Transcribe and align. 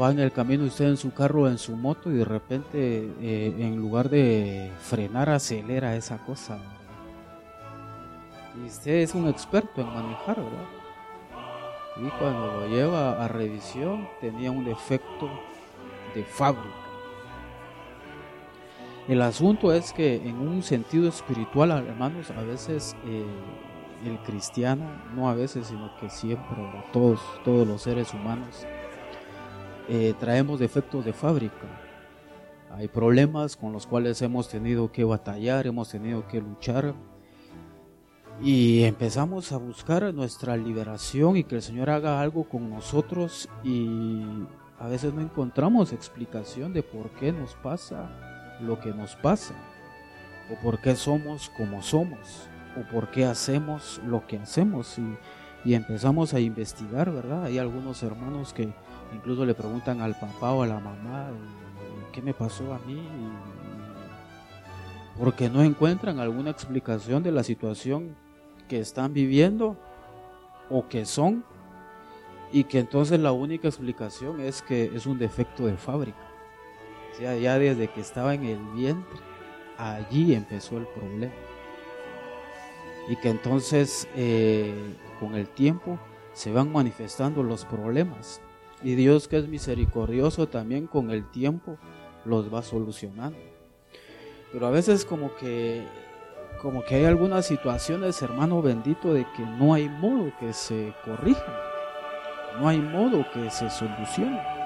Va 0.00 0.10
en 0.12 0.20
el 0.20 0.30
camino 0.30 0.64
usted 0.64 0.86
en 0.86 0.96
su 0.96 1.12
carro 1.12 1.42
o 1.42 1.48
en 1.48 1.58
su 1.58 1.74
moto 1.74 2.10
y 2.10 2.14
de 2.14 2.24
repente 2.24 3.10
eh, 3.20 3.54
en 3.58 3.76
lugar 3.76 4.08
de 4.08 4.70
frenar 4.80 5.28
acelera 5.28 5.96
esa 5.96 6.18
cosa. 6.18 6.58
Y 8.56 8.66
usted 8.66 8.92
es 8.92 9.14
un 9.14 9.28
experto 9.28 9.80
en 9.80 9.88
manejar, 9.88 10.36
¿verdad? 10.36 10.66
Y 11.96 12.08
cuando 12.18 12.60
lo 12.60 12.68
lleva 12.68 13.24
a 13.24 13.28
revisión 13.28 14.08
tenía 14.20 14.52
un 14.52 14.64
defecto 14.64 15.28
de 16.14 16.22
fábrica. 16.22 16.87
El 19.08 19.22
asunto 19.22 19.72
es 19.72 19.94
que 19.94 20.16
en 20.16 20.36
un 20.36 20.62
sentido 20.62 21.08
espiritual, 21.08 21.70
hermanos, 21.70 22.30
a 22.30 22.42
veces 22.42 22.94
eh, 23.06 23.24
el 24.04 24.18
cristiano, 24.18 24.84
no 25.16 25.30
a 25.30 25.34
veces, 25.34 25.68
sino 25.68 25.96
que 25.98 26.10
siempre, 26.10 26.58
todos, 26.92 27.18
todos 27.42 27.66
los 27.66 27.80
seres 27.80 28.12
humanos, 28.12 28.66
eh, 29.88 30.12
traemos 30.20 30.60
defectos 30.60 31.06
de 31.06 31.14
fábrica. 31.14 31.66
Hay 32.70 32.88
problemas 32.88 33.56
con 33.56 33.72
los 33.72 33.86
cuales 33.86 34.20
hemos 34.20 34.50
tenido 34.50 34.92
que 34.92 35.04
batallar, 35.04 35.66
hemos 35.66 35.88
tenido 35.88 36.28
que 36.28 36.42
luchar. 36.42 36.94
Y 38.42 38.82
empezamos 38.84 39.52
a 39.52 39.56
buscar 39.56 40.12
nuestra 40.12 40.54
liberación 40.54 41.38
y 41.38 41.44
que 41.44 41.54
el 41.54 41.62
Señor 41.62 41.88
haga 41.88 42.20
algo 42.20 42.44
con 42.44 42.68
nosotros 42.68 43.48
y 43.64 44.22
a 44.78 44.86
veces 44.86 45.14
no 45.14 45.22
encontramos 45.22 45.94
explicación 45.94 46.74
de 46.74 46.82
por 46.82 47.10
qué 47.12 47.32
nos 47.32 47.54
pasa 47.54 48.27
lo 48.60 48.80
que 48.80 48.92
nos 48.92 49.16
pasa 49.16 49.54
o 50.50 50.54
por 50.62 50.80
qué 50.80 50.96
somos 50.96 51.50
como 51.50 51.82
somos 51.82 52.48
o 52.76 52.92
por 52.92 53.10
qué 53.10 53.24
hacemos 53.24 54.00
lo 54.06 54.26
que 54.26 54.38
hacemos 54.38 54.98
y, 54.98 55.18
empezamos 55.74 56.32
a 56.32 56.40
investigar, 56.40 57.10
¿verdad? 57.10 57.44
Hay 57.44 57.58
algunos 57.58 58.02
hermanos 58.02 58.54
que 58.54 58.72
incluso 59.14 59.44
le 59.44 59.52
preguntan 59.52 60.00
al 60.00 60.18
papá 60.18 60.52
o 60.52 60.62
a 60.62 60.66
la 60.66 60.80
mamá 60.80 61.28
qué 62.10 62.22
me 62.22 62.32
pasó 62.32 62.72
a 62.72 62.78
mí 62.86 63.06
porque 65.18 65.50
no 65.50 65.62
encuentran 65.62 66.20
alguna 66.20 66.50
explicación 66.50 67.22
de 67.22 67.32
la 67.32 67.42
situación 67.42 68.16
que 68.66 68.80
están 68.80 69.12
viviendo 69.12 69.76
o 70.70 70.88
que 70.88 71.04
son 71.04 71.44
y 72.52 72.64
que 72.64 72.78
entonces 72.78 73.20
la 73.20 73.32
única 73.32 73.68
explicación 73.68 74.40
es 74.40 74.62
que 74.62 74.90
es 74.94 75.06
un 75.06 75.18
defecto 75.18 75.66
de 75.66 75.76
fábrica. 75.76 76.27
Sea, 77.18 77.36
ya 77.36 77.58
desde 77.58 77.88
que 77.88 78.00
estaba 78.00 78.32
en 78.32 78.44
el 78.44 78.60
vientre, 78.76 79.18
allí 79.76 80.34
empezó 80.34 80.78
el 80.78 80.86
problema. 80.86 81.32
Y 83.08 83.16
que 83.16 83.28
entonces 83.28 84.06
eh, 84.14 84.94
con 85.18 85.34
el 85.34 85.48
tiempo 85.48 85.98
se 86.32 86.52
van 86.52 86.70
manifestando 86.70 87.42
los 87.42 87.64
problemas. 87.64 88.40
Y 88.84 88.94
Dios 88.94 89.26
que 89.26 89.38
es 89.38 89.48
misericordioso 89.48 90.46
también 90.46 90.86
con 90.86 91.10
el 91.10 91.28
tiempo 91.28 91.76
los 92.24 92.54
va 92.54 92.62
solucionando. 92.62 93.40
Pero 94.52 94.68
a 94.68 94.70
veces 94.70 95.04
como 95.04 95.34
que 95.34 95.84
como 96.62 96.84
que 96.84 96.94
hay 96.94 97.04
algunas 97.04 97.46
situaciones, 97.46 98.22
hermano 98.22 98.62
bendito, 98.62 99.12
de 99.12 99.26
que 99.36 99.42
no 99.42 99.74
hay 99.74 99.88
modo 99.88 100.32
que 100.38 100.52
se 100.52 100.94
corrijan, 101.04 101.54
no 102.60 102.68
hay 102.68 102.78
modo 102.78 103.24
que 103.32 103.50
se 103.50 103.68
solucione. 103.70 104.57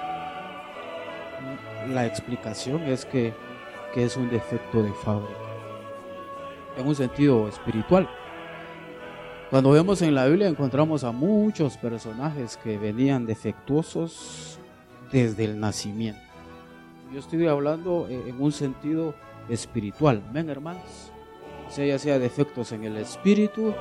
La 1.88 2.06
explicación 2.06 2.82
es 2.82 3.04
que, 3.04 3.34
que 3.94 4.04
es 4.04 4.16
un 4.16 4.30
defecto 4.30 4.82
de 4.82 4.92
fábrica, 4.92 5.34
en 6.76 6.86
un 6.86 6.94
sentido 6.94 7.48
espiritual. 7.48 8.08
Cuando 9.50 9.70
vemos 9.70 10.00
en 10.02 10.14
la 10.14 10.26
Biblia 10.26 10.48
encontramos 10.48 11.04
a 11.04 11.12
muchos 11.12 11.76
personajes 11.76 12.56
que 12.56 12.78
venían 12.78 13.26
defectuosos 13.26 14.58
desde 15.10 15.44
el 15.44 15.60
nacimiento. 15.60 16.22
Yo 17.12 17.20
estoy 17.20 17.46
hablando 17.46 18.06
en 18.08 18.40
un 18.40 18.52
sentido 18.52 19.14
espiritual. 19.50 20.22
Ven, 20.32 20.48
hermanos 20.48 21.12
sea 21.72 21.86
ya 21.86 21.98
sea 21.98 22.18
defectos 22.18 22.72
en 22.72 22.84
el 22.84 22.98
espíritu 22.98 23.74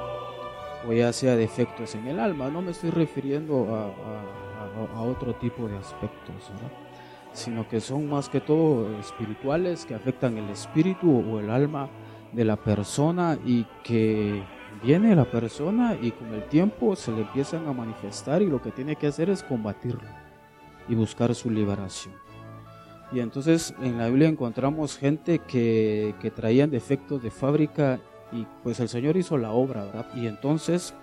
o 0.87 0.93
ya 0.93 1.11
sea 1.11 1.35
defectos 1.35 1.93
en 1.95 2.07
el 2.07 2.19
alma. 2.19 2.49
No 2.49 2.61
me 2.61 2.71
estoy 2.71 2.89
refiriendo 2.89 3.67
a, 3.75 5.01
otro 5.01 5.35
tipo 5.35 5.67
de 5.67 5.77
aspectos, 5.77 6.51
sino 7.33 7.67
que 7.67 7.79
son 7.79 8.09
más 8.09 8.29
que 8.29 8.41
todo 8.41 8.97
espirituales 8.99 9.85
que 9.85 9.95
afectan 9.95 10.37
el 10.37 10.49
espíritu 10.49 11.11
o 11.11 11.39
el 11.39 11.49
alma 11.49 11.89
de 12.33 12.45
la 12.45 12.57
persona 12.57 13.37
y 13.45 13.65
que 13.83 14.43
viene 14.83 15.15
la 15.15 15.25
persona 15.25 15.97
y 16.01 16.11
con 16.11 16.33
el 16.33 16.43
tiempo 16.45 16.95
se 16.95 17.11
le 17.11 17.21
empiezan 17.21 17.67
a 17.67 17.73
manifestar 17.73 18.41
y 18.41 18.47
lo 18.47 18.61
que 18.61 18.71
tiene 18.71 18.95
que 18.95 19.07
hacer 19.07 19.29
es 19.29 19.43
combatirlo 19.43 20.07
y 20.87 20.95
buscar 20.95 21.33
su 21.35 21.49
liberación. 21.49 22.15
Y 23.11 23.19
entonces 23.19 23.73
en 23.81 23.97
la 23.97 24.07
Biblia 24.07 24.29
encontramos 24.29 24.97
gente 24.97 25.39
que, 25.39 26.15
que 26.21 26.31
traían 26.31 26.71
defectos 26.71 27.21
de 27.21 27.29
fábrica 27.29 27.99
y 28.31 28.47
pues 28.63 28.79
el 28.79 28.87
Señor 28.87 29.17
hizo 29.17 29.37
la 29.37 29.51
obra, 29.51 29.83
¿verdad? 29.83 30.07
Y 30.15 30.27
entonces 30.27 30.93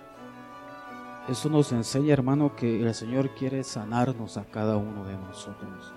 eso 1.27 1.47
nos 1.49 1.71
enseña, 1.71 2.13
hermano, 2.13 2.55
que 2.55 2.81
el 2.81 2.93
Señor 2.95 3.35
quiere 3.35 3.63
sanarnos 3.63 4.37
a 4.37 4.45
cada 4.45 4.77
uno 4.77 5.05
de 5.05 5.13
nosotros. 5.13 5.93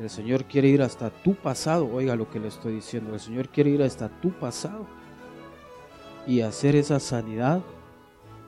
El 0.00 0.08
Señor 0.08 0.44
quiere 0.44 0.68
ir 0.68 0.80
hasta 0.80 1.10
tu 1.10 1.34
pasado, 1.34 1.86
oiga 1.92 2.16
lo 2.16 2.30
que 2.30 2.40
le 2.40 2.48
estoy 2.48 2.74
diciendo, 2.74 3.12
el 3.12 3.20
Señor 3.20 3.50
quiere 3.50 3.68
ir 3.68 3.82
hasta 3.82 4.08
tu 4.08 4.30
pasado 4.30 4.86
y 6.26 6.40
hacer 6.40 6.74
esa 6.74 6.98
sanidad 6.98 7.60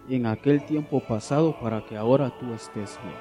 en 0.09 0.25
aquel 0.25 0.65
tiempo 0.65 1.01
pasado 1.01 1.55
para 1.61 1.85
que 1.85 1.97
ahora 1.97 2.33
tú 2.39 2.55
estés 2.55 2.99
bien. 3.03 3.15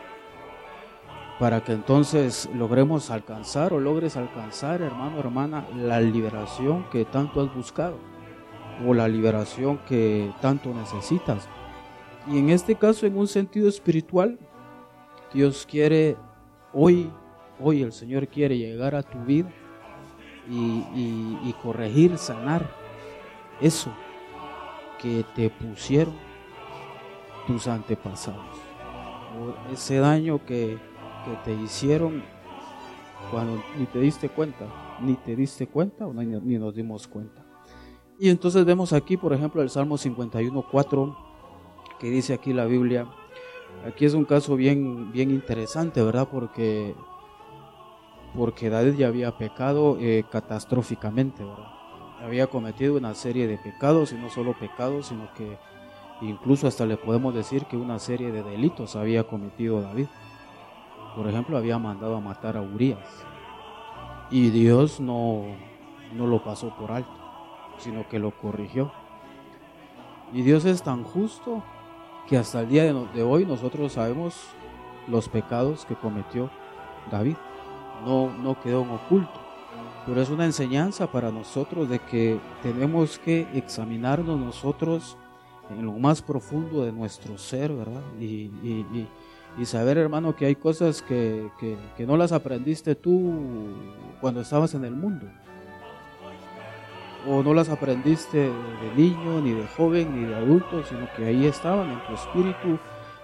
Para 1.40 1.62
que 1.64 1.74
entonces 1.74 2.50
logremos 2.56 3.10
alcanzar 3.10 3.74
o 3.74 3.80
logres 3.80 4.16
alcanzar, 4.16 4.82
hermano, 4.82 5.20
hermana, 5.20 5.68
la 5.76 6.00
liberación 6.00 6.86
que 6.90 7.04
tanto 7.04 7.42
has 7.42 7.54
buscado 7.54 7.98
o 8.88 8.94
la 8.94 9.08
liberación 9.08 9.80
que 9.88 10.32
tanto 10.42 10.74
necesitas. 10.74 11.50
Y 12.28 12.38
en 12.38 12.50
este 12.50 12.76
caso, 12.76 13.06
en 13.06 13.18
un 13.18 13.28
sentido 13.28 13.68
espiritual, 13.68 14.40
Dios 15.34 15.68
quiere 15.70 16.16
hoy, 16.74 17.10
hoy 17.62 17.82
el 17.82 17.92
Señor 17.92 18.28
quiere 18.28 18.58
llegar 18.58 18.96
a 18.96 19.04
tu 19.04 19.20
vida 19.20 19.52
y, 20.50 21.54
corregir, 21.62 22.18
sanar 22.18 22.70
eso 23.62 23.92
que 25.00 25.24
te 25.36 25.50
pusieron 25.50 26.16
tus 27.48 27.68
antepasados. 27.68 28.58
Ese 29.72 29.98
daño 29.98 30.46
que 30.46 30.78
te 31.46 31.54
hicieron 31.54 32.24
cuando 33.30 33.62
ni 33.78 33.86
te 33.86 34.00
diste 34.00 34.30
cuenta, 34.30 34.66
ni 35.02 35.16
te 35.16 35.36
diste 35.36 35.68
cuenta 35.68 36.08
o 36.08 36.14
ni, 36.14 36.58
nos 36.58 36.74
dimos 36.74 37.08
cuenta. 37.08 37.46
Y 38.20 38.30
entonces 38.30 38.66
vemos 38.66 38.94
aquí, 38.94 39.18
por 39.18 39.34
ejemplo, 39.34 39.62
el 39.62 39.70
Salmo 39.70 39.98
51.4, 39.98 41.18
que 42.00 42.10
dice 42.10 42.34
aquí 42.34 42.54
la 42.54 42.66
Biblia, 42.66 43.08
aquí 43.86 44.06
es 44.06 44.14
un 44.14 44.26
caso 44.26 44.56
bien, 44.56 45.12
bien 45.12 45.32
interesante, 45.32 46.04
¿verdad? 46.04 46.28
Porque, 46.32 46.96
porque 48.36 48.70
David 48.70 48.96
ya 48.96 49.08
había 49.08 49.38
pecado 49.38 49.98
eh, 50.00 50.24
catastróficamente, 50.30 51.44
¿verdad? 51.44 51.72
Había 52.24 52.48
cometido 52.48 52.96
una 52.96 53.14
serie 53.16 53.48
de 53.48 53.58
pecados, 53.58 54.12
y 54.12 54.16
no 54.16 54.30
solo 54.30 54.54
pecados, 54.54 55.08
sino 55.08 55.34
que 55.34 55.58
Incluso 56.22 56.68
hasta 56.68 56.86
le 56.86 56.98
podemos 56.98 57.34
decir 57.34 57.66
que 57.66 57.76
una 57.76 57.98
serie 57.98 58.32
de 58.32 58.44
delitos 58.44 58.96
había 58.96 59.24
cometido 59.24 59.82
David. 59.82 60.06
Por 61.16 61.28
ejemplo, 61.28 61.58
había 61.58 61.80
mandado 61.80 62.16
a 62.16 62.22
matar 62.22 62.58
a 62.58 62.62
Urias. 62.62 63.26
Y 64.30 64.52
Dios 64.52 65.00
no, 65.00 65.46
no 66.16 66.28
lo 66.28 66.44
pasó 66.44 66.76
por 66.78 66.92
alto, 66.92 67.12
sino 67.80 68.08
que 68.08 68.20
lo 68.20 68.32
corrigió. 68.32 68.92
Y 70.32 70.44
Dios 70.44 70.64
es 70.66 70.84
tan 70.84 71.04
justo 71.04 71.64
que 72.28 72.38
hasta 72.38 72.62
el 72.62 72.70
día 72.70 72.94
de 72.94 73.24
hoy 73.24 73.46
nosotros 73.46 73.94
sabemos 73.94 74.40
los 75.08 75.28
pecados 75.28 75.86
que 75.86 75.96
cometió 75.96 76.52
David. 77.10 77.36
No, 78.06 78.32
no 78.32 78.60
quedó 78.62 78.84
en 78.84 78.92
oculto. 78.92 79.40
Pero 80.06 80.22
es 80.22 80.30
una 80.30 80.46
enseñanza 80.46 81.12
para 81.12 81.32
nosotros 81.32 81.88
de 81.90 82.00
que 82.00 82.40
tenemos 82.64 83.20
que 83.20 83.48
examinarnos 83.54 84.40
nosotros 84.40 85.18
en 85.70 85.86
lo 85.86 85.94
más 85.94 86.22
profundo 86.22 86.84
de 86.84 86.92
nuestro 86.92 87.38
ser, 87.38 87.72
¿verdad? 87.72 88.02
Y, 88.20 88.52
y, 89.58 89.66
saber, 89.66 89.98
hermano, 89.98 90.36
que 90.36 90.46
hay 90.46 90.56
cosas 90.56 91.02
que, 91.02 91.50
que, 91.60 92.06
no 92.06 92.18
las 92.18 92.32
aprendiste 92.32 92.96
tú 92.96 93.34
cuando 94.20 94.42
estabas 94.42 94.74
en 94.74 94.86
el 94.86 94.96
mundo. 94.96 95.28
O 97.28 97.44
no 97.44 97.54
las 97.54 97.70
aprendiste 97.70 98.38
de 98.40 98.96
niño, 98.96 99.42
ni 99.42 99.52
de 99.52 99.68
joven, 99.78 100.20
ni 100.20 100.26
de 100.26 100.36
adulto, 100.36 100.84
sino 100.84 101.08
que 101.16 101.26
ahí 101.26 101.46
estaban 101.46 101.92
en 101.92 102.08
tu 102.08 102.14
espíritu 102.14 102.80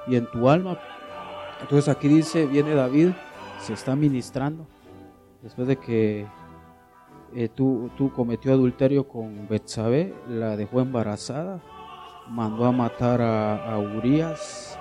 y 0.07 0.15
en 0.15 0.29
tu 0.29 0.47
alma. 0.47 0.77
Entonces 1.61 1.89
aquí 1.89 2.07
dice, 2.07 2.45
viene 2.45 2.75
David, 2.75 3.09
se 3.59 3.73
está 3.73 3.95
ministrando, 3.95 4.67
después 5.41 5.67
de 5.67 5.77
que 5.77 6.27
eh, 7.35 7.49
tú, 7.49 7.89
tú 7.97 8.11
cometió 8.11 8.53
adulterio 8.53 9.07
con 9.07 9.47
Betsabé, 9.47 10.13
la 10.27 10.55
dejó 10.55 10.81
embarazada, 10.81 11.61
mandó 12.29 12.65
a 12.65 12.71
matar 12.71 13.21
a, 13.21 13.73
a 13.73 13.77
Urias 13.77 14.77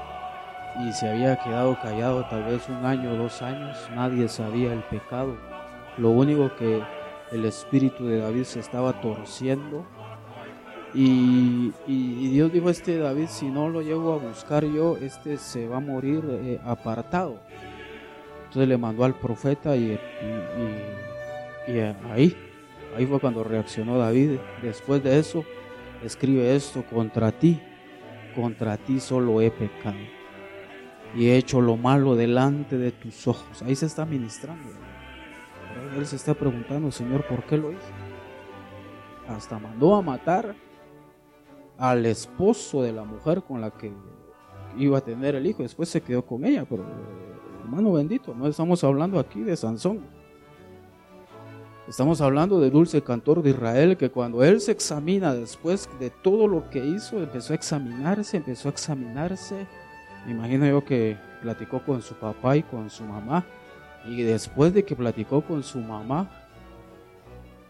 y 0.84 0.93
se 0.93 1.08
había 1.08 1.37
quedado 1.37 1.78
callado 1.81 2.26
tal 2.28 2.44
vez 2.44 2.69
un 2.69 2.84
año 2.84 3.12
o 3.12 3.17
dos 3.17 3.43
años, 3.43 3.76
nadie 3.94 4.28
sabía 4.28 4.73
el 4.73 4.82
pecado. 4.84 5.37
Lo 5.96 6.11
único 6.11 6.55
que 6.56 6.82
el 7.32 7.44
espíritu 7.44 8.06
de 8.06 8.19
David 8.19 8.44
se 8.44 8.61
estaba 8.61 9.00
torciendo 9.00 9.84
y, 10.94 11.72
Dios 11.87 12.50
dijo, 12.50 12.70
este 12.70 12.96
David, 12.96 13.26
si 13.29 13.50
no 13.50 13.69
lo 13.69 13.82
llevo 13.82 14.14
a 14.14 14.17
buscar 14.17 14.64
yo, 14.64 14.96
este 14.96 15.37
se 15.37 15.69
va 15.69 15.76
a 15.76 15.81
morir 15.81 16.25
eh, 16.26 16.58
apartado. 16.64 17.38
Entonces 18.56 18.70
le 18.70 18.79
mandó 18.79 19.05
al 19.05 19.14
profeta 19.14 19.76
y, 19.76 20.00
ahí, 22.11 22.35
ahí 22.97 23.05
fue 23.05 23.20
cuando 23.20 23.44
reaccionó 23.44 23.99
David. 23.99 24.38
Después 24.62 25.05
de 25.05 25.19
eso, 25.19 25.44
escribe 26.03 26.56
esto, 26.56 26.82
contra 26.82 27.32
ti, 27.32 27.61
contra 28.35 28.79
ti 28.79 28.99
solo 28.99 29.43
he 29.43 29.50
pecado 29.50 29.99
y 31.14 31.26
he 31.26 31.37
hecho 31.37 31.61
lo 31.61 31.76
malo 31.76 32.17
delante 32.17 32.79
de 32.79 32.93
tus 32.93 33.29
ojos. 33.29 33.62
Ahí 33.62 33.76
se 33.76 33.85
está 33.85 34.06
ministrando. 34.06 34.70
Él 35.94 36.06
se 36.06 36.17
está 36.17 36.32
preguntando, 36.32 36.91
Señor, 36.91 37.26
¿por 37.26 37.44
qué 37.44 37.58
lo 37.58 37.73
hizo? 37.73 37.93
Hasta 39.29 39.58
mandó 39.58 39.97
a 39.97 40.00
matar 40.00 40.56
al 41.76 42.06
esposo 42.06 42.82
de 42.82 42.94
la 42.94 43.05
mujer 43.05 43.43
con 43.43 43.61
la 43.61 43.70
que 43.73 43.93
iba 44.79 44.97
a 44.97 45.03
tener 45.03 45.35
el 45.35 45.44
hijo. 45.44 45.62
Después 45.62 45.91
se 45.91 46.00
quedó 46.00 46.25
con 46.25 46.47
ella, 46.47 46.64
pero 46.64 46.87
hermano 47.67 47.93
bendito, 47.93 48.33
no 48.35 48.47
estamos 48.47 48.85
hablando 48.85 49.19
aquí 49.19 49.41
de 49.41 49.57
Sansón. 49.57 50.01
Estamos 51.89 52.21
hablando 52.21 52.61
de 52.61 52.71
dulce 52.71 53.03
cantor 53.03 53.43
de 53.43 53.51
Israel 53.51 53.97
que 53.97 54.11
cuando 54.11 54.43
él 54.45 54.61
se 54.61 54.73
examina 54.73 55.35
después 55.35 55.89
de 56.01 56.11
todo 56.11 56.47
lo 56.47 56.71
que 56.71 56.85
hizo, 56.85 57.21
empezó 57.21 57.53
a 57.53 57.57
examinarse, 57.57 58.37
empezó 58.37 58.69
a 58.69 58.73
examinarse. 58.73 59.67
Imagino 60.29 60.67
yo 60.67 60.85
que 60.85 61.17
platicó 61.43 61.81
con 61.85 62.03
su 62.03 62.15
papá 62.15 62.57
y 62.57 62.63
con 62.63 62.89
su 62.89 63.05
mamá. 63.05 63.45
Y 64.05 64.23
después 64.23 64.73
de 64.73 64.85
que 64.85 64.95
platicó 64.95 65.43
con 65.43 65.63
su 65.63 65.79
mamá, 65.79 66.31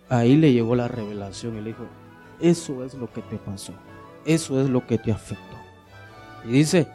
ahí 0.08 0.36
le 0.36 0.52
llegó 0.52 0.74
la 0.76 0.88
revelación. 0.88 1.56
Él 1.56 1.64
dijo, 1.64 1.84
eso 2.40 2.84
es 2.84 2.94
lo 2.94 3.10
que 3.10 3.22
te 3.22 3.36
pasó. 3.36 3.72
Eso 4.24 4.60
es 4.60 4.68
lo 4.68 4.86
que 4.86 4.98
te 4.98 5.12
afectó. 5.12 5.56
Y 6.44 6.48
dice, 6.48 6.86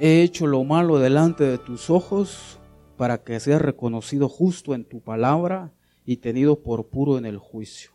he 0.00 0.22
hecho 0.22 0.46
lo 0.46 0.64
malo 0.64 0.98
delante 0.98 1.44
de 1.44 1.58
tus 1.58 1.90
ojos 1.90 2.58
para 2.96 3.22
que 3.22 3.40
seas 3.40 3.62
reconocido 3.62 4.28
justo 4.28 4.74
en 4.74 4.84
tu 4.84 5.00
palabra 5.00 5.72
y 6.04 6.18
tenido 6.18 6.62
por 6.62 6.88
puro 6.88 7.18
en 7.18 7.26
el 7.26 7.38
juicio. 7.38 7.92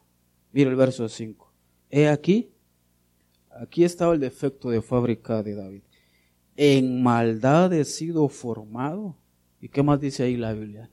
Mira 0.51 0.69
el 0.69 0.75
verso 0.75 1.07
5. 1.09 1.51
He 1.89 2.07
aquí, 2.07 2.51
aquí 3.59 3.83
estaba 3.83 4.13
el 4.13 4.19
defecto 4.19 4.69
de 4.69 4.81
fábrica 4.81 5.43
de 5.43 5.55
David. 5.55 5.81
En 6.55 7.01
maldad 7.01 7.73
he 7.73 7.85
sido 7.85 8.27
formado. 8.29 9.17
¿Y 9.59 9.69
qué 9.69 9.81
más 9.81 9.99
dice 9.99 10.23
ahí 10.23 10.37
la 10.37 10.53
Biblia? 10.53 10.89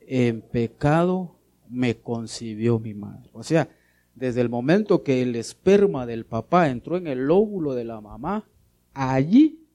En 0.00 0.42
pecado 0.42 1.36
me 1.68 1.96
concibió 1.96 2.78
mi 2.78 2.94
madre. 2.94 3.30
O 3.32 3.42
sea, 3.42 3.68
desde 4.14 4.40
el 4.40 4.48
momento 4.48 5.02
que 5.02 5.22
el 5.22 5.36
esperma 5.36 6.06
del 6.06 6.26
papá 6.26 6.68
entró 6.68 6.96
en 6.96 7.06
el 7.06 7.30
óvulo 7.30 7.74
de 7.74 7.84
la 7.84 8.00
mamá, 8.00 8.48
allí, 8.92 9.65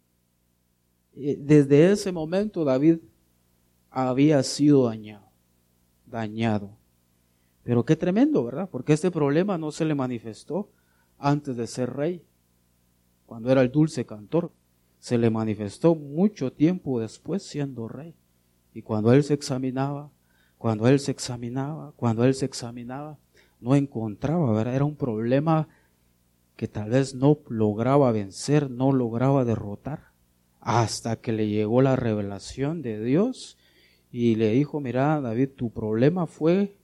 desde 1.13 1.91
ese 1.91 2.11
momento 2.11 2.63
David 2.63 2.99
había 3.89 4.41
sido 4.43 4.85
dañado 4.85 5.31
dañado. 6.11 6.77
Pero 7.63 7.85
qué 7.85 7.95
tremendo, 7.95 8.43
¿verdad? 8.43 8.69
Porque 8.69 8.93
este 8.93 9.09
problema 9.09 9.57
no 9.57 9.71
se 9.71 9.85
le 9.85 9.95
manifestó 9.95 10.69
antes 11.17 11.55
de 11.55 11.67
ser 11.67 11.93
rey, 11.93 12.23
cuando 13.25 13.51
era 13.51 13.61
el 13.61 13.71
dulce 13.71 14.05
cantor. 14.05 14.51
Se 14.99 15.17
le 15.17 15.31
manifestó 15.31 15.95
mucho 15.95 16.53
tiempo 16.53 16.99
después 16.99 17.41
siendo 17.41 17.87
rey. 17.87 18.15
Y 18.73 18.83
cuando 18.83 19.11
él 19.13 19.23
se 19.23 19.33
examinaba, 19.33 20.11
cuando 20.59 20.87
él 20.87 20.99
se 20.99 21.11
examinaba, 21.11 21.93
cuando 21.95 22.23
él 22.23 22.35
se 22.35 22.45
examinaba, 22.45 23.17
no 23.59 23.75
encontraba, 23.75 24.51
¿verdad? 24.53 24.75
Era 24.75 24.85
un 24.85 24.95
problema 24.95 25.67
que 26.55 26.67
tal 26.67 26.91
vez 26.91 27.15
no 27.15 27.39
lograba 27.47 28.11
vencer, 28.11 28.69
no 28.69 28.91
lograba 28.91 29.43
derrotar, 29.43 30.10
hasta 30.61 31.15
que 31.15 31.31
le 31.31 31.49
llegó 31.49 31.81
la 31.81 31.95
revelación 31.95 32.83
de 32.83 33.03
Dios 33.03 33.57
y 34.11 34.35
le 34.35 34.51
dijo, 34.51 34.79
mira 34.79 35.19
David, 35.19 35.49
tu 35.55 35.71
problema 35.71 36.27
fue 36.27 36.77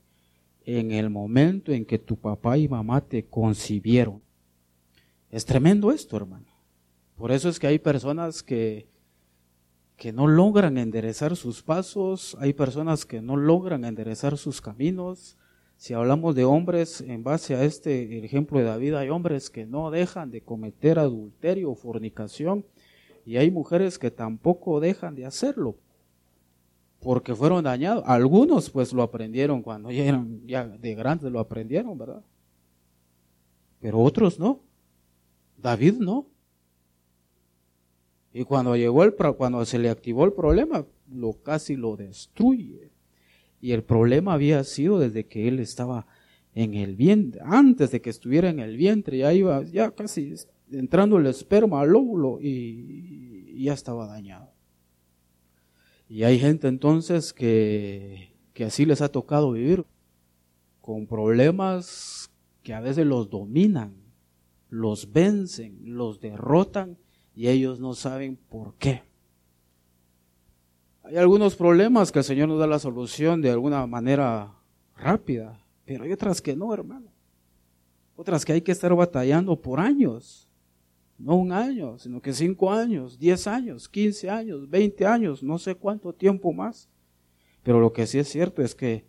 en 0.64 0.90
el 0.90 1.08
momento 1.08 1.72
en 1.72 1.84
que 1.84 1.98
tu 1.98 2.16
papá 2.16 2.58
y 2.58 2.68
mamá 2.68 3.00
te 3.00 3.24
concibieron. 3.24 4.20
Es 5.30 5.44
tremendo 5.44 5.92
esto, 5.92 6.16
hermano. 6.16 6.46
Por 7.16 7.30
eso 7.32 7.48
es 7.48 7.58
que 7.58 7.68
hay 7.68 7.78
personas 7.78 8.42
que, 8.42 8.88
que 9.96 10.12
no 10.12 10.26
logran 10.26 10.76
enderezar 10.76 11.36
sus 11.36 11.62
pasos, 11.62 12.36
hay 12.40 12.52
personas 12.52 13.06
que 13.06 13.22
no 13.22 13.36
logran 13.36 13.84
enderezar 13.84 14.36
sus 14.36 14.60
caminos. 14.60 15.36
Si 15.76 15.94
hablamos 15.94 16.34
de 16.34 16.44
hombres, 16.44 17.00
en 17.00 17.22
base 17.22 17.54
a 17.54 17.62
este 17.62 18.24
ejemplo 18.24 18.58
de 18.58 18.64
David, 18.64 18.94
hay 18.94 19.10
hombres 19.10 19.50
que 19.50 19.66
no 19.66 19.90
dejan 19.90 20.30
de 20.30 20.40
cometer 20.40 20.98
adulterio 20.98 21.70
o 21.70 21.74
fornicación 21.76 22.64
y 23.28 23.36
hay 23.36 23.50
mujeres 23.50 23.98
que 23.98 24.10
tampoco 24.10 24.80
dejan 24.80 25.14
de 25.14 25.26
hacerlo 25.26 25.76
porque 26.98 27.34
fueron 27.34 27.64
dañados. 27.64 28.02
Algunos 28.06 28.70
pues 28.70 28.94
lo 28.94 29.02
aprendieron 29.02 29.60
cuando 29.60 29.90
ya 29.90 30.04
eran 30.04 30.46
ya 30.46 30.66
de 30.66 30.94
grandes 30.94 31.30
lo 31.30 31.38
aprendieron, 31.38 31.98
¿verdad? 31.98 32.24
Pero 33.80 34.00
otros 34.00 34.38
no. 34.38 34.62
David 35.58 35.96
no. 35.98 36.26
Y 38.32 38.44
cuando 38.44 38.74
llegó 38.76 39.04
el 39.04 39.14
cuando 39.36 39.62
se 39.66 39.78
le 39.78 39.90
activó 39.90 40.24
el 40.24 40.32
problema, 40.32 40.86
lo 41.12 41.34
casi 41.34 41.76
lo 41.76 41.96
destruye. 41.96 42.88
Y 43.60 43.72
el 43.72 43.82
problema 43.82 44.32
había 44.32 44.64
sido 44.64 44.98
desde 44.98 45.26
que 45.26 45.48
él 45.48 45.58
estaba 45.58 46.06
en 46.54 46.72
el 46.72 46.96
vientre, 46.96 47.42
antes 47.44 47.90
de 47.90 48.00
que 48.00 48.08
estuviera 48.08 48.48
en 48.48 48.58
el 48.58 48.78
vientre, 48.78 49.18
ya 49.18 49.34
iba, 49.34 49.62
ya 49.64 49.90
casi 49.90 50.32
entrando 50.72 51.18
el 51.18 51.26
esperma 51.26 51.80
al 51.80 51.94
óvulo 51.94 52.38
y 52.40 53.62
ya 53.62 53.72
estaba 53.72 54.06
dañado. 54.06 54.52
Y 56.08 56.22
hay 56.22 56.38
gente 56.38 56.68
entonces 56.68 57.32
que, 57.32 58.34
que 58.54 58.64
así 58.64 58.86
les 58.86 59.02
ha 59.02 59.10
tocado 59.10 59.52
vivir 59.52 59.84
con 60.80 61.06
problemas 61.06 62.30
que 62.62 62.72
a 62.72 62.80
veces 62.80 63.06
los 63.06 63.28
dominan, 63.28 63.94
los 64.70 65.12
vencen, 65.12 65.78
los 65.82 66.18
derrotan 66.20 66.96
y 67.34 67.48
ellos 67.48 67.78
no 67.78 67.94
saben 67.94 68.36
por 68.36 68.74
qué. 68.76 69.02
Hay 71.02 71.16
algunos 71.16 71.56
problemas 71.56 72.10
que 72.10 72.20
el 72.20 72.24
Señor 72.24 72.48
nos 72.48 72.58
da 72.58 72.66
la 72.66 72.78
solución 72.78 73.40
de 73.42 73.50
alguna 73.50 73.86
manera 73.86 74.54
rápida, 74.96 75.64
pero 75.84 76.04
hay 76.04 76.12
otras 76.12 76.40
que 76.40 76.56
no, 76.56 76.72
hermano. 76.72 77.12
Otras 78.16 78.44
que 78.44 78.54
hay 78.54 78.62
que 78.62 78.72
estar 78.72 78.94
batallando 78.94 79.60
por 79.60 79.78
años 79.78 80.47
no 81.18 81.36
un 81.36 81.52
año, 81.52 81.98
sino 81.98 82.22
que 82.22 82.32
cinco 82.32 82.72
años, 82.72 83.18
diez 83.18 83.46
años, 83.46 83.88
quince 83.88 84.30
años, 84.30 84.70
veinte 84.70 85.04
años, 85.04 85.42
no 85.42 85.58
sé 85.58 85.74
cuánto 85.74 86.12
tiempo 86.12 86.52
más. 86.52 86.88
Pero 87.62 87.80
lo 87.80 87.92
que 87.92 88.06
sí 88.06 88.18
es 88.18 88.28
cierto 88.28 88.62
es 88.62 88.74
que 88.74 89.04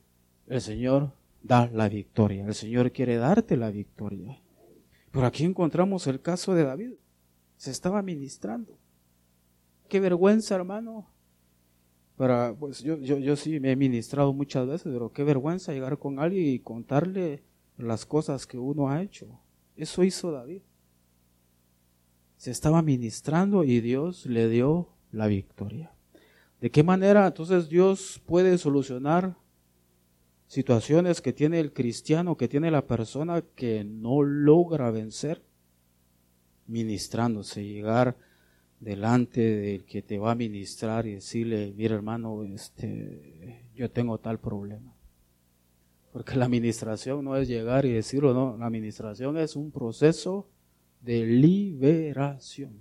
el 0.47 0.61
Señor 0.61 1.13
da 1.43 1.69
la 1.71 1.87
victoria, 1.87 2.45
el 2.45 2.55
Señor 2.55 2.91
quiere 2.91 3.17
darte 3.17 3.55
la 3.55 3.69
victoria. 3.69 4.41
Por 5.11 5.23
aquí 5.25 5.43
encontramos 5.43 6.07
el 6.07 6.21
caso 6.21 6.53
de 6.53 6.63
David. 6.63 6.93
Se 7.57 7.71
estaba 7.71 8.01
ministrando. 8.01 8.77
Qué 9.87 9.99
vergüenza, 9.99 10.55
hermano. 10.55 11.09
Para, 12.15 12.53
pues 12.53 12.83
yo, 12.83 12.97
yo, 12.97 13.17
yo 13.17 13.35
sí 13.35 13.59
me 13.59 13.71
he 13.71 13.75
ministrado 13.75 14.33
muchas 14.33 14.67
veces, 14.67 14.91
pero 14.91 15.11
qué 15.11 15.23
vergüenza 15.23 15.73
llegar 15.73 15.97
con 15.97 16.19
alguien 16.19 16.45
y 16.47 16.59
contarle 16.59 17.43
las 17.77 18.05
cosas 18.05 18.45
que 18.45 18.57
uno 18.57 18.89
ha 18.89 19.01
hecho. 19.01 19.39
Eso 19.75 20.03
hizo 20.03 20.31
David. 20.31 20.61
Se 22.39 22.51
estaba 22.51 22.81
ministrando 22.81 23.65
y 23.65 23.81
Dios 23.81 24.25
le 24.25 24.47
dio 24.47 24.87
la 25.11 25.27
victoria. 25.27 25.91
¿De 26.61 26.71
qué 26.71 26.83
manera 26.83 27.27
entonces 27.27 27.67
Dios 27.67 28.21
puede 28.25 28.57
solucionar 28.57 29.35
situaciones 30.47 31.19
que 31.19 31.33
tiene 31.33 31.59
el 31.59 31.73
cristiano, 31.73 32.37
que 32.37 32.47
tiene 32.47 32.71
la 32.71 32.87
persona 32.87 33.41
que 33.41 33.83
no 33.83 34.23
logra 34.23 34.89
vencer? 34.89 35.43
Ministrándose, 36.65 37.65
llegar 37.65 38.15
delante 38.79 39.41
del 39.41 39.83
que 39.83 40.01
te 40.01 40.17
va 40.17 40.31
a 40.31 40.35
ministrar 40.35 41.07
y 41.07 41.15
decirle, 41.15 41.73
mira 41.75 41.95
hermano, 41.95 42.45
este, 42.45 43.65
yo 43.75 43.91
tengo 43.91 44.17
tal 44.17 44.39
problema. 44.39 44.95
Porque 46.13 46.37
la 46.37 46.45
administración 46.45 47.25
no 47.25 47.35
es 47.35 47.49
llegar 47.49 47.85
y 47.85 47.91
decirlo, 47.91 48.33
no, 48.33 48.55
la 48.55 48.67
administración 48.67 49.35
es 49.35 49.57
un 49.57 49.71
proceso 49.71 50.47
de 51.01 51.25
liberación, 51.25 52.73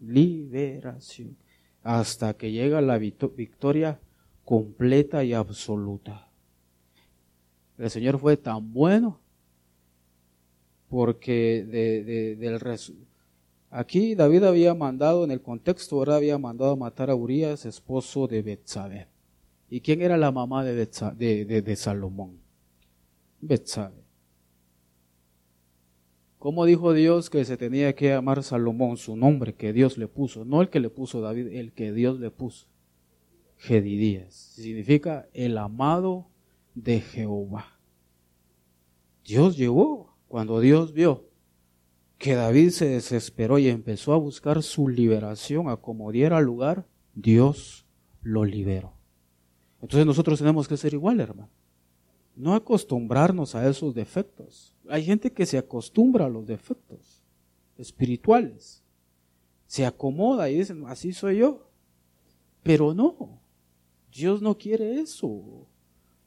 liberación, 0.00 1.36
hasta 1.82 2.34
que 2.34 2.50
llega 2.52 2.80
la 2.80 2.98
victoria 2.98 4.00
completa 4.44 5.24
y 5.24 5.34
absoluta. 5.34 6.28
El 7.76 7.90
Señor 7.90 8.18
fue 8.18 8.36
tan 8.36 8.72
bueno 8.72 9.20
porque 10.88 11.64
de, 11.64 12.36
del 12.36 12.58
aquí 13.70 14.14
David 14.14 14.44
había 14.44 14.74
mandado, 14.74 15.24
en 15.24 15.30
el 15.30 15.42
contexto, 15.42 15.96
ahora 15.96 16.16
había 16.16 16.38
mandado 16.38 16.76
matar 16.76 17.10
a 17.10 17.14
Urias, 17.14 17.66
esposo 17.66 18.26
de 18.26 18.42
Betsabe. 18.42 19.06
¿Y 19.70 19.80
quién 19.80 20.00
era 20.00 20.16
la 20.16 20.32
mamá 20.32 20.64
de, 20.64 20.86
de, 20.86 21.62
de 21.62 21.76
Salomón? 21.76 22.38
Betsabe. 23.40 24.07
¿Cómo 26.38 26.64
dijo 26.66 26.92
Dios 26.92 27.30
que 27.30 27.44
se 27.44 27.56
tenía 27.56 27.94
que 27.96 28.10
llamar 28.10 28.44
Salomón 28.44 28.96
su 28.96 29.16
nombre 29.16 29.54
que 29.54 29.72
Dios 29.72 29.98
le 29.98 30.06
puso? 30.06 30.44
No 30.44 30.62
el 30.62 30.70
que 30.70 30.78
le 30.78 30.88
puso 30.88 31.20
David, 31.20 31.48
el 31.48 31.72
que 31.72 31.92
Dios 31.92 32.20
le 32.20 32.30
puso. 32.30 32.68
Gedidías. 33.56 34.34
Significa 34.34 35.28
el 35.32 35.58
amado 35.58 36.28
de 36.76 37.00
Jehová. 37.00 37.80
Dios 39.24 39.56
llegó 39.56 40.16
cuando 40.28 40.60
Dios 40.60 40.92
vio 40.92 41.28
que 42.18 42.34
David 42.34 42.70
se 42.70 42.88
desesperó 42.88 43.58
y 43.58 43.68
empezó 43.68 44.12
a 44.12 44.16
buscar 44.16 44.62
su 44.62 44.88
liberación 44.88 45.68
a 45.68 45.76
como 45.76 46.12
diera 46.12 46.40
lugar, 46.40 46.86
Dios 47.14 47.84
lo 48.22 48.44
liberó. 48.44 48.94
Entonces 49.82 50.06
nosotros 50.06 50.38
tenemos 50.38 50.68
que 50.68 50.76
ser 50.76 50.94
igual, 50.94 51.20
hermano 51.20 51.50
no 52.38 52.54
acostumbrarnos 52.54 53.56
a 53.56 53.68
esos 53.68 53.94
defectos. 53.94 54.72
Hay 54.88 55.04
gente 55.04 55.32
que 55.32 55.44
se 55.44 55.58
acostumbra 55.58 56.26
a 56.26 56.28
los 56.28 56.46
defectos 56.46 57.20
espirituales. 57.76 58.80
Se 59.66 59.84
acomoda 59.84 60.48
y 60.48 60.58
dicen, 60.58 60.84
así 60.86 61.12
soy 61.12 61.38
yo. 61.38 61.68
Pero 62.62 62.94
no, 62.94 63.40
Dios 64.12 64.40
no 64.40 64.56
quiere 64.56 65.00
eso. 65.00 65.66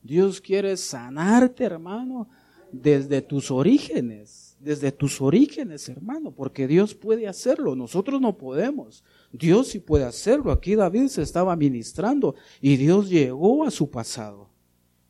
Dios 0.04 0.42
quiere 0.42 0.76
sanarte, 0.76 1.64
hermano, 1.64 2.28
desde 2.74 3.22
tus 3.22 3.50
orígenes, 3.50 4.58
desde 4.60 4.92
tus 4.92 5.22
orígenes, 5.22 5.88
hermano, 5.88 6.32
porque 6.32 6.68
Dios 6.68 6.94
puede 6.94 7.28
hacerlo, 7.28 7.76
nosotros 7.76 8.20
no 8.20 8.38
podemos. 8.38 9.04
Dios 9.32 9.70
sí 9.70 9.80
puede 9.80 10.04
hacerlo. 10.04 10.52
Aquí 10.52 10.76
David 10.76 11.08
se 11.08 11.22
estaba 11.22 11.56
ministrando 11.56 12.36
y 12.60 12.76
Dios 12.76 13.10
llegó 13.10 13.64
a 13.64 13.72
su 13.72 13.90
pasado. 13.90 14.51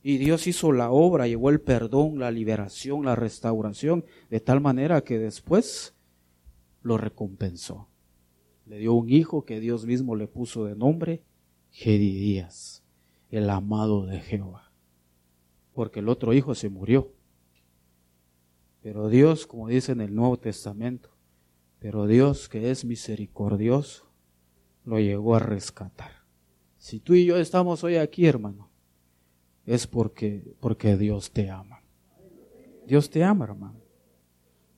Y 0.04 0.18
Dios 0.18 0.48
hizo 0.48 0.72
la 0.72 0.92
obra, 0.92 1.28
llevó 1.28 1.50
el 1.50 1.62
perdón, 1.62 2.18
la 2.20 2.32
liberación, 2.32 3.06
la 3.06 3.16
restauración, 3.16 4.04
de 4.30 4.40
tal 4.40 4.60
manera 4.60 5.04
que 5.04 5.20
después 5.20 5.94
lo 6.82 6.98
recompensó. 6.98 7.88
Le 8.66 8.78
dio 8.80 8.94
un 8.94 9.10
hijo 9.10 9.46
que 9.46 9.60
Dios 9.60 9.86
mismo 9.86 10.16
le 10.16 10.28
puso 10.28 10.66
de 10.66 10.76
nombre 10.76 11.24
Gedidías, 11.70 12.84
el 13.30 13.50
amado 13.50 14.06
de 14.06 14.20
Jehová. 14.20 14.72
Porque 15.74 16.00
el 16.00 16.10
otro 16.10 16.34
hijo 16.34 16.56
se 16.56 16.70
murió. 16.70 17.14
Pero 18.82 19.10
Dios, 19.10 19.46
como 19.46 19.68
dice 19.68 19.92
en 19.92 20.02
el 20.02 20.16
Nuevo 20.16 20.38
Testamento, 20.38 21.10
pero 21.80 22.08
Dios 22.08 22.50
que 22.50 22.72
es 22.72 22.84
misericordioso, 22.86 24.12
lo 24.84 25.00
llegó 25.00 25.36
a 25.36 25.40
rescatar. 25.40 26.12
Si 26.78 27.00
tú 27.00 27.14
y 27.14 27.26
yo 27.26 27.38
estamos 27.38 27.84
hoy 27.84 27.98
aquí, 27.98 28.26
hermano, 28.26 28.71
es 29.66 29.88
porque, 29.88 30.56
porque 30.60 30.98
Dios 30.98 31.32
te 31.32 31.50
ama. 31.50 31.82
Dios 32.88 33.10
te 33.10 33.24
ama, 33.24 33.46
hermano. 33.46 33.80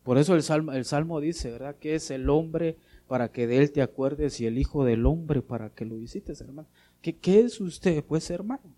Por 0.03 0.17
eso 0.17 0.35
el 0.35 0.43
salmo, 0.43 0.73
el 0.73 0.85
salmo 0.85 1.21
dice, 1.21 1.51
¿verdad? 1.51 1.77
Que 1.77 1.95
es 1.95 2.11
el 2.11 2.29
hombre 2.29 2.77
para 3.07 3.31
que 3.31 3.47
de 3.47 3.57
él 3.57 3.71
te 3.71 3.81
acuerdes 3.81 4.39
y 4.41 4.45
el 4.45 4.57
hijo 4.57 4.83
del 4.83 5.05
hombre 5.05 5.41
para 5.41 5.69
que 5.69 5.85
lo 5.85 5.95
visites, 5.95 6.41
hermano. 6.41 6.67
¿Qué, 7.01 7.15
qué 7.15 7.39
es 7.39 7.61
usted? 7.61 8.03
Pues, 8.03 8.29
hermano. 8.29 8.75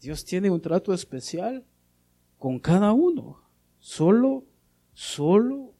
Dios 0.00 0.24
tiene 0.24 0.50
un 0.50 0.60
trato 0.60 0.92
especial 0.92 1.64
con 2.38 2.58
cada 2.58 2.92
uno. 2.92 3.40
Solo, 3.78 4.44
solo 4.92 5.72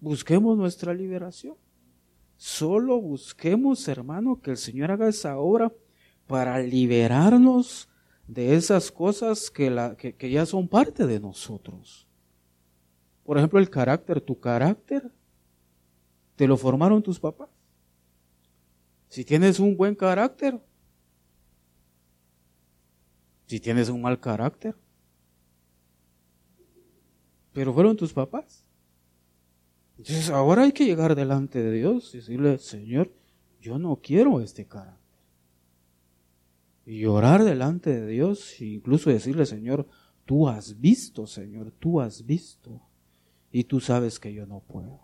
busquemos 0.00 0.56
nuestra 0.56 0.94
liberación. 0.94 1.56
Solo 2.36 3.00
busquemos, 3.00 3.86
hermano, 3.88 4.40
que 4.40 4.52
el 4.52 4.56
Señor 4.56 4.90
haga 4.90 5.08
esa 5.08 5.38
obra 5.38 5.72
para 6.26 6.58
liberarnos 6.60 7.88
de 8.26 8.54
esas 8.54 8.90
cosas 8.90 9.50
que, 9.50 9.70
la, 9.70 9.96
que, 9.96 10.30
ya 10.30 10.46
son 10.46 10.68
parte 10.68 11.06
de 11.06 11.20
nosotros. 11.20 12.08
Por 13.24 13.38
ejemplo, 13.38 13.58
el 13.58 13.70
carácter, 13.70 14.20
tu 14.20 14.38
carácter, 14.38 15.10
te 16.34 16.46
lo 16.46 16.56
formaron 16.56 17.02
tus 17.02 17.20
papás. 17.20 17.48
Si 19.08 19.24
tienes 19.24 19.60
un 19.60 19.76
buen 19.76 19.94
carácter, 19.94 20.60
si 23.46 23.60
tienes 23.60 23.88
un 23.88 24.02
mal 24.02 24.18
carácter, 24.18 24.74
pero 27.52 27.72
fueron 27.72 27.96
tus 27.96 28.12
papás. 28.12 28.64
Entonces 29.96 30.28
ahora 30.28 30.62
hay 30.62 30.72
que 30.72 30.84
llegar 30.84 31.14
delante 31.14 31.62
de 31.62 31.72
Dios 31.72 32.12
y 32.14 32.18
decirle, 32.18 32.58
Señor, 32.58 33.10
yo 33.60 33.78
no 33.78 33.96
quiero 33.96 34.40
este 34.40 34.66
carácter 34.66 35.05
y 36.86 37.04
orar 37.06 37.42
delante 37.42 38.00
de 38.00 38.06
Dios 38.06 38.60
e 38.60 38.66
incluso 38.66 39.10
decirle, 39.10 39.44
Señor, 39.44 39.88
tú 40.24 40.48
has 40.48 40.80
visto, 40.80 41.26
Señor, 41.26 41.72
tú 41.72 42.00
has 42.00 42.24
visto 42.24 42.80
y 43.50 43.64
tú 43.64 43.80
sabes 43.80 44.20
que 44.20 44.32
yo 44.32 44.46
no 44.46 44.60
puedo. 44.60 45.00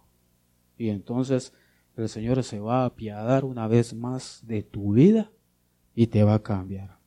Y 0.78 0.90
entonces 0.90 1.52
el 1.96 2.08
Señor 2.08 2.42
se 2.44 2.60
va 2.60 2.82
a 2.82 2.86
apiadar 2.86 3.44
una 3.44 3.66
vez 3.66 3.94
más 3.94 4.44
de 4.46 4.62
tu 4.62 4.92
vida 4.92 5.32
y 5.94 6.06
te 6.06 6.22
va 6.22 6.34
a 6.34 6.42
cambiar. 6.42 6.98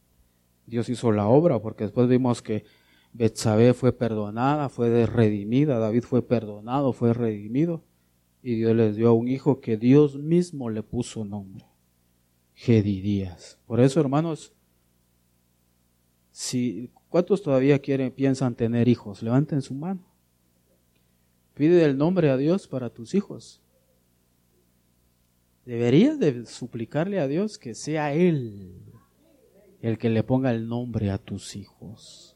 Dios 0.67 0.89
hizo 0.89 1.11
la 1.13 1.27
obra 1.27 1.61
porque 1.61 1.85
después 1.85 2.09
vimos 2.09 2.41
que 2.41 2.65
Betsabé 3.13 3.73
fue 3.73 3.93
perdonada, 3.93 4.67
fue 4.67 5.05
redimida, 5.05 5.79
David 5.79 6.03
fue 6.03 6.21
perdonado, 6.21 6.91
fue 6.91 7.13
redimido 7.13 7.85
y 8.43 8.55
Dios 8.55 8.75
les 8.75 8.97
dio 8.97 9.07
a 9.07 9.13
un 9.13 9.29
hijo 9.29 9.61
que 9.61 9.77
Dios 9.77 10.17
mismo 10.17 10.69
le 10.69 10.83
puso 10.83 11.23
nombre, 11.23 11.65
Gedidías. 12.53 13.57
Por 13.65 13.79
eso, 13.79 14.01
hermanos, 14.01 14.53
si, 16.37 16.91
¿Cuántos 17.07 17.41
todavía 17.41 17.79
quieren, 17.79 18.11
piensan 18.11 18.55
tener 18.55 18.89
hijos? 18.89 19.23
Levanten 19.23 19.61
su 19.61 19.73
mano. 19.73 20.05
Pide 21.53 21.85
el 21.85 21.97
nombre 21.97 22.29
a 22.29 22.35
Dios 22.35 22.67
para 22.67 22.89
tus 22.89 23.15
hijos. 23.15 23.61
Deberías 25.63 26.19
de 26.19 26.45
suplicarle 26.45 27.21
a 27.21 27.29
Dios 27.29 27.57
que 27.57 27.73
sea 27.73 28.13
Él 28.13 28.81
el 29.79 29.97
que 29.97 30.09
le 30.09 30.23
ponga 30.23 30.51
el 30.51 30.67
nombre 30.67 31.09
a 31.09 31.17
tus 31.17 31.55
hijos. 31.55 32.35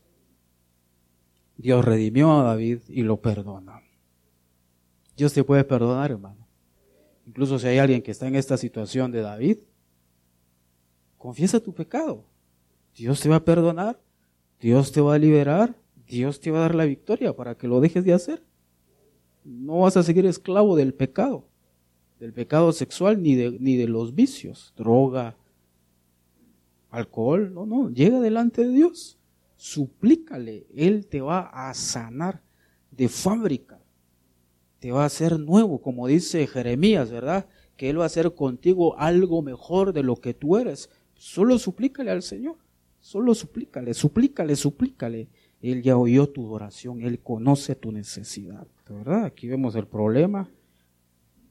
Dios 1.58 1.84
redimió 1.84 2.40
a 2.40 2.44
David 2.44 2.80
y 2.88 3.02
lo 3.02 3.20
perdona. 3.20 3.82
Dios 5.18 5.34
te 5.34 5.44
puede 5.44 5.66
perdonar, 5.66 6.12
hermano. 6.12 6.48
Incluso 7.28 7.60
si 7.60 7.68
hay 7.68 7.80
alguien 7.80 8.02
que 8.02 8.12
está 8.12 8.30
en 8.30 8.38
esta 8.38 8.56
situación 8.56 9.12
de 9.12 9.20
David, 9.20 9.58
confiesa 11.18 11.60
tu 11.60 11.74
pecado. 11.74 12.29
Dios 13.00 13.22
te 13.22 13.30
va 13.30 13.38
a 13.38 13.46
perdonar, 13.46 13.98
Dios 14.60 14.92
te 14.92 15.00
va 15.00 15.14
a 15.16 15.18
liberar, 15.18 15.74
Dios 16.06 16.42
te 16.42 16.52
va 16.52 16.58
a 16.58 16.62
dar 16.64 16.76
la 16.76 16.84
victoria 16.84 17.34
para 17.34 17.56
que 17.56 17.66
lo 17.66 17.80
dejes 17.80 18.04
de 18.04 18.12
hacer. 18.12 18.44
No 19.46 19.80
vas 19.80 19.96
a 19.96 20.04
seguir 20.04 20.26
esclavo 20.26 20.76
del 20.76 20.94
pecado, 20.94 21.48
del 22.20 22.34
pecado 22.34 22.74
sexual 22.74 23.24
ni 23.24 23.36
de, 23.36 23.58
ni 23.58 23.78
de 23.78 23.88
los 23.88 24.16
vicios, 24.16 24.74
droga, 24.76 25.38
alcohol, 26.90 27.54
no, 27.54 27.66
no, 27.66 27.90
llega 27.90 28.20
delante 28.20 28.68
de 28.68 28.74
Dios, 28.74 29.18
suplícale, 29.56 30.68
Él 30.76 31.08
te 31.08 31.22
va 31.22 31.50
a 31.54 31.74
sanar 31.74 32.44
de 32.92 33.08
fábrica. 33.08 33.80
te 34.80 34.92
va 34.92 35.04
a 35.04 35.06
hacer 35.06 35.40
nuevo, 35.40 35.82
como 35.82 36.08
dice 36.08 36.48
Jeremías, 36.48 37.12
¿verdad? 37.12 37.48
Que 37.78 37.90
Él 37.90 38.00
va 38.00 38.04
a 38.04 38.08
hacer 38.08 38.36
contigo 38.36 39.00
algo 39.00 39.42
mejor 39.42 39.94
de 39.94 40.04
lo 40.04 40.18
que 40.18 40.34
tú 40.34 40.58
eres. 40.58 40.90
Solo 41.14 41.60
suplícale 41.60 42.12
al 42.12 42.24
Señor, 42.24 42.58
solo 43.00 43.34
suplícale, 43.34 43.94
suplícale, 43.94 44.56
suplícale. 44.56 45.30
Él 45.62 45.82
ya 45.82 45.98
oyó 45.98 46.28
tu 46.30 46.52
oración, 46.52 47.02
Él 47.02 47.20
conoce 47.20 47.76
tu 47.76 47.92
necesidad, 47.92 48.66
¿verdad? 48.88 49.26
Aquí 49.26 49.48
vemos 49.48 49.76
el 49.76 49.88
problema. 49.88 50.50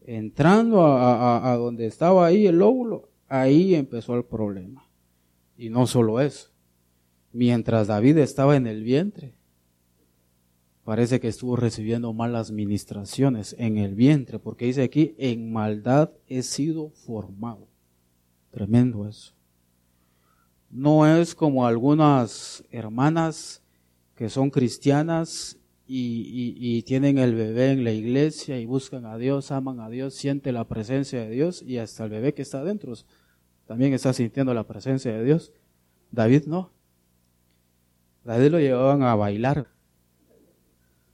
Entrando 0.07 0.83
a, 0.83 1.52
a 1.52 1.57
donde 1.57 1.87
estaba 1.87 2.26
ahí 2.26 2.47
el 2.47 2.62
óvulo, 2.62 3.11
ahí 3.28 3.75
empezó 3.75 4.14
el 4.14 4.25
problema. 4.25 4.88
Y 5.57 5.69
no 5.69 5.87
solo 5.87 6.21
eso, 6.21 6.50
mientras 7.33 7.88
David 7.88 8.19
estaba 8.19 8.57
en 8.57 8.67
el 8.67 8.83
vientre, 8.83 9.35
parece 10.85 11.21
que 11.21 11.28
estuvo 11.28 11.55
recibiendo 11.57 12.14
malas 12.14 12.50
ministraciones 12.50 13.55
en 13.59 13.76
el 13.76 13.95
vientre, 13.95 14.38
porque 14.38 14.64
dice 14.64 14.83
aquí, 14.83 15.14
en 15.19 15.52
maldad 15.52 16.12
he 16.28 16.43
sido 16.43 16.88
formado. 16.90 17.69
Tremendo 18.50 19.07
eso. 19.07 19.38
No 20.71 21.07
es 21.07 21.35
como 21.35 21.67
algunas 21.67 22.65
hermanas 22.71 23.63
que 24.15 24.29
son 24.29 24.51
cristianas 24.51 25.59
y, 25.87 26.83
tienen 26.83 27.19
el 27.19 27.35
bebé 27.35 27.71
en 27.73 27.85
la 27.85 27.93
iglesia 27.93 28.59
y 28.59 28.67
buscan 28.67 29.07
a 29.07 29.17
Dios, 29.17 29.51
aman 29.51 29.81
a 29.81 29.89
Dios, 29.89 30.15
siente 30.15 30.53
la 30.53 30.65
presencia 30.65 31.21
de 31.21 31.31
Dios 31.31 31.63
y 31.63 31.79
hasta 31.79 32.05
el 32.05 32.11
bebé 32.11 32.35
que 32.35 32.43
está 32.43 32.61
adentro 32.61 32.95
también 33.67 33.93
está 33.93 34.13
sintiendo 34.13 34.55
la 34.55 34.67
presencia 34.67 35.13
de 35.13 35.25
Dios. 35.25 35.53
David 36.11 36.45
no. 36.47 36.71
David 38.25 38.49
lo 38.51 38.59
llevaban 38.59 39.03
a 39.03 39.15
bailar 39.15 39.69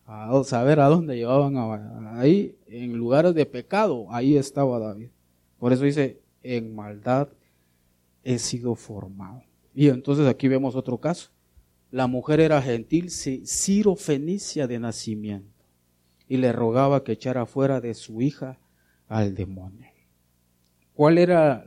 a 0.07 0.45
saber 0.45 0.81
a 0.81 0.87
dónde 0.87 1.17
llevaban 1.17 1.57
a, 1.57 2.21
ahí, 2.21 2.57
en 2.67 2.93
lugares 2.97 3.35
de 3.35 3.47
pecado, 3.47 4.07
ahí 4.11 4.37
estaba 4.37 4.79
David. 4.79 5.09
Por 5.59 5.73
eso 5.73 5.85
dice, 5.85 6.21
en 6.43 6.75
maldad 6.75 7.29
he 8.25 8.39
sido 8.39 8.75
formado. 8.75 9.43
Y 9.75 9.89
entonces 9.89 10.27
aquí 10.27 10.49
vemos 10.49 10.75
otro 10.75 10.99
caso. 10.99 11.31
La 11.91 12.07
mujer 12.07 12.41
era 12.41 12.61
gentil, 12.61 13.11
Ciro 13.11 13.95
Fenicia 13.95 14.67
de 14.67 14.81
nacimiento, 14.81 15.65
y 16.27 16.39
le 16.39 16.53
rogaba 16.53 17.05
que 17.05 17.13
echara 17.13 17.47
fuera 17.47 17.81
de 17.81 17.95
su 17.95 18.21
hija 18.21 18.59
al 19.07 19.35
demonio. 19.35 19.91
¿Cuál 20.95 21.19
era 21.19 21.65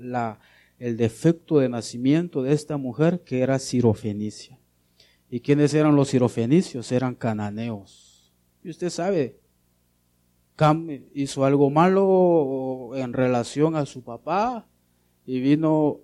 el 0.80 0.98
defecto 0.98 1.60
de 1.60 1.70
nacimiento 1.70 2.44
de 2.44 2.54
esta 2.54 2.76
mujer? 2.76 3.22
Que 3.24 3.40
era 3.40 3.58
Fenicia. 3.60 4.60
¿Y 5.30 5.40
quiénes 5.40 5.74
eran 5.74 5.96
los 5.96 6.10
sirofenicios? 6.10 6.92
Eran 6.92 7.16
cananeos 7.16 8.08
y 8.68 8.70
usted 8.70 8.90
sabe, 8.90 9.40
Cam 10.58 10.90
hizo 11.14 11.46
algo 11.46 11.70
malo 11.70 12.92
en 12.96 13.14
relación 13.14 13.78
a 13.78 13.86
su 13.86 14.04
papá 14.04 14.68
y 15.26 15.40
vino 15.40 16.02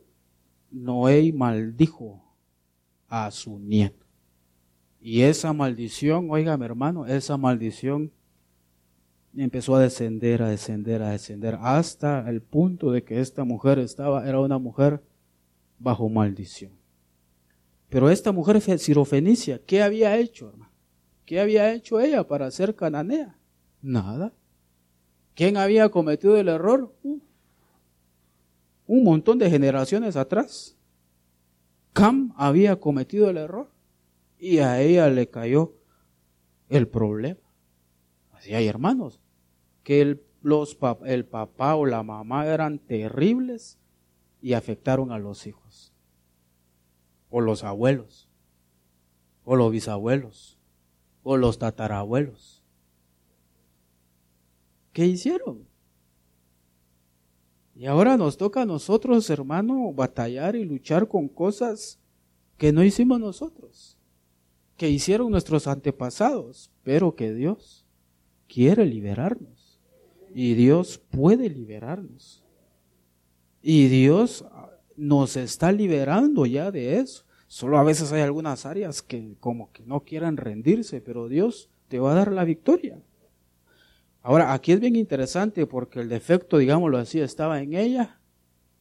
Noé 0.74 1.32
maldijo 1.32 2.22
a 3.08 3.32
su 3.32 3.60
nieto. 3.60 4.06
Y 5.00 5.22
esa 5.22 5.54
maldición, 5.54 6.28
oiga 6.30 6.58
mi 6.58 6.66
hermano, 6.66 7.06
esa 7.06 7.38
maldición 7.38 8.12
empezó 9.36 9.76
a 9.76 9.82
descender, 9.82 10.42
a 10.42 10.50
descender, 10.50 11.02
a 11.02 11.12
descender, 11.12 11.58
hasta 11.62 12.30
el 12.30 12.42
punto 12.42 12.92
de 12.92 13.04
que 13.04 13.20
esta 13.20 13.44
mujer 13.44 13.80
estaba, 13.80 14.28
era 14.28 14.40
una 14.40 14.58
mujer 14.58 15.02
bajo 15.80 16.10
maldición. 16.10 16.72
Pero 17.90 18.10
esta 18.10 18.32
mujer 18.32 18.60
sirofenicia, 18.80 19.62
¿qué 19.66 19.84
había 19.84 20.18
hecho, 20.18 20.50
hermano? 20.50 20.72
¿Qué 21.26 21.40
había 21.40 21.72
hecho 21.74 22.00
ella 22.00 22.28
para 22.28 22.50
ser 22.52 22.76
cananea? 22.76 23.38
Nada. 23.82 24.34
¿Quién 25.36 25.58
había 25.58 25.90
cometido 25.90 26.38
el 26.38 26.48
error? 26.48 26.96
Un 28.94 29.04
montón 29.04 29.40
de 29.40 29.50
generaciones 29.50 30.16
atrás. 30.16 30.78
Cam 31.94 32.32
había 32.38 32.80
cometido 32.80 33.28
el 33.28 33.38
error 33.38 33.72
y 34.38 34.60
a 34.60 34.82
ella 34.82 35.10
le 35.10 35.30
cayó 35.30 35.74
el 36.70 36.88
problema. 36.88 37.40
Así 38.32 38.54
hay 38.54 38.68
hermanos, 38.68 39.20
que 39.84 40.02
el, 40.02 40.24
los, 40.44 40.78
el 41.06 41.26
papá 41.26 41.76
o 41.76 41.88
la 41.88 42.04
mamá 42.04 42.46
eran 42.46 42.78
terribles 42.78 43.80
y 44.42 44.54
afectaron 44.54 45.12
a 45.12 45.18
los 45.18 45.48
hijos, 45.48 45.92
o 47.30 47.42
los 47.42 47.64
abuelos, 47.64 48.30
o 49.44 49.56
los 49.56 49.72
bisabuelos 49.72 50.60
o 51.24 51.38
los 51.38 51.58
tatarabuelos. 51.58 52.62
¿Qué 54.92 55.06
hicieron? 55.06 55.68
Y 57.76 57.86
ahora 57.88 58.18
nos 58.18 58.38
toca 58.38 58.62
a 58.62 58.66
nosotros, 58.66 59.30
hermano, 59.30 59.92
batallar 59.94 60.56
y 60.56 60.64
luchar 60.64 61.08
con 61.08 61.28
cosas 61.28 62.00
que 62.58 62.72
no 62.72 62.84
hicimos 62.84 63.20
nosotros, 63.20 63.98
que 64.78 64.90
hicieron 64.90 65.32
nuestros 65.32 65.68
antepasados, 65.68 66.70
pero 66.84 67.16
que 67.16 67.34
Dios 67.34 67.86
quiere 68.48 68.86
liberarnos. 68.86 69.80
Y 70.36 70.54
Dios 70.54 71.00
puede 71.12 71.50
liberarnos. 71.50 72.44
Y 73.62 73.88
Dios 73.88 74.46
nos 74.96 75.36
está 75.36 75.72
liberando 75.72 76.46
ya 76.46 76.72
de 76.72 77.00
eso. 77.00 77.24
Solo 77.48 77.78
a 77.78 77.84
veces 77.84 78.12
hay 78.12 78.22
algunas 78.22 78.66
áreas 78.66 79.02
que 79.02 79.36
como 79.40 79.72
que 79.72 79.84
no 79.86 80.02
quieran 80.02 80.38
rendirse, 80.38 81.02
pero 81.02 81.28
Dios 81.28 81.70
te 81.88 82.00
va 82.00 82.12
a 82.12 82.16
dar 82.16 82.32
la 82.32 82.46
victoria. 82.46 83.00
Ahora, 84.24 84.54
aquí 84.54 84.72
es 84.72 84.80
bien 84.80 84.96
interesante 84.96 85.68
porque 85.68 86.00
el 86.00 86.10
defecto, 86.10 86.58
digámoslo 86.58 86.98
así, 86.98 87.20
estaba 87.20 87.62
en 87.62 87.74
ella 87.74 88.22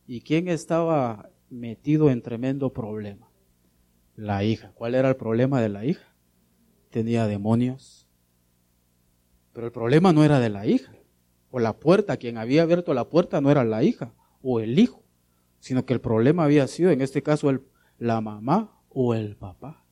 y 0.06 0.22
quién 0.22 0.48
estaba 0.48 1.30
metido 1.50 2.08
en 2.10 2.22
tremendo 2.22 2.72
problema. 2.72 3.28
La 4.16 4.44
hija. 4.44 4.72
¿Cuál 4.74 4.94
era 4.94 5.08
el 5.08 5.16
problema 5.16 5.60
de 5.60 5.68
la 5.68 5.84
hija? 5.84 6.14
Tenía 6.90 7.26
demonios. 7.26 8.08
Pero 9.52 9.66
el 9.66 9.72
problema 9.72 10.12
no 10.12 10.24
era 10.24 10.38
de 10.38 10.48
la 10.48 10.66
hija. 10.66 10.92
O 11.50 11.58
la 11.58 11.78
puerta, 11.78 12.16
quien 12.16 12.38
había 12.38 12.62
abierto 12.62 12.94
la 12.94 13.10
puerta 13.10 13.40
no 13.40 13.50
era 13.50 13.64
la 13.64 13.82
hija 13.82 14.14
o 14.40 14.60
el 14.60 14.78
hijo, 14.78 15.02
sino 15.58 15.84
que 15.84 15.92
el 15.92 16.00
problema 16.00 16.44
había 16.44 16.66
sido, 16.66 16.90
en 16.90 17.02
este 17.02 17.22
caso, 17.22 17.50
el 17.50 17.62
la 18.02 18.20
mamá 18.20 18.80
o 18.88 19.14
el 19.14 19.36
papá. 19.36 19.84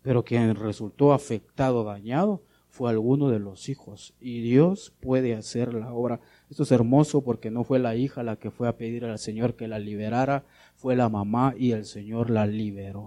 Pero 0.00 0.24
quien 0.24 0.54
resultó 0.54 1.12
afectado, 1.12 1.84
dañado, 1.84 2.42
fue 2.68 2.90
alguno 2.90 3.28
de 3.30 3.38
los 3.38 3.68
hijos. 3.68 4.14
Y 4.20 4.40
Dios 4.40 4.92
puede 5.00 5.34
hacer 5.34 5.74
la 5.74 5.92
obra. 5.92 6.20
Esto 6.50 6.62
es 6.62 6.72
hermoso 6.72 7.22
porque 7.22 7.50
no 7.50 7.64
fue 7.64 7.78
la 7.78 7.96
hija 7.96 8.22
la 8.22 8.36
que 8.36 8.50
fue 8.50 8.68
a 8.68 8.76
pedir 8.76 9.04
al 9.04 9.18
Señor 9.18 9.56
que 9.56 9.68
la 9.68 9.78
liberara, 9.78 10.44
fue 10.76 10.94
la 10.94 11.08
mamá 11.08 11.54
y 11.56 11.72
el 11.72 11.84
Señor 11.84 12.30
la 12.30 12.46
liberó. 12.46 13.00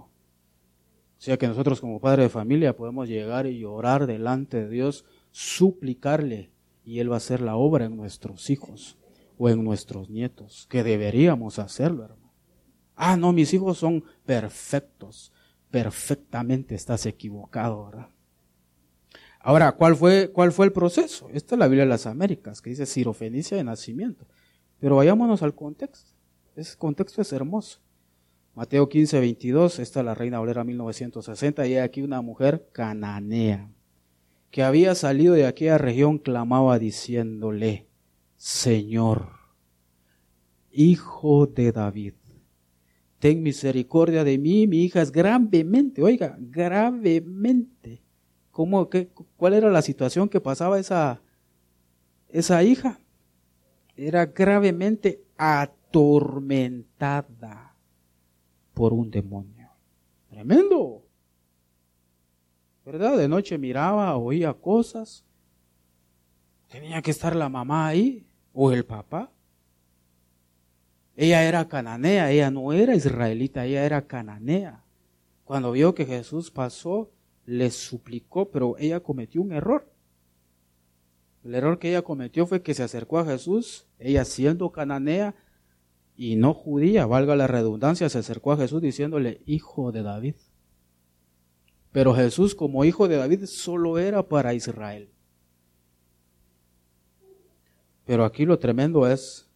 O 1.22 1.24
sea 1.24 1.36
que 1.36 1.46
nosotros 1.46 1.80
como 1.80 2.00
padre 2.00 2.24
de 2.24 2.28
familia 2.28 2.76
podemos 2.76 3.08
llegar 3.08 3.46
y 3.46 3.64
orar 3.64 4.06
delante 4.06 4.64
de 4.64 4.68
Dios, 4.68 5.04
suplicarle 5.30 6.50
y 6.84 6.98
Él 6.98 7.10
va 7.10 7.14
a 7.14 7.18
hacer 7.18 7.40
la 7.40 7.56
obra 7.56 7.84
en 7.84 7.96
nuestros 7.96 8.50
hijos 8.50 8.98
o 9.38 9.48
en 9.48 9.62
nuestros 9.62 10.10
nietos, 10.10 10.66
que 10.68 10.82
deberíamos 10.82 11.58
hacerlo, 11.58 12.04
hermano. 12.04 12.32
Ah, 12.96 13.16
no, 13.16 13.32
mis 13.32 13.54
hijos 13.54 13.78
son 13.78 14.04
perfectos. 14.26 15.32
Perfectamente 15.70 16.74
estás 16.74 17.06
equivocado, 17.06 17.86
¿verdad? 17.86 18.08
Ahora, 19.42 19.72
¿cuál 19.72 19.96
fue, 19.96 20.30
¿cuál 20.32 20.52
fue 20.52 20.66
el 20.66 20.72
proceso? 20.72 21.28
Esta 21.32 21.54
es 21.54 21.58
la 21.58 21.66
Biblia 21.66 21.84
de 21.84 21.90
las 21.90 22.06
Américas, 22.06 22.62
que 22.62 22.70
dice 22.70 22.86
Cirofenicia 22.86 23.56
de 23.56 23.64
nacimiento. 23.64 24.24
Pero 24.78 24.96
vayámonos 24.96 25.42
al 25.42 25.54
contexto. 25.54 26.12
Ese 26.54 26.76
contexto 26.76 27.22
es 27.22 27.32
hermoso. 27.32 27.80
Mateo 28.54 28.88
15, 28.88 29.18
22, 29.18 29.78
esta 29.78 30.00
es 30.00 30.06
la 30.06 30.14
Reina 30.14 30.40
Obrera 30.40 30.62
1960, 30.62 31.66
y 31.66 31.74
hay 31.74 31.78
aquí 31.78 32.02
una 32.02 32.20
mujer 32.20 32.68
cananea, 32.72 33.70
que 34.50 34.62
había 34.62 34.94
salido 34.94 35.32
de 35.32 35.46
aquella 35.46 35.78
región, 35.78 36.18
clamaba 36.18 36.78
diciéndole, 36.78 37.88
Señor, 38.36 39.30
Hijo 40.70 41.46
de 41.46 41.72
David, 41.72 42.14
ten 43.18 43.42
misericordia 43.42 44.22
de 44.22 44.36
mí, 44.36 44.66
mi 44.66 44.84
hija 44.84 45.00
es 45.00 45.12
gravemente, 45.12 46.02
oiga, 46.02 46.36
gravemente. 46.38 48.01
¿Cómo, 48.52 48.88
qué, 48.88 49.08
¿Cuál 49.36 49.54
era 49.54 49.68
la 49.70 49.82
situación 49.82 50.28
que 50.28 50.40
pasaba 50.40 50.78
esa, 50.78 51.20
esa 52.28 52.62
hija? 52.62 53.00
Era 53.96 54.26
gravemente 54.26 55.24
atormentada 55.36 57.74
por 58.74 58.92
un 58.92 59.10
demonio. 59.10 59.70
Tremendo. 60.28 61.02
¿Verdad? 62.84 63.16
De 63.16 63.26
noche 63.26 63.58
miraba, 63.58 64.16
oía 64.16 64.52
cosas. 64.52 65.24
Tenía 66.68 67.00
que 67.00 67.10
estar 67.10 67.34
la 67.34 67.48
mamá 67.48 67.86
ahí 67.86 68.26
o 68.52 68.70
el 68.70 68.84
papá. 68.84 69.32
Ella 71.16 71.44
era 71.44 71.68
cananea, 71.68 72.30
ella 72.30 72.50
no 72.50 72.72
era 72.72 72.94
israelita, 72.94 73.64
ella 73.64 73.84
era 73.84 74.06
cananea. 74.06 74.84
Cuando 75.44 75.72
vio 75.72 75.94
que 75.94 76.06
Jesús 76.06 76.50
pasó, 76.50 77.10
le 77.44 77.70
suplicó, 77.70 78.50
pero 78.50 78.76
ella 78.78 79.00
cometió 79.00 79.42
un 79.42 79.52
error. 79.52 79.90
El 81.44 81.54
error 81.54 81.78
que 81.78 81.90
ella 81.90 82.02
cometió 82.02 82.46
fue 82.46 82.62
que 82.62 82.74
se 82.74 82.82
acercó 82.82 83.18
a 83.18 83.24
Jesús, 83.24 83.86
ella 83.98 84.24
siendo 84.24 84.70
cananea 84.70 85.34
y 86.16 86.36
no 86.36 86.54
judía, 86.54 87.06
valga 87.06 87.34
la 87.34 87.48
redundancia, 87.48 88.08
se 88.08 88.18
acercó 88.18 88.52
a 88.52 88.56
Jesús 88.56 88.80
diciéndole, 88.80 89.40
hijo 89.44 89.90
de 89.90 90.02
David. 90.02 90.34
Pero 91.90 92.14
Jesús 92.14 92.54
como 92.54 92.84
hijo 92.84 93.08
de 93.08 93.16
David 93.16 93.44
solo 93.46 93.98
era 93.98 94.28
para 94.28 94.54
Israel. 94.54 95.10
Pero 98.04 98.24
aquí 98.24 98.46
lo 98.46 98.58
tremendo 98.58 99.06
es 99.06 99.50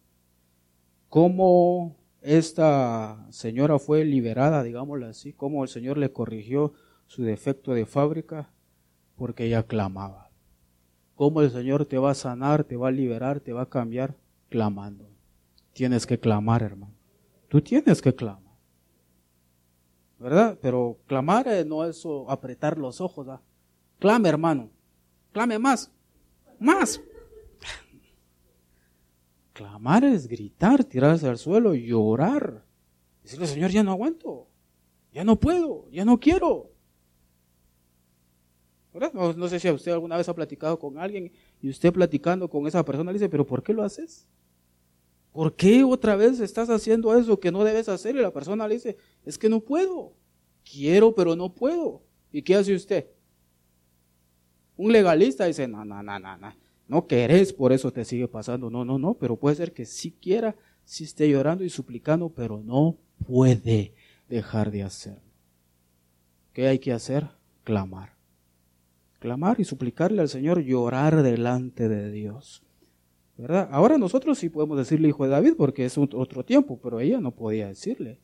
cómo 1.09 1.95
esta 2.21 3.25
señora 3.31 3.79
fue 3.79 4.03
liberada, 4.03 4.63
digámoslo 4.63 5.07
así, 5.07 5.33
cómo 5.33 5.63
el 5.63 5.69
Señor 5.69 5.97
le 5.97 6.11
corrigió 6.11 6.73
su 7.07 7.23
defecto 7.23 7.73
de 7.73 7.85
fábrica, 7.85 8.49
porque 9.15 9.45
ella 9.45 9.63
clamaba. 9.63 10.29
Cómo 11.15 11.41
el 11.41 11.49
Señor 11.49 11.85
te 11.85 11.97
va 11.97 12.11
a 12.11 12.15
sanar, 12.15 12.63
te 12.63 12.75
va 12.75 12.89
a 12.89 12.91
liberar, 12.91 13.39
te 13.39 13.53
va 13.53 13.63
a 13.63 13.69
cambiar, 13.69 14.15
clamando. 14.49 15.09
Tienes 15.73 16.05
que 16.05 16.19
clamar, 16.19 16.61
hermano. 16.61 16.93
Tú 17.49 17.61
tienes 17.61 18.01
que 18.01 18.13
clamar. 18.13 18.53
¿Verdad? 20.19 20.57
Pero 20.61 20.97
clamar 21.07 21.47
eh, 21.47 21.63
no 21.65 21.85
es 21.85 22.03
apretar 22.27 22.77
los 22.77 23.01
ojos. 23.01 23.27
Clame, 23.99 24.29
hermano. 24.29 24.69
Clame 25.31 25.59
más. 25.59 25.91
Más. 26.59 27.01
Clamar 29.53 30.03
es 30.03 30.27
gritar, 30.27 30.83
tirarse 30.83 31.27
al 31.27 31.37
suelo, 31.37 31.73
llorar. 31.73 32.63
Decirle, 33.23 33.47
Señor, 33.47 33.71
ya 33.71 33.83
no 33.83 33.91
aguanto. 33.91 34.47
Ya 35.13 35.23
no 35.23 35.35
puedo. 35.35 35.89
Ya 35.89 36.05
no 36.05 36.19
quiero. 36.19 36.71
No, 39.13 39.49
sé 39.49 39.59
si 39.59 39.69
usted 39.69 39.91
alguna 39.91 40.17
vez 40.17 40.27
ha 40.29 40.33
platicado 40.35 40.79
con 40.79 40.97
alguien 40.97 41.31
y 41.61 41.69
usted 41.69 41.93
platicando 41.93 42.49
con 42.49 42.67
esa 42.67 42.83
persona 42.83 43.11
le 43.11 43.19
dice, 43.19 43.29
pero 43.29 43.45
¿por 43.45 43.63
qué 43.63 43.73
lo 43.73 43.83
haces? 43.83 44.27
¿Por 45.31 45.55
qué 45.55 45.83
otra 45.83 46.15
vez 46.15 46.39
estás 46.39 46.69
haciendo 46.69 47.15
eso 47.15 47.39
que 47.39 47.51
no 47.51 47.63
debes 47.63 47.89
hacer? 47.89 48.15
Y 48.15 48.19
la 48.19 48.31
persona 48.31 48.67
le 48.67 48.75
dice, 48.75 48.97
es 49.23 49.37
que 49.37 49.49
no 49.49 49.59
puedo. 49.59 50.13
Quiero, 50.63 51.13
pero 51.13 51.35
no 51.35 51.53
puedo. 51.53 52.01
¿Y 52.31 52.41
qué 52.41 52.55
hace 52.55 52.75
usted? 52.75 53.07
Un 54.75 54.91
legalista 54.91 55.45
dice, 55.45 55.67
no, 55.67 55.85
no, 55.85 56.01
no, 56.01 56.19
no, 56.19 56.37
no. 56.37 56.53
No 56.87 57.05
querés, 57.05 57.53
por 57.53 57.73
eso 57.73 57.91
te 57.91 58.05
sigue 58.05 58.27
pasando. 58.27 58.69
No, 58.69 58.83
no, 58.85 58.97
no, 58.97 59.13
pero 59.13 59.35
puede 59.35 59.55
ser 59.55 59.73
que 59.73 59.85
sí 59.85 60.11
quiera, 60.11 60.55
sí 60.85 61.03
esté 61.03 61.29
llorando 61.29 61.63
y 61.63 61.69
suplicando, 61.69 62.29
pero 62.29 62.61
no 62.63 62.97
puede 63.27 63.93
dejar 64.27 64.71
de 64.71 64.83
hacerlo. 64.83 65.21
¿Qué 66.53 66.67
hay 66.67 66.79
que 66.79 66.93
hacer? 66.93 67.27
Clamar. 67.63 68.16
Clamar 69.27 69.59
y 69.59 69.65
suplicarle 69.65 70.21
al 70.21 70.29
Señor, 70.29 70.61
llorar 70.61 71.21
delante 71.21 71.89
de 71.89 72.09
Dios. 72.13 72.63
¿verdad? 73.37 73.67
Ahora 73.73 73.97
nosotros 73.97 74.39
sí 74.39 74.47
podemos 74.47 74.77
decirle 74.77 75.09
hijo 75.09 75.25
de 75.25 75.31
David 75.31 75.55
porque 75.57 75.83
es 75.83 75.97
otro 75.97 76.45
tiempo, 76.45 76.79
pero 76.81 77.01
ella 77.01 77.19
no 77.19 77.31
podía 77.31 77.67
decirle. 77.67 78.21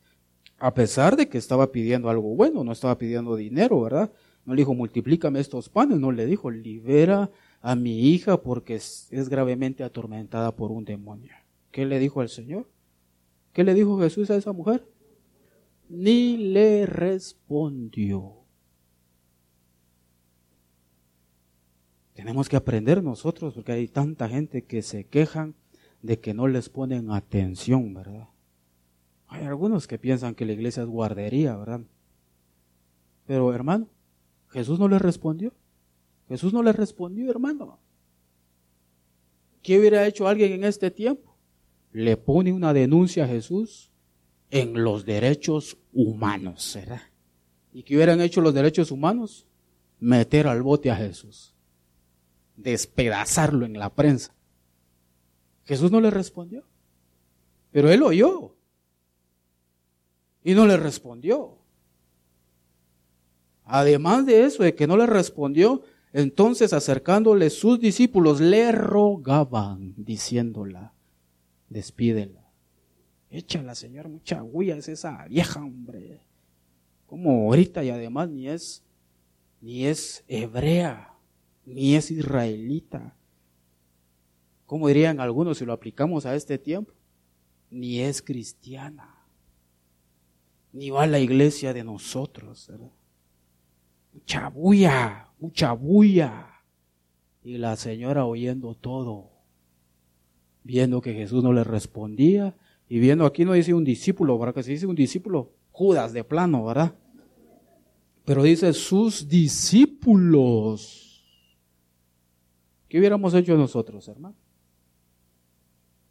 A 0.58 0.72
pesar 0.72 1.14
de 1.14 1.28
que 1.28 1.36
estaba 1.36 1.70
pidiendo 1.72 2.08
algo 2.08 2.34
bueno, 2.34 2.64
no 2.64 2.72
estaba 2.72 2.96
pidiendo 2.96 3.36
dinero, 3.36 3.82
¿verdad? 3.82 4.12
No 4.46 4.54
le 4.54 4.62
dijo, 4.62 4.72
multiplícame 4.72 5.40
estos 5.40 5.68
panes, 5.68 5.98
no 5.98 6.10
le 6.10 6.24
dijo, 6.24 6.50
libera 6.50 7.30
a 7.60 7.76
mi 7.76 8.08
hija 8.08 8.40
porque 8.40 8.76
es, 8.76 9.08
es 9.10 9.28
gravemente 9.28 9.84
atormentada 9.84 10.56
por 10.56 10.72
un 10.72 10.86
demonio. 10.86 11.34
¿Qué 11.70 11.84
le 11.84 11.98
dijo 11.98 12.22
al 12.22 12.30
Señor? 12.30 12.66
¿Qué 13.52 13.62
le 13.62 13.74
dijo 13.74 14.00
Jesús 14.00 14.30
a 14.30 14.36
esa 14.36 14.52
mujer? 14.52 14.86
Ni 15.90 16.38
le 16.38 16.86
respondió. 16.86 18.43
Tenemos 22.14 22.48
que 22.48 22.56
aprender 22.56 23.02
nosotros, 23.02 23.54
porque 23.54 23.72
hay 23.72 23.88
tanta 23.88 24.28
gente 24.28 24.62
que 24.62 24.82
se 24.82 25.04
quejan 25.04 25.54
de 26.00 26.20
que 26.20 26.32
no 26.32 26.46
les 26.46 26.68
ponen 26.68 27.10
atención, 27.10 27.92
¿verdad? 27.92 28.28
Hay 29.26 29.44
algunos 29.44 29.88
que 29.88 29.98
piensan 29.98 30.36
que 30.36 30.44
la 30.44 30.52
iglesia 30.52 30.84
es 30.84 30.88
guardería, 30.88 31.56
¿verdad? 31.56 31.80
Pero 33.26 33.52
hermano, 33.52 33.88
Jesús 34.50 34.78
no 34.78 34.88
les 34.88 35.02
respondió. 35.02 35.52
Jesús 36.28 36.52
no 36.52 36.62
les 36.62 36.76
respondió, 36.76 37.28
hermano. 37.30 37.80
¿Qué 39.60 39.80
hubiera 39.80 40.06
hecho 40.06 40.28
alguien 40.28 40.52
en 40.52 40.64
este 40.64 40.92
tiempo? 40.92 41.36
Le 41.90 42.16
pone 42.16 42.52
una 42.52 42.72
denuncia 42.72 43.24
a 43.24 43.28
Jesús 43.28 43.90
en 44.50 44.84
los 44.84 45.04
derechos 45.04 45.78
humanos, 45.92 46.72
¿verdad? 46.76 47.02
¿Y 47.72 47.82
qué 47.82 47.96
hubieran 47.96 48.20
hecho 48.20 48.40
los 48.40 48.54
derechos 48.54 48.92
humanos? 48.92 49.48
Meter 49.98 50.46
al 50.46 50.62
bote 50.62 50.92
a 50.92 50.96
Jesús 50.96 51.53
despedazarlo 52.56 53.66
en 53.66 53.78
la 53.78 53.94
prensa. 53.94 54.34
Jesús 55.64 55.90
no 55.90 56.00
le 56.00 56.10
respondió, 56.10 56.64
pero 57.70 57.90
él 57.90 58.02
oyó 58.02 58.54
y 60.42 60.54
no 60.54 60.66
le 60.66 60.76
respondió. 60.76 61.58
Además 63.64 64.26
de 64.26 64.44
eso, 64.44 64.62
de 64.62 64.74
que 64.74 64.86
no 64.86 64.96
le 64.96 65.06
respondió, 65.06 65.82
entonces 66.12 66.72
acercándole 66.72 67.48
sus 67.48 67.80
discípulos 67.80 68.40
le 68.40 68.70
rogaban, 68.72 69.94
diciéndola, 69.96 70.92
despídela. 71.70 72.44
Échala, 73.30 73.74
Señor, 73.74 74.08
mucha 74.08 74.42
huella 74.42 74.76
es 74.76 74.88
esa 74.88 75.24
vieja, 75.26 75.60
hombre. 75.60 76.20
Como 77.06 77.46
ahorita 77.46 77.82
y 77.82 77.90
además 77.90 78.28
ni 78.28 78.48
es, 78.48 78.84
ni 79.60 79.86
es 79.86 80.24
hebrea 80.28 81.13
ni 81.66 81.94
es 81.94 82.10
israelita. 82.10 83.16
Como 84.66 84.88
dirían 84.88 85.20
algunos 85.20 85.58
si 85.58 85.64
lo 85.64 85.72
aplicamos 85.72 86.26
a 86.26 86.34
este 86.34 86.58
tiempo? 86.58 86.92
Ni 87.70 88.00
es 88.00 88.22
cristiana. 88.22 89.26
Ni 90.72 90.90
va 90.90 91.04
a 91.04 91.06
la 91.06 91.20
iglesia 91.20 91.72
de 91.72 91.84
nosotros. 91.84 92.70
Mucha 94.12 94.48
bulla, 94.48 95.28
mucha 95.38 95.72
bulla. 95.72 96.50
Y 97.42 97.58
la 97.58 97.76
señora 97.76 98.24
oyendo 98.24 98.74
todo, 98.74 99.30
viendo 100.62 101.00
que 101.00 101.12
Jesús 101.12 101.44
no 101.44 101.52
le 101.52 101.62
respondía 101.62 102.56
y 102.88 102.98
viendo 102.98 103.26
aquí 103.26 103.44
no 103.44 103.52
dice 103.52 103.74
un 103.74 103.84
discípulo, 103.84 104.38
¿verdad? 104.38 104.54
Que 104.54 104.62
se 104.62 104.70
dice 104.70 104.86
un 104.86 104.94
discípulo, 104.94 105.52
Judas 105.72 106.12
de 106.12 106.24
plano, 106.24 106.64
¿verdad? 106.64 106.94
Pero 108.24 108.42
dice 108.42 108.72
sus 108.72 109.28
discípulos 109.28 111.03
¿Qué 112.94 113.00
hubiéramos 113.00 113.34
hecho 113.34 113.56
nosotros, 113.56 114.06
hermano? 114.06 114.36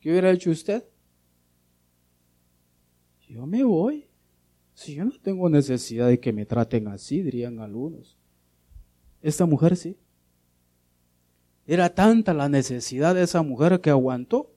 ¿Qué 0.02 0.12
hubiera 0.12 0.32
hecho 0.32 0.52
usted? 0.52 0.84
Yo 3.30 3.46
me 3.46 3.64
voy. 3.64 4.10
Si 4.74 4.96
yo 4.96 5.06
no 5.06 5.14
tengo 5.22 5.48
necesidad 5.48 6.10
de 6.10 6.20
que 6.20 6.34
me 6.34 6.46
traten 6.46 6.90
así, 6.90 7.22
dirían 7.22 7.62
algunos. 7.62 8.18
Esta 9.22 9.46
mujer 9.46 9.78
sí. 9.78 9.98
Era 11.66 11.96
tanta 11.96 12.34
la 12.34 12.50
necesidad 12.50 13.16
de 13.16 13.24
esa 13.24 13.44
mujer 13.44 13.80
que 13.80 13.90
aguantó. 13.90 14.54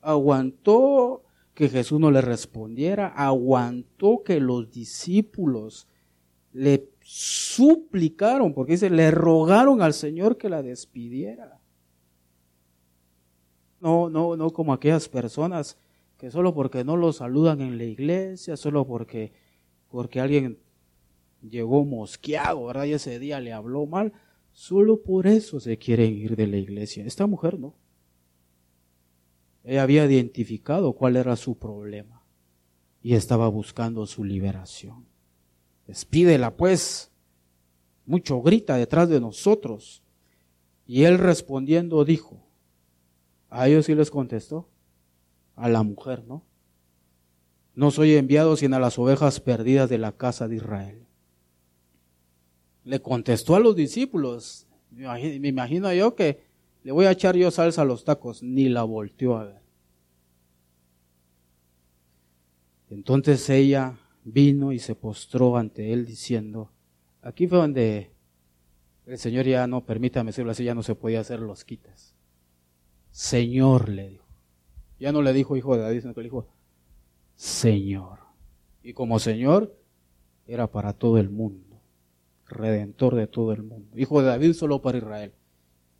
Aguantó 0.00 1.22
que 1.54 1.68
Jesús 1.68 2.00
no 2.00 2.10
le 2.10 2.22
respondiera. 2.22 3.06
Aguantó 3.06 4.24
que 4.24 4.40
los 4.40 4.68
discípulos 4.68 5.86
le 6.52 6.91
suplicaron, 7.02 8.54
porque 8.54 8.72
dice, 8.72 8.90
le 8.90 9.10
rogaron 9.10 9.82
al 9.82 9.94
Señor 9.94 10.36
que 10.36 10.48
la 10.48 10.62
despidiera. 10.62 11.60
No, 13.80 14.08
no, 14.08 14.36
no 14.36 14.50
como 14.50 14.72
aquellas 14.72 15.08
personas 15.08 15.76
que 16.16 16.30
solo 16.30 16.54
porque 16.54 16.84
no 16.84 16.96
lo 16.96 17.12
saludan 17.12 17.60
en 17.60 17.78
la 17.78 17.84
iglesia, 17.84 18.56
solo 18.56 18.86
porque, 18.86 19.32
porque 19.88 20.20
alguien 20.20 20.58
llegó 21.42 21.84
mosqueado, 21.84 22.66
¿verdad? 22.66 22.84
Y 22.84 22.92
ese 22.92 23.18
día 23.18 23.40
le 23.40 23.52
habló 23.52 23.86
mal, 23.86 24.12
solo 24.52 25.02
por 25.02 25.26
eso 25.26 25.58
se 25.58 25.78
quieren 25.78 26.14
ir 26.14 26.36
de 26.36 26.46
la 26.46 26.58
iglesia. 26.58 27.04
Esta 27.04 27.26
mujer 27.26 27.58
no. 27.58 27.74
Ella 29.64 29.82
había 29.82 30.06
identificado 30.06 30.92
cuál 30.92 31.16
era 31.16 31.34
su 31.34 31.58
problema 31.58 32.22
y 33.02 33.14
estaba 33.14 33.48
buscando 33.48 34.06
su 34.06 34.22
liberación. 34.24 35.11
Despídela 35.86 36.56
pues. 36.56 37.10
Mucho 38.04 38.42
grita 38.42 38.76
detrás 38.76 39.08
de 39.08 39.20
nosotros. 39.20 40.02
Y 40.86 41.04
él 41.04 41.18
respondiendo 41.18 42.04
dijo, 42.04 42.44
a 43.48 43.68
ellos 43.68 43.86
sí 43.86 43.94
les 43.94 44.10
contestó, 44.10 44.68
a 45.54 45.68
la 45.68 45.82
mujer, 45.82 46.24
¿no? 46.26 46.44
No 47.74 47.90
soy 47.90 48.16
enviado 48.16 48.56
sino 48.56 48.76
a 48.76 48.80
las 48.80 48.98
ovejas 48.98 49.40
perdidas 49.40 49.88
de 49.88 49.98
la 49.98 50.12
casa 50.12 50.48
de 50.48 50.56
Israel. 50.56 51.06
Le 52.84 53.00
contestó 53.00 53.54
a 53.54 53.60
los 53.60 53.76
discípulos, 53.76 54.66
me 54.90 55.48
imagino 55.48 55.92
yo 55.92 56.14
que 56.14 56.44
le 56.82 56.92
voy 56.92 57.06
a 57.06 57.12
echar 57.12 57.36
yo 57.36 57.50
salsa 57.50 57.82
a 57.82 57.86
los 57.86 58.04
tacos, 58.04 58.42
ni 58.42 58.68
la 58.68 58.82
volteó 58.82 59.36
a 59.36 59.44
ver. 59.44 59.62
Entonces 62.90 63.48
ella 63.48 63.98
vino 64.24 64.72
y 64.72 64.78
se 64.78 64.94
postró 64.94 65.56
ante 65.56 65.92
él 65.92 66.06
diciendo, 66.06 66.70
aquí 67.22 67.46
fue 67.46 67.58
donde 67.58 68.12
el 69.06 69.18
Señor 69.18 69.46
ya 69.46 69.66
no, 69.66 69.84
permítame 69.84 70.28
decirlo 70.28 70.52
así, 70.52 70.64
ya 70.64 70.74
no 70.74 70.82
se 70.82 70.94
podía 70.94 71.20
hacer 71.20 71.40
los 71.40 71.64
quitas. 71.64 72.14
Señor 73.10 73.88
le 73.88 74.08
dijo. 74.08 74.26
Ya 74.98 75.12
no 75.12 75.22
le 75.22 75.32
dijo 75.32 75.56
hijo 75.56 75.76
de 75.76 75.82
David, 75.82 76.00
sino 76.00 76.14
que 76.14 76.20
le 76.20 76.26
dijo 76.26 76.48
Señor. 77.34 78.20
Y 78.82 78.92
como 78.92 79.18
Señor 79.18 79.76
era 80.46 80.70
para 80.70 80.92
todo 80.92 81.18
el 81.18 81.30
mundo, 81.30 81.80
redentor 82.46 83.14
de 83.14 83.26
todo 83.26 83.52
el 83.52 83.62
mundo. 83.62 83.98
Hijo 83.98 84.20
de 84.20 84.28
David 84.28 84.52
solo 84.52 84.80
para 84.80 84.98
Israel, 84.98 85.34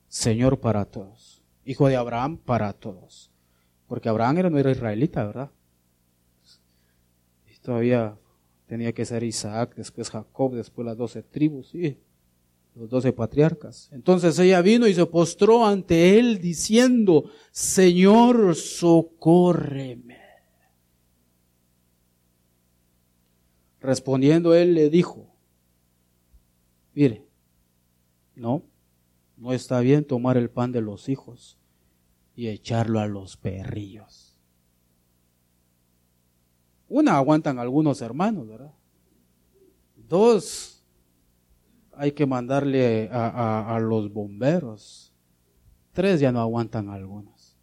Señor 0.09 0.61
para 0.61 0.85
todos. 0.85 1.43
Hijo 1.65 1.89
de 1.89 1.97
Abraham 1.97 2.39
para 2.39 2.73
todos. 2.73 3.31
Porque 3.87 4.09
Abraham 4.09 4.39
era, 4.39 4.51
no 4.51 4.59
era 4.59 4.71
israelita, 4.71 5.25
¿verdad? 5.25 5.51
Todavía 7.62 8.18
tenía 8.66 8.92
que 8.92 9.05
ser 9.05 9.22
Isaac, 9.22 9.75
después 9.77 10.11
Jacob, 10.11 10.55
después 10.55 10.85
las 10.85 10.96
doce 10.96 11.22
tribus, 11.22 11.68
sí, 11.68 11.98
los 12.75 12.90
doce 12.90 13.12
patriarcas. 13.12 13.88
Entonces 13.92 14.38
ella 14.38 14.61
vino 14.62 14.87
y 14.87 14.94
se 14.94 15.07
postró 15.07 15.64
ante 15.64 16.18
él 16.18 16.40
diciendo, 16.40 17.31
Señor, 17.51 18.57
socórreme. 18.57 20.18
Respondiendo 23.81 24.55
él 24.55 24.75
le 24.75 24.90
dijo, 24.90 25.35
mire, 26.94 27.27
no, 28.35 28.64
no 29.37 29.53
está 29.53 29.81
bien 29.81 30.05
tomar 30.05 30.37
el 30.37 30.51
pan 30.51 30.72
de 30.72 30.81
los 30.81 31.09
hijos 31.09 31.59
y 32.35 32.48
echarlo 32.48 33.01
a 33.01 33.07
los 33.07 33.37
perrillos. 33.37 34.32
Una 36.93 37.17
aguantan 37.17 37.59
algunos 37.59 38.03
hermanos, 38.03 38.47
¿verdad? 38.47 38.75
Dos, 39.97 40.85
hay 41.95 42.13
que 42.13 42.27
mandarle 42.27 43.09
a, 43.11 43.75
a, 43.75 43.81
los 43.81 44.13
bomberos. 44.13 45.11
Tres 45.93 46.21
ya 46.21 46.31
no 46.33 46.41
aguantan 46.43 46.91
algunos. 46.91 47.57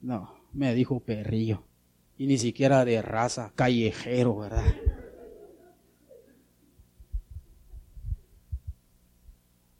No, 0.00 0.34
me 0.54 0.74
dijo 0.74 0.98
perrillo. 1.00 1.62
Y 2.16 2.26
ni 2.26 2.38
siquiera 2.38 2.86
de 2.86 3.02
raza, 3.02 3.52
callejero, 3.54 4.38
¿verdad? 4.38 4.64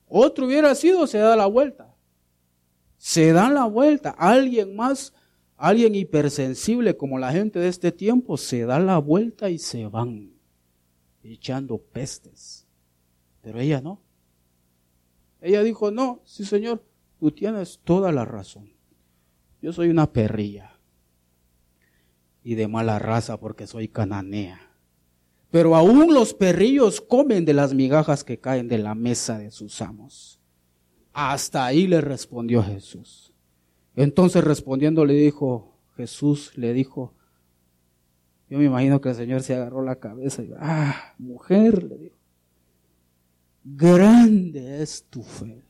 Otro 0.09 0.45
hubiera 0.45 0.75
sido, 0.75 1.07
se 1.07 1.17
da 1.17 1.37
la 1.37 1.47
vuelta. 1.47 1.97
Se 2.99 3.33
da 3.33 3.49
la 3.49 3.65
vuelta. 3.65 4.11
Alguien 4.11 4.77
más, 4.77 5.15
alguien 5.63 5.95
hipersensible 5.95 6.97
como 6.97 7.21
la 7.21 7.31
gente 7.31 7.61
de 7.61 7.69
este 7.69 7.93
tiempo, 7.93 8.37
se 8.37 8.65
da 8.65 8.81
la 8.81 8.99
vuelta 8.99 9.49
y 9.49 9.59
se 9.59 9.87
van 9.87 10.33
echando 11.23 11.79
pestes. 11.79 12.67
Pero 13.43 13.61
ella 13.61 13.81
no. 13.81 14.03
Ella 15.41 15.63
dijo, 15.63 15.93
no, 15.93 16.21
sí 16.25 16.45
señor, 16.45 16.85
tú 17.21 17.31
tienes 17.31 17.79
toda 17.85 18.11
la 18.11 18.25
razón. 18.25 18.73
Yo 19.61 19.73
soy 19.73 19.89
una 19.89 20.13
perrilla 20.13 20.81
y 22.43 22.57
de 22.57 22.67
mala 22.67 22.99
raza 22.99 23.39
porque 23.39 23.69
soy 23.69 23.87
cananea. 23.87 24.73
Pero 25.53 25.77
aún 25.77 26.13
los 26.13 26.35
perrillos 26.35 27.01
comen 27.01 27.45
de 27.45 27.55
las 27.55 27.73
migajas 27.73 28.25
que 28.25 28.41
caen 28.41 28.67
de 28.67 28.79
la 28.79 28.97
mesa 28.97 29.39
de 29.39 29.53
sus 29.53 29.81
amos. 29.81 30.41
Hasta 31.13 31.65
ahí 31.65 31.87
le 31.87 32.01
respondió 32.01 32.65
Jesús. 32.65 33.32
Entonces 33.97 34.43
respondiendo 34.45 35.05
le 35.05 35.15
dijo, 35.15 35.77
Jesús 35.97 36.57
le 36.57 36.73
dijo, 36.73 37.15
yo 38.49 38.59
me 38.59 38.65
imagino 38.65 39.01
que 39.01 39.11
el 39.11 39.15
Señor 39.15 39.43
se 39.43 39.55
agarró 39.55 39.83
la 39.83 39.97
cabeza 39.97 40.43
y 40.43 40.53
ah, 40.59 41.15
mujer, 41.19 41.83
le 41.83 41.99
dijo, 41.99 42.17
grande 43.65 44.83
es 44.83 45.05
tu 45.09 45.23
fe, 45.23 45.65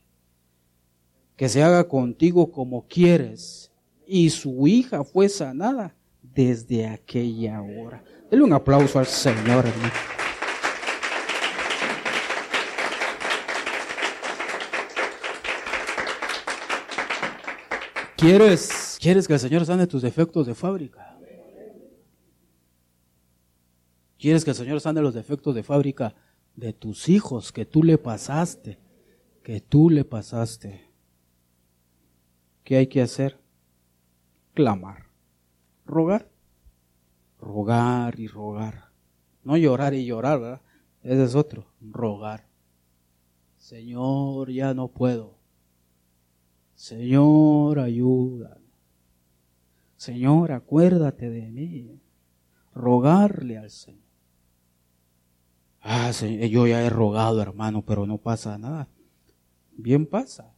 que 1.35 1.49
se 1.49 1.63
haga 1.63 1.87
contigo 1.87 2.51
como 2.51 2.87
quieres. 2.87 3.71
Y 4.05 4.29
su 4.31 4.67
hija 4.67 5.03
fue 5.05 5.29
sanada 5.29 5.95
desde 6.21 6.87
aquella 6.87 7.61
hora. 7.61 8.03
Dele 8.29 8.43
un 8.43 8.53
aplauso 8.53 8.99
al 8.99 9.05
Señor, 9.05 9.65
hermano. 9.65 10.22
¿Quieres, 18.23 18.97
¿Quieres 19.01 19.27
que 19.27 19.33
el 19.33 19.39
Señor 19.39 19.65
sane 19.65 19.85
tus 19.85 20.01
defectos 20.01 20.47
de 20.47 20.55
fábrica? 20.55 21.19
¿Quieres 24.17 24.45
que 24.45 24.51
el 24.51 24.55
Señor 24.55 24.79
sane 24.79 25.01
los 25.01 25.13
defectos 25.13 25.53
de 25.53 25.63
fábrica 25.63 26.15
de 26.55 26.71
tus 26.71 27.09
hijos 27.09 27.51
que 27.51 27.65
tú 27.65 27.83
le 27.83 27.97
pasaste? 27.97 28.79
Que 29.43 29.59
tú 29.59 29.89
le 29.89 30.05
pasaste. 30.05 30.89
¿Qué 32.63 32.77
hay 32.77 32.87
que 32.87 33.01
hacer? 33.01 33.39
Clamar, 34.53 35.07
rogar 35.85 36.33
rogar 37.43 38.19
y 38.19 38.27
rogar. 38.27 38.89
No 39.43 39.57
llorar 39.57 39.93
y 39.93 40.05
llorar, 40.05 40.39
¿verdad? 40.39 40.61
Ese 41.01 41.23
es 41.23 41.35
otro, 41.35 41.67
rogar. 41.81 42.47
Señor, 43.57 44.49
ya 44.51 44.73
no 44.73 44.87
puedo. 44.87 45.37
Señor, 46.83 47.79
ayuda. 47.79 48.57
Señor, 49.95 50.51
acuérdate 50.51 51.29
de 51.29 51.49
mí. 51.49 52.01
Rogarle 52.75 53.57
al 53.57 53.69
Señor. 53.69 54.01
Ah, 55.79 56.11
yo 56.11 56.67
ya 56.67 56.83
he 56.83 56.89
rogado, 56.89 57.41
hermano, 57.41 57.83
pero 57.85 58.05
no 58.05 58.17
pasa 58.17 58.57
nada. 58.57 58.89
Bien 59.71 60.05
pasa. 60.05 60.53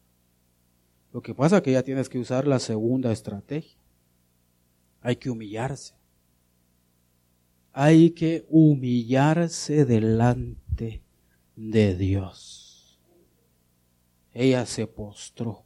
Lo 1.13 1.21
que 1.21 1.35
pasa 1.35 1.57
es 1.57 1.61
que 1.61 1.73
ya 1.73 1.83
tienes 1.83 2.09
que 2.09 2.17
usar 2.17 2.47
la 2.47 2.57
segunda 2.57 3.11
estrategia. 3.11 3.77
Hay 5.01 5.17
que 5.17 5.29
humillarse 5.29 5.93
hay 7.77 8.11
que 8.11 8.45
humillarse 8.47 9.83
delante 9.83 11.03
de 11.57 11.93
Dios. 11.93 13.01
Ella 14.33 14.65
se 14.65 14.87
postró. 14.87 15.64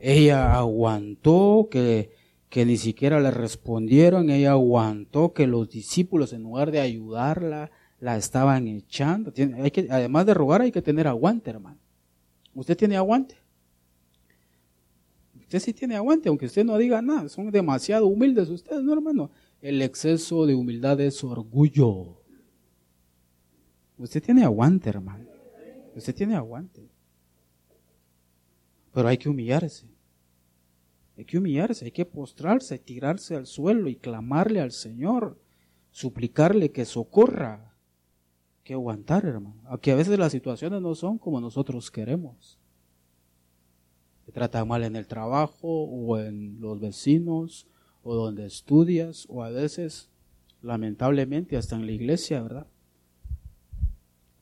Ella 0.00 0.54
aguantó 0.54 1.68
que, 1.70 2.10
que 2.48 2.64
ni 2.64 2.76
siquiera 2.76 3.20
le 3.20 3.30
respondieron. 3.30 4.30
Ella 4.30 4.52
aguantó 4.52 5.32
que 5.32 5.46
los 5.46 5.68
discípulos 5.68 6.32
en 6.32 6.42
lugar 6.42 6.70
de 6.70 6.80
ayudarla 6.80 7.70
la 8.00 8.16
estaban 8.16 8.66
echando. 8.68 9.32
hay 9.36 9.70
que, 9.70 9.88
además 9.90 10.26
de 10.26 10.34
rogar 10.34 10.60
hay 10.60 10.72
que 10.72 10.82
tener 10.82 11.06
aguante, 11.06 11.50
hermano. 11.50 11.78
¿Usted 12.54 12.76
tiene 12.76 12.96
aguante? 12.96 13.36
Usted 15.38 15.60
sí 15.60 15.72
tiene 15.72 15.94
aguante, 15.94 16.28
aunque 16.28 16.46
usted 16.46 16.64
no 16.64 16.76
diga 16.76 17.00
nada. 17.02 17.28
Son 17.28 17.50
demasiado 17.50 18.06
humildes 18.06 18.48
ustedes, 18.48 18.82
¿no, 18.82 18.92
hermano? 18.92 19.30
El 19.60 19.80
exceso 19.80 20.44
de 20.44 20.54
humildad 20.54 21.00
es 21.00 21.22
orgullo. 21.22 22.22
Usted 23.98 24.22
tiene 24.22 24.44
aguante, 24.44 24.90
hermano. 24.90 25.26
Usted 25.94 26.14
tiene 26.14 26.34
aguante. 26.34 26.90
Pero 28.96 29.08
hay 29.08 29.18
que 29.18 29.28
humillarse. 29.28 29.86
Hay 31.18 31.26
que 31.26 31.36
humillarse, 31.36 31.84
hay 31.84 31.90
que 31.90 32.06
postrarse, 32.06 32.78
tirarse 32.78 33.36
al 33.36 33.44
suelo 33.44 33.90
y 33.90 33.96
clamarle 33.96 34.58
al 34.58 34.72
Señor, 34.72 35.38
suplicarle 35.90 36.72
que 36.72 36.86
socorra. 36.86 37.76
Hay 38.54 38.62
que 38.64 38.72
aguantar, 38.72 39.26
hermano. 39.26 39.60
Aunque 39.66 39.92
a 39.92 39.96
veces 39.96 40.18
las 40.18 40.32
situaciones 40.32 40.80
no 40.80 40.94
son 40.94 41.18
como 41.18 41.42
nosotros 41.42 41.90
queremos. 41.90 42.58
Se 44.24 44.32
trata 44.32 44.64
mal 44.64 44.82
en 44.82 44.96
el 44.96 45.06
trabajo 45.06 45.68
o 45.68 46.18
en 46.18 46.58
los 46.58 46.80
vecinos 46.80 47.68
o 48.02 48.14
donde 48.14 48.46
estudias 48.46 49.26
o 49.28 49.42
a 49.42 49.50
veces, 49.50 50.08
lamentablemente, 50.62 51.58
hasta 51.58 51.76
en 51.76 51.84
la 51.84 51.92
iglesia, 51.92 52.40
¿verdad? 52.40 52.66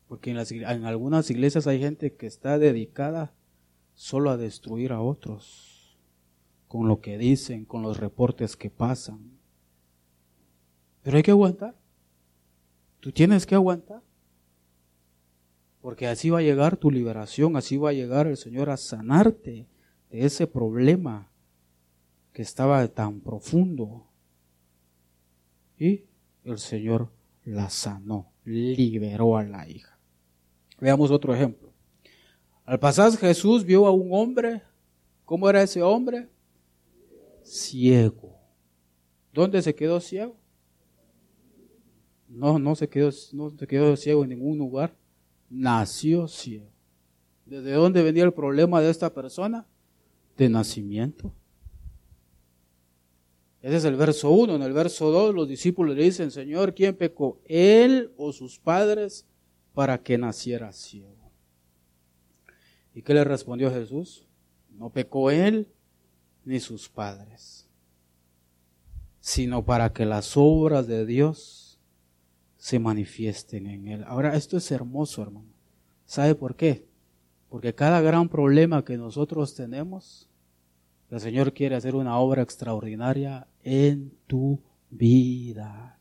Porque 0.07 0.31
en 0.31 0.85
algunas 0.85 1.29
iglesias 1.29 1.67
hay 1.67 1.81
gente 1.81 2.14
que 2.14 2.29
está 2.29 2.57
dedicada 2.57 3.35
solo 3.95 4.31
a 4.31 4.37
destruir 4.37 4.93
a 4.93 5.01
otros, 5.01 5.99
con 6.69 6.89
lo 6.89 7.01
que 7.01 7.19
dicen, 7.19 7.65
con 7.65 7.83
los 7.83 7.99
reportes 7.99 8.57
que 8.57 8.71
pasan. 8.71 9.39
Pero 11.03 11.17
hay 11.17 11.23
que 11.23 11.31
aguantar. 11.31 11.77
Tú 13.01 13.13
tienes 13.13 13.47
que 13.47 13.55
aguantar. 13.55 14.03
Porque 15.81 16.07
así 16.07 16.31
va 16.31 16.39
a 16.39 16.43
llegar 16.43 16.79
tu 16.79 16.91
liberación, 16.91 17.57
así 17.57 17.77
va 17.77 17.91
a 17.91 17.93
llegar 17.93 18.27
el 18.27 18.39
Señor 18.39 18.71
a 18.71 18.79
sanarte 18.79 19.69
de 20.11 20.25
ese 20.25 20.47
problema 20.47 21.31
que 22.33 22.43
estaba 22.43 22.89
tan 22.89 23.21
profundo. 23.21 24.07
Y 25.79 26.05
el 26.45 26.59
Señor 26.59 27.11
la 27.45 27.69
sanó, 27.69 28.33
liberó 28.45 29.37
a 29.37 29.45
la 29.45 29.69
hija. 29.69 29.99
Veamos 30.81 31.11
otro 31.11 31.35
ejemplo. 31.35 31.63
Al 32.64 32.79
pasar 32.79 33.16
Jesús 33.16 33.64
vio 33.64 33.87
a 33.87 33.90
un 33.90 34.09
hombre. 34.12 34.62
¿Cómo 35.24 35.48
era 35.48 35.62
ese 35.62 35.83
hombre? 35.83 36.29
Ciego. 37.42 38.38
¿Dónde 39.33 39.62
se 39.62 39.74
quedó 39.74 40.00
ciego? 40.00 40.37
No, 42.29 42.59
no 42.59 42.74
se 42.74 42.88
quedó, 42.88 43.11
no 43.33 43.50
se 43.50 43.66
quedó 43.66 43.96
ciego 43.96 44.22
en 44.24 44.31
ningún 44.31 44.59
lugar. 44.59 44.96
Nació 45.50 46.27
ciego. 46.27 46.70
¿Desde 47.44 47.72
dónde 47.72 48.03
venía 48.03 48.24
el 48.24 48.33
problema 48.33 48.81
de 48.81 48.90
esta 48.90 49.12
persona? 49.12 49.66
de 50.37 50.48
nacimiento. 50.48 51.33
Ese 53.62 53.77
es 53.77 53.85
el 53.85 53.96
verso 53.96 54.31
1. 54.31 54.57
En 54.57 54.62
el 54.62 54.72
verso 54.72 55.11
2 55.11 55.35
los 55.35 55.48
discípulos 55.48 55.96
le 55.96 56.05
dicen, 56.05 56.31
Señor, 56.31 56.74
¿quién 56.74 56.96
pecó? 56.96 57.40
¿Él 57.46 58.12
o 58.16 58.33
sus 58.33 58.59
padres 58.59 59.27
para 59.72 60.03
que 60.03 60.18
naciera 60.18 60.72
ciego? 60.72 61.13
¿Y 62.95 63.03
qué 63.03 63.13
le 63.13 63.25
respondió 63.25 63.73
Jesús? 63.73 64.27
No 64.71 64.91
pecó 64.91 65.31
él 65.31 65.69
ni 66.45 66.61
sus 66.61 66.89
padres, 66.89 67.69
sino 69.21 69.65
para 69.65 69.93
que 69.93 70.05
las 70.05 70.37
obras 70.37 70.87
de 70.87 71.05
Dios 71.05 71.81
se 72.57 72.79
manifiesten 72.79 73.67
en 73.67 73.89
él. 73.89 74.05
Ahora, 74.07 74.37
esto 74.37 74.57
es 74.57 74.71
hermoso, 74.71 75.23
hermano. 75.23 75.49
¿Sabe 76.07 76.35
por 76.35 76.57
qué? 76.57 76.87
Porque 77.49 77.75
cada 77.75 78.01
gran 78.01 78.29
problema 78.29 78.85
que 78.85 78.97
nosotros 78.97 79.55
tenemos, 79.55 80.29
el 81.11 81.21
Señor 81.21 81.53
quiere 81.53 81.77
hacer 81.77 81.95
una 81.95 82.19
obra 82.19 82.43
extraordinaria 82.43 83.47
en 83.63 84.13
tu 84.27 84.61
vida. 84.91 85.99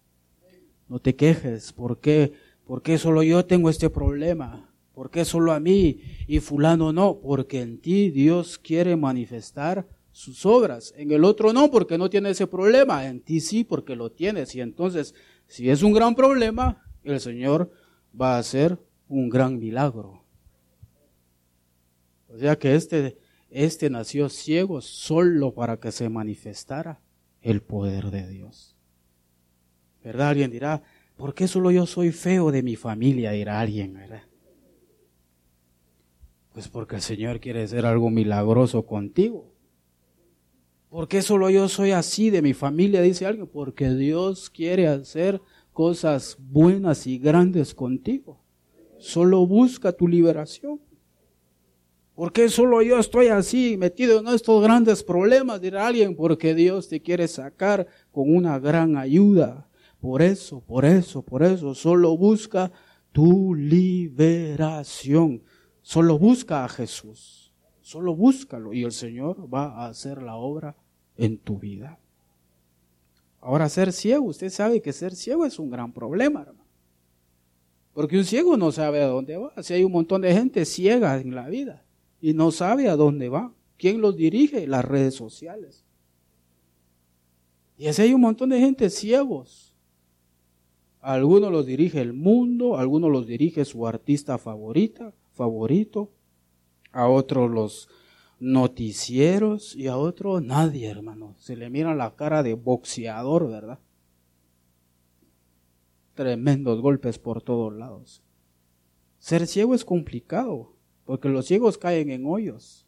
No 0.88 1.00
te 1.00 1.16
quejes, 1.16 1.74
¿por 1.74 2.00
qué? 2.00 2.34
¿Por 2.66 2.82
qué 2.82 2.98
solo 2.98 3.24
yo 3.24 3.46
tengo 3.46 3.70
este 3.70 3.90
problema? 3.90 4.73
¿Por 4.94 5.10
qué 5.10 5.26
solo 5.26 5.54
a 5.54 5.60
mí 5.60 6.02
y 6.28 6.40
fulano 6.40 6.94
no? 6.94 7.20
Porque 7.20 7.62
en 7.62 7.80
ti 7.80 8.12
Dios 8.12 8.60
quiere 8.60 8.96
manifestar 8.96 9.88
sus 10.12 10.46
obras. 10.46 10.94
En 10.96 11.12
el 11.12 11.26
otro 11.26 11.52
no, 11.52 11.72
porque 11.72 11.98
no 11.98 12.10
tiene 12.10 12.30
ese 12.30 12.46
problema. 12.46 13.08
En 13.08 13.20
ti 13.20 13.42
sí, 13.42 13.64
porque 13.64 13.96
lo 13.96 14.12
tienes. 14.12 14.54
Y 14.56 14.62
entonces, 14.62 15.16
si 15.48 15.70
es 15.70 15.82
un 15.82 15.94
gran 15.94 16.16
problema, 16.16 16.84
el 17.04 17.20
Señor 17.20 17.72
va 18.20 18.36
a 18.36 18.40
hacer 18.40 18.80
un 19.08 19.30
gran 19.30 19.58
milagro. 19.58 20.24
O 22.28 22.38
sea 22.38 22.58
que 22.58 22.76
este, 22.76 23.18
este 23.50 23.90
nació 23.90 24.30
ciego 24.30 24.82
solo 24.82 25.54
para 25.54 25.78
que 25.78 25.92
se 25.92 26.08
manifestara 26.10 27.02
el 27.42 27.62
poder 27.62 28.12
de 28.12 28.28
Dios. 28.28 28.76
¿Verdad? 30.04 30.30
Alguien 30.30 30.52
dirá, 30.52 30.84
¿por 31.16 31.34
qué 31.34 31.48
solo 31.48 31.72
yo 31.72 31.88
soy 31.88 32.12
feo 32.12 32.52
de 32.52 32.62
mi 32.62 32.76
familia? 32.76 33.32
Dirá 33.32 33.60
alguien, 33.60 33.94
¿verdad? 33.94 34.24
Pues 36.54 36.68
porque 36.68 36.98
el 36.98 37.02
Señor 37.02 37.40
quiere 37.40 37.64
hacer 37.64 37.86
algo 37.86 38.12
milagroso 38.12 38.86
contigo. 38.86 39.52
¿Por 40.90 41.08
qué 41.08 41.24
solo 41.24 41.50
yo 41.50 41.68
soy 41.68 41.92
así 41.92 42.30
de 42.30 42.44
mi 42.44 42.54
familia? 42.54 43.02
Dice 43.02 43.26
alguien. 43.26 43.48
Porque 43.48 43.90
Dios 43.90 44.52
quiere 44.52 44.88
hacer 44.88 45.42
cosas 45.74 46.38
buenas 46.40 47.08
y 47.08 47.18
grandes 47.18 47.74
contigo. 47.74 48.40
Solo 49.00 49.48
busca 49.48 49.92
tu 49.92 50.08
liberación. 50.08 50.80
¿Por 52.14 52.32
qué 52.32 52.48
solo 52.48 52.84
yo 52.84 53.00
estoy 53.00 53.30
así, 53.30 53.76
metido 53.76 54.20
en 54.20 54.28
estos 54.28 54.62
grandes 54.62 55.02
problemas? 55.02 55.60
Dirá 55.60 55.88
alguien, 55.88 56.16
porque 56.16 56.54
Dios 56.54 56.88
te 56.88 57.02
quiere 57.02 57.28
sacar 57.28 57.88
con 58.12 58.34
una 58.34 58.60
gran 58.60 58.96
ayuda. 58.96 59.68
Por 60.00 60.22
eso, 60.22 60.62
por 60.62 60.86
eso, 60.86 61.24
por 61.24 61.42
eso, 61.42 61.74
solo 61.74 62.16
busca 62.16 62.72
tu 63.12 63.56
liberación. 63.56 65.42
Solo 65.84 66.18
busca 66.18 66.66
a 66.66 66.70
Jesús. 66.70 67.54
Solo 67.82 68.16
búscalo 68.16 68.74
y 68.74 68.84
el 68.84 68.94
Señor 68.94 69.54
va 69.54 69.66
a 69.66 69.88
hacer 69.88 70.24
la 70.24 70.36
obra 70.36 70.76
en 71.18 71.38
tu 71.38 71.60
vida. 71.60 72.00
Ahora, 73.42 73.68
ser 73.68 73.92
ciego, 73.92 74.24
usted 74.24 74.50
sabe 74.50 74.82
que 74.82 74.94
ser 74.94 75.14
ciego 75.14 75.46
es 75.46 75.60
un 75.60 75.70
gran 75.70 75.92
problema, 75.92 76.42
hermano. 76.42 76.64
Porque 77.94 78.18
un 78.18 78.24
ciego 78.24 78.56
no 78.56 78.72
sabe 78.72 79.04
a 79.04 79.08
dónde 79.08 79.38
va. 79.38 79.62
Si 79.62 79.74
hay 79.74 79.84
un 79.84 79.92
montón 79.92 80.22
de 80.22 80.34
gente 80.34 80.64
ciega 80.66 81.20
en 81.20 81.36
la 81.36 81.50
vida 81.50 81.84
y 82.22 82.34
no 82.34 82.52
sabe 82.52 82.88
a 82.88 82.96
dónde 82.96 83.28
va. 83.28 83.54
¿Quién 83.78 84.00
los 84.00 84.16
dirige? 84.16 84.66
Las 84.66 84.86
redes 84.86 85.14
sociales. 85.14 85.84
Y 87.78 87.88
así 87.88 88.04
hay 88.04 88.14
un 88.14 88.22
montón 88.22 88.50
de 88.50 88.60
gente 88.60 88.90
ciegos. 88.90 89.76
algunos 91.02 91.52
los 91.52 91.66
dirige 91.66 92.00
el 92.00 92.14
mundo, 92.14 92.78
algunos 92.78 93.12
los 93.12 93.28
dirige 93.28 93.66
su 93.66 93.86
artista 93.86 94.38
favorita, 94.38 95.14
favorito, 95.34 96.12
a 96.92 97.08
otros 97.08 97.50
los 97.50 97.90
noticieros 98.40 99.76
y 99.76 99.88
a 99.88 99.98
otro 99.98 100.42
nadie, 100.42 100.88
hermano. 100.88 101.36
Se 101.38 101.56
le 101.56 101.70
mira 101.70 101.96
la 101.96 102.16
cara 102.16 102.44
de 102.44 102.54
boxeador, 102.54 103.50
¿verdad? 103.50 103.80
Tremendos 106.14 106.82
golpes 106.82 107.18
por 107.20 107.42
todos 107.42 107.74
lados. 107.74 108.22
Ser 109.20 109.48
ciego 109.48 109.74
es 109.74 109.86
complicado, 109.86 110.74
porque 111.06 111.30
los 111.30 111.46
ciegos 111.46 111.78
caen 111.78 112.10
en 112.10 112.26
hoyos. 112.26 112.86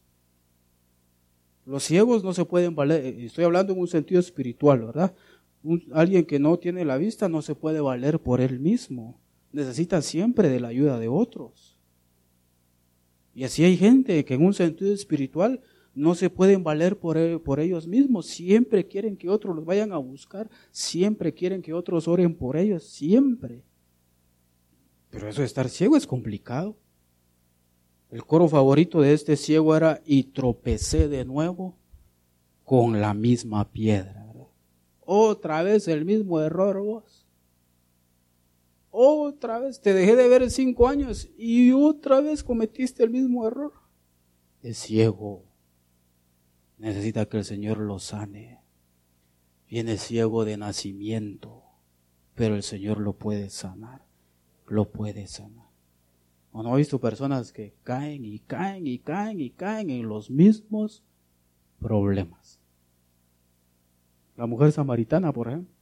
Los 1.66 1.84
ciegos 1.84 2.24
no 2.24 2.34
se 2.34 2.46
pueden 2.46 2.76
valer, 2.76 3.06
eh, 3.06 3.26
estoy 3.26 3.46
hablando 3.46 3.74
en 3.74 3.80
un 3.80 3.88
sentido 3.88 4.20
espiritual, 4.20 4.86
¿verdad? 4.86 5.16
alguien 5.94 6.26
que 6.26 6.40
no 6.40 6.58
tiene 6.60 6.86
la 6.86 6.98
vista 6.98 7.28
no 7.30 7.42
se 7.42 7.56
puede 7.56 7.82
valer 7.82 8.20
por 8.20 8.42
él 8.42 8.60
mismo. 8.60 9.20
Necesita 9.52 10.02
siempre 10.02 10.50
de 10.50 10.60
la 10.60 10.68
ayuda 10.68 11.00
de 11.00 11.08
otros. 11.08 11.75
Y 13.36 13.44
así 13.44 13.66
hay 13.66 13.76
gente 13.76 14.24
que 14.24 14.34
en 14.34 14.46
un 14.46 14.54
sentido 14.54 14.94
espiritual 14.94 15.62
no 15.94 16.16
se 16.16 16.30
pueden 16.30 16.64
valer 16.64 16.98
por, 16.98 17.18
e, 17.18 17.38
por, 17.38 17.60
ellos 17.60 17.86
mismos, 17.86 18.26
siempre 18.28 18.88
quieren 18.88 19.18
que 19.18 19.30
otros 19.30 19.56
los 19.56 19.66
vayan 19.66 19.92
a 19.92 19.98
buscar, 19.98 20.50
siempre 20.72 21.34
quieren 21.34 21.62
que 21.62 21.74
otros 21.74 22.08
oren 22.08 22.34
por 22.34 22.56
ellos, 22.56 22.84
siempre. 22.84 23.62
Pero 25.10 25.28
eso 25.30 25.42
de 25.42 25.48
estar 25.48 25.70
ciego 25.70 25.98
es 25.98 26.08
complicado. 26.08 26.78
El 28.10 28.26
coro 28.26 28.48
favorito 28.48 29.02
de 29.02 29.14
este 29.14 29.36
ciego 29.36 29.76
era 29.76 30.02
y 30.06 30.24
tropecé 30.24 31.10
de 31.10 31.26
nuevo 31.26 31.78
con 32.64 33.02
la 33.02 33.14
misma 33.14 33.70
piedra. 33.72 34.26
Otra 35.02 35.62
vez 35.62 35.88
el 35.88 36.04
mismo 36.04 36.40
error 36.42 36.82
vos. 36.82 37.25
Otra 38.98 39.60
vez 39.60 39.82
te 39.82 39.94
dejé 39.94 40.16
de 40.16 40.30
ver 40.30 40.50
cinco 40.50 40.88
años 40.88 41.30
y 41.38 41.74
otra 41.74 42.22
vez 42.22 42.46
cometiste 42.46 43.04
el 43.04 43.10
mismo 43.10 43.46
error. 43.46 43.74
Es 44.62 44.78
ciego. 44.78 45.44
Necesita 46.78 47.26
que 47.26 47.36
el 47.36 47.44
Señor 47.44 47.78
lo 47.80 48.00
sane. 48.00 48.62
Viene 49.70 49.98
ciego 49.98 50.46
de 50.46 50.56
nacimiento, 50.56 51.64
pero 52.36 52.56
el 52.56 52.64
Señor 52.64 53.02
lo 53.02 53.18
puede 53.18 53.50
sanar. 53.50 54.06
Lo 54.66 54.90
puede 54.90 55.28
sanar. 55.28 55.68
¿O 56.54 56.64
no 56.64 56.74
ha 56.74 56.78
visto 56.78 57.02
personas 57.02 57.52
que 57.52 57.76
caen 57.84 58.24
y 58.24 58.40
caen 58.40 58.88
y 58.88 59.00
caen 59.00 59.42
y 59.42 59.50
caen 59.50 59.90
en 59.90 60.08
los 60.08 60.32
mismos 60.32 61.04
problemas? 61.82 62.62
La 64.38 64.46
mujer 64.46 64.72
samaritana, 64.72 65.34
por 65.34 65.50
ejemplo 65.50 65.75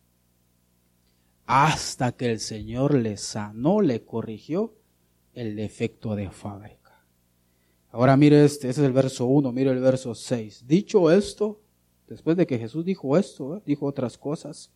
hasta 1.46 2.14
que 2.14 2.32
el 2.32 2.40
Señor 2.40 2.94
le 2.96 3.18
sanó, 3.18 3.82
le 3.82 4.04
corrigió 4.04 4.76
el 5.34 5.56
defecto 5.56 6.16
de 6.16 6.30
fábrica. 6.30 7.06
Ahora 7.92 8.18
mire 8.18 8.44
este, 8.44 8.70
ese 8.70 8.82
es 8.82 8.88
el 8.88 8.94
verso 8.94 9.26
1, 9.26 9.52
mire 9.52 9.72
el 9.72 9.80
verso 9.80 10.16
6. 10.16 10.66
Dicho 10.68 11.12
esto, 11.12 11.62
después 12.08 12.38
de 12.38 12.48
que 12.48 12.58
Jesús 12.58 12.86
dijo 12.86 13.18
esto, 13.18 13.58
¿eh? 13.58 13.62
dijo 13.66 13.86
otras 13.86 14.18
cosas, 14.18 14.72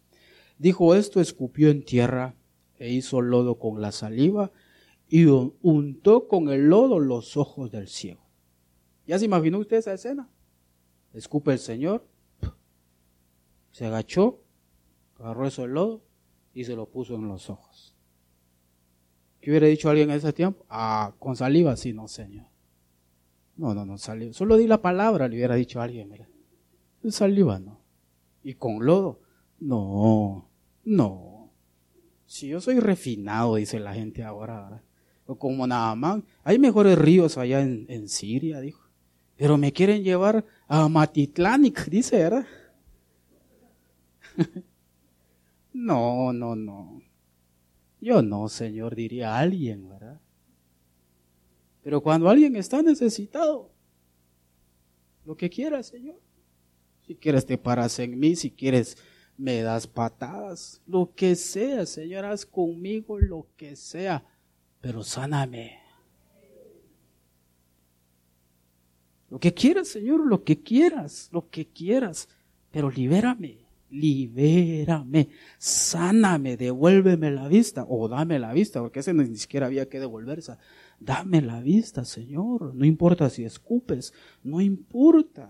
dijo 0.57 0.93
esto, 0.93 1.19
escupió 1.21 1.69
en 1.69 1.83
tierra 1.83 2.35
e 2.77 2.91
hizo 2.91 3.21
lodo 3.21 3.57
con 3.57 3.81
la 3.81 3.91
saliva 3.91 4.51
y 5.09 5.25
untó 5.25 6.27
con 6.27 6.49
el 6.49 6.67
lodo 6.69 6.99
los 6.99 7.37
ojos 7.37 7.71
del 7.71 7.87
ciego. 7.87 8.27
¿Ya 9.07 9.17
se 9.17 9.25
imaginó 9.25 9.59
usted 9.59 9.77
esa 9.77 9.93
escena? 9.93 10.29
Escupe 11.13 11.53
el 11.53 11.59
Señor, 11.59 12.05
se 13.71 13.85
agachó, 13.85 14.43
agarró 15.17 15.47
eso 15.47 15.63
el 15.63 15.71
lodo 15.71 16.06
y 16.57 16.63
se 16.63 16.75
lo 16.75 16.87
puso 16.87 17.13
en 17.13 17.27
los 17.27 17.51
ojos. 17.51 17.95
¿Qué 19.39 19.51
hubiera 19.51 19.67
dicho 19.67 19.91
alguien 19.91 20.09
en 20.09 20.17
ese 20.17 20.33
tiempo? 20.33 20.65
Ah, 20.67 21.13
con 21.19 21.35
saliva, 21.35 21.77
sí, 21.77 21.93
no, 21.93 22.07
Señor. 22.07 22.47
No, 23.57 23.75
no, 23.75 23.85
no, 23.85 23.99
saliva. 23.99 24.33
Solo 24.33 24.57
di 24.57 24.65
la 24.65 24.81
palabra, 24.81 25.27
le 25.27 25.35
hubiera 25.35 25.53
dicho 25.53 25.79
alguien, 25.79 26.09
mira. 26.09 26.27
Saliva, 27.11 27.59
no. 27.59 27.79
Y 28.41 28.55
con 28.55 28.83
lodo, 28.83 29.21
no, 29.59 30.49
no. 30.83 31.53
Si 32.25 32.47
yo 32.47 32.59
soy 32.59 32.79
refinado, 32.79 33.57
dice 33.57 33.79
la 33.79 33.93
gente 33.93 34.23
ahora, 34.23 34.81
como 35.37 35.67
nada 35.67 35.93
más, 35.93 36.23
hay 36.43 36.57
mejores 36.57 36.97
ríos 36.97 37.37
allá 37.37 37.61
en, 37.61 37.85
en 37.87 38.09
Siria, 38.09 38.61
dijo. 38.61 38.81
Pero 39.35 39.59
me 39.59 39.71
quieren 39.71 40.03
llevar 40.03 40.43
a 40.67 40.89
Matitlánic, 40.89 41.85
dice, 41.91 42.17
¿verdad? 42.17 42.47
No, 45.77 46.33
no, 46.33 46.55
no. 46.55 47.03
Yo 48.01 48.23
no, 48.23 48.49
Señor, 48.49 48.95
diría 48.95 49.37
alguien, 49.37 49.87
¿verdad? 49.87 50.19
Pero 51.83 52.01
cuando 52.01 52.27
alguien 52.29 52.55
está 52.55 52.81
necesitado, 52.81 53.71
lo 55.23 55.37
que 55.37 55.51
quiera, 55.51 55.83
Señor. 55.83 56.19
Si 57.05 57.15
quieres 57.15 57.45
te 57.45 57.59
paras 57.59 57.99
en 57.99 58.19
mí, 58.19 58.35
si 58.35 58.49
quieres 58.49 58.97
me 59.37 59.61
das 59.61 59.85
patadas, 59.85 60.81
lo 60.87 61.13
que 61.13 61.35
sea, 61.35 61.85
Señor, 61.85 62.25
haz 62.25 62.43
conmigo 62.43 63.19
lo 63.19 63.47
que 63.55 63.75
sea, 63.75 64.25
pero 64.81 65.03
sáname. 65.03 65.79
Lo 69.29 69.39
que 69.39 69.53
quieras, 69.53 69.89
Señor, 69.89 70.25
lo 70.25 70.43
que 70.43 70.59
quieras, 70.63 71.29
lo 71.31 71.47
que 71.49 71.67
quieras, 71.67 72.27
pero 72.71 72.89
libérame, 72.89 73.66
libérame, 73.89 75.29
sáname, 75.57 76.57
devuélveme 76.57 77.31
la 77.31 77.47
vista, 77.47 77.85
o 77.87 78.07
dame 78.07 78.39
la 78.39 78.53
vista, 78.53 78.81
porque 78.81 78.99
ese 78.99 79.13
ni 79.13 79.35
siquiera 79.35 79.67
había 79.67 79.89
que 79.89 79.99
devolverse. 79.99 80.57
Dame 80.99 81.41
la 81.41 81.61
vista, 81.61 82.03
Señor, 82.05 82.73
no 82.75 82.85
importa 82.85 83.29
si 83.29 83.43
escupes, 83.43 84.13
no 84.43 84.61
importa. 84.61 85.49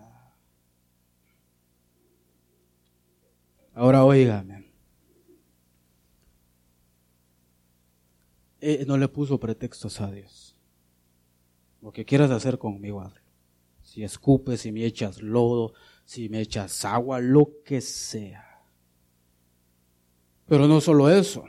Ahora 3.73 4.03
óigame. 4.03 4.65
Eh, 8.59 8.85
no 8.87 8.97
le 8.97 9.07
puso 9.07 9.39
pretextos 9.39 10.01
a 10.01 10.11
Dios. 10.11 10.55
Lo 11.81 11.91
que 11.91 12.05
quieras 12.05 12.31
hacer 12.31 12.57
conmigo, 12.57 13.01
hazlo. 13.01 13.21
Si 13.83 14.03
escupes, 14.03 14.61
si 14.61 14.71
me 14.71 14.83
echas 14.83 15.21
lodo, 15.21 15.73
si 16.07 16.29
me 16.29 16.39
echas 16.39 16.85
agua, 16.85 17.19
lo 17.19 17.51
que 17.65 17.81
sea. 17.81 18.63
Pero 20.45 20.65
no 20.65 20.79
solo 20.79 21.09
eso. 21.09 21.43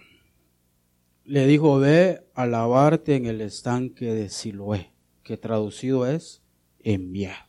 Le 1.24 1.46
dijo, 1.46 1.78
ve 1.78 2.26
a 2.34 2.44
lavarte 2.44 3.14
en 3.14 3.26
el 3.26 3.40
estanque 3.40 4.06
de 4.12 4.28
Siloé, 4.28 4.92
que 5.22 5.36
traducido 5.36 6.09
es 6.09 6.42
enviado. 6.80 7.46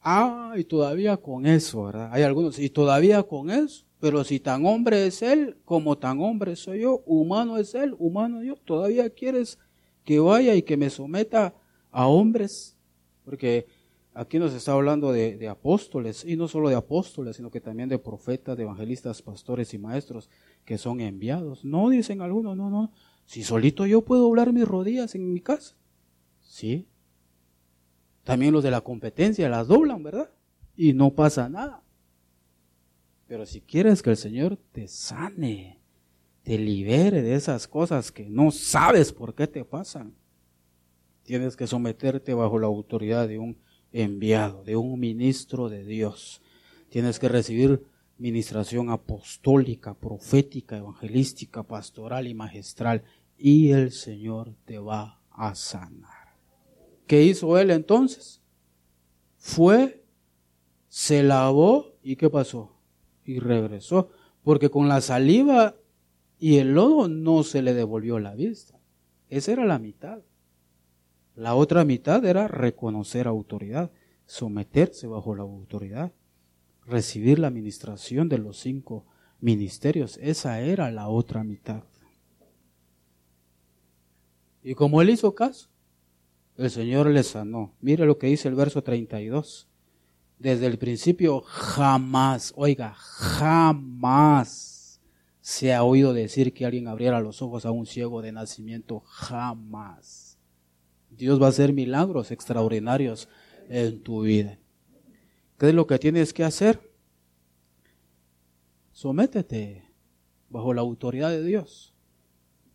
Ah, 0.00 0.54
y 0.56 0.64
todavía 0.64 1.18
con 1.18 1.44
eso, 1.44 1.84
¿verdad? 1.84 2.08
Hay 2.10 2.22
algunos, 2.22 2.58
y 2.58 2.70
todavía 2.70 3.22
con 3.24 3.50
eso, 3.50 3.84
pero 4.00 4.24
si 4.24 4.40
tan 4.40 4.64
hombre 4.64 5.06
es 5.06 5.20
él, 5.20 5.58
como 5.66 5.98
tan 5.98 6.18
hombre 6.22 6.56
soy 6.56 6.80
yo, 6.80 7.02
humano 7.04 7.58
es 7.58 7.74
él, 7.74 7.94
humano 7.98 8.42
yo, 8.42 8.56
todavía 8.56 9.10
quieres 9.10 9.58
que 10.02 10.18
vaya 10.18 10.54
y 10.54 10.62
que 10.62 10.78
me 10.78 10.88
someta 10.88 11.54
a 11.90 12.06
hombres, 12.06 12.74
porque 13.22 13.66
aquí 14.14 14.38
nos 14.38 14.52
está 14.52 14.72
hablando 14.72 15.12
de, 15.12 15.48
apóstoles, 15.48 16.24
y 16.24 16.36
no 16.36 16.48
solo 16.48 16.68
de 16.68 16.74
apóstoles, 16.74 17.36
sino 17.36 17.50
que 17.50 17.60
también 17.60 17.88
de 17.88 17.98
profetas, 17.98 18.58
evangelistas, 18.58 19.22
pastores 19.22 19.72
y 19.74 19.78
maestros 19.78 20.28
que 20.64 20.78
son 20.78 21.00
enviados. 21.00 21.64
No, 21.64 21.88
dicen 21.88 22.20
algunos, 22.20 22.56
no, 22.56 22.70
no, 22.70 22.92
si 23.24 23.42
solito 23.42 23.86
yo 23.86 24.02
puedo 24.02 24.22
doblar 24.22 24.52
mis 24.52 24.66
rodillas 24.66 25.14
en 25.14 25.32
mi 25.32 25.40
casa. 25.40 25.76
Sí, 26.40 26.86
también 28.24 28.52
los 28.52 28.62
de 28.62 28.70
la 28.70 28.82
competencia 28.82 29.48
las 29.48 29.68
doblan, 29.68 30.02
¿verdad? 30.02 30.30
Y 30.76 30.92
no 30.92 31.14
pasa 31.14 31.48
nada. 31.48 31.82
Pero 33.26 33.46
si 33.46 33.60
quieres 33.60 34.02
que 34.02 34.10
el 34.10 34.16
Señor 34.16 34.58
te 34.72 34.88
sane, 34.88 35.80
te 36.42 36.58
libere 36.58 37.22
de 37.22 37.34
esas 37.34 37.66
cosas 37.66 38.12
que 38.12 38.28
no 38.28 38.50
sabes 38.50 39.12
por 39.12 39.34
qué 39.34 39.46
te 39.46 39.64
pasan, 39.64 40.14
tienes 41.22 41.56
que 41.56 41.66
someterte 41.66 42.34
bajo 42.34 42.58
la 42.58 42.66
autoridad 42.66 43.28
de 43.28 43.38
un 43.38 43.56
enviado, 43.92 44.64
de 44.64 44.76
un 44.76 44.98
ministro 44.98 45.68
de 45.68 45.84
Dios. 45.84 46.42
Tienes 46.88 47.18
que 47.18 47.28
recibir 47.28 47.82
ministración 48.18 48.90
apostólica, 48.90 49.94
profética, 49.94 50.76
evangelística, 50.76 51.62
pastoral 51.62 52.26
y 52.26 52.34
magistral. 52.34 53.02
Y 53.36 53.70
el 53.70 53.90
Señor 53.92 54.54
te 54.64 54.78
va 54.78 55.20
a 55.30 55.54
sanar. 55.54 56.36
¿Qué 57.06 57.24
hizo 57.24 57.58
él 57.58 57.70
entonces? 57.70 58.40
Fue, 59.38 60.04
se 60.88 61.22
lavó 61.22 61.96
y 62.02 62.16
¿qué 62.16 62.30
pasó? 62.30 62.78
Y 63.24 63.38
regresó. 63.40 64.10
Porque 64.42 64.70
con 64.70 64.88
la 64.88 65.00
saliva 65.00 65.76
y 66.38 66.58
el 66.58 66.74
lodo 66.74 67.08
no 67.08 67.42
se 67.42 67.62
le 67.62 67.74
devolvió 67.74 68.18
la 68.18 68.34
vista. 68.34 68.78
Esa 69.28 69.52
era 69.52 69.64
la 69.64 69.78
mitad. 69.78 70.20
La 71.34 71.54
otra 71.54 71.84
mitad 71.84 72.24
era 72.24 72.46
reconocer 72.46 73.26
autoridad, 73.26 73.90
someterse 74.26 75.06
bajo 75.06 75.34
la 75.34 75.42
autoridad, 75.42 76.12
recibir 76.86 77.38
la 77.38 77.48
administración 77.48 78.28
de 78.28 78.38
los 78.38 78.58
cinco 78.58 79.06
ministerios. 79.40 80.18
Esa 80.20 80.60
era 80.60 80.90
la 80.90 81.08
otra 81.08 81.42
mitad. 81.42 81.84
Y 84.62 84.74
como 84.74 85.02
él 85.02 85.10
hizo 85.10 85.34
caso, 85.34 85.68
el 86.56 86.70
Señor 86.70 87.08
le 87.08 87.22
sanó. 87.22 87.74
Mire 87.80 88.06
lo 88.06 88.18
que 88.18 88.28
dice 88.28 88.48
el 88.48 88.54
verso 88.54 88.82
32. 88.82 89.68
Desde 90.38 90.66
el 90.66 90.78
principio 90.78 91.42
jamás, 91.42 92.52
oiga, 92.56 92.94
jamás 92.94 95.00
se 95.40 95.74
ha 95.74 95.82
oído 95.82 96.12
decir 96.12 96.52
que 96.52 96.66
alguien 96.66 96.88
abriera 96.88 97.20
los 97.20 97.42
ojos 97.42 97.64
a 97.64 97.70
un 97.70 97.86
ciego 97.86 98.22
de 98.22 98.32
nacimiento. 98.32 99.00
Jamás. 99.00 100.31
Dios 101.16 101.40
va 101.40 101.46
a 101.46 101.50
hacer 101.50 101.72
milagros 101.72 102.30
extraordinarios 102.30 103.28
en 103.68 104.02
tu 104.02 104.22
vida. 104.22 104.58
¿Qué 105.58 105.68
es 105.68 105.74
lo 105.74 105.86
que 105.86 105.98
tienes 105.98 106.32
que 106.32 106.44
hacer? 106.44 106.92
Sométete 108.92 109.92
bajo 110.48 110.74
la 110.74 110.80
autoridad 110.80 111.30
de 111.30 111.44
Dios. 111.44 111.94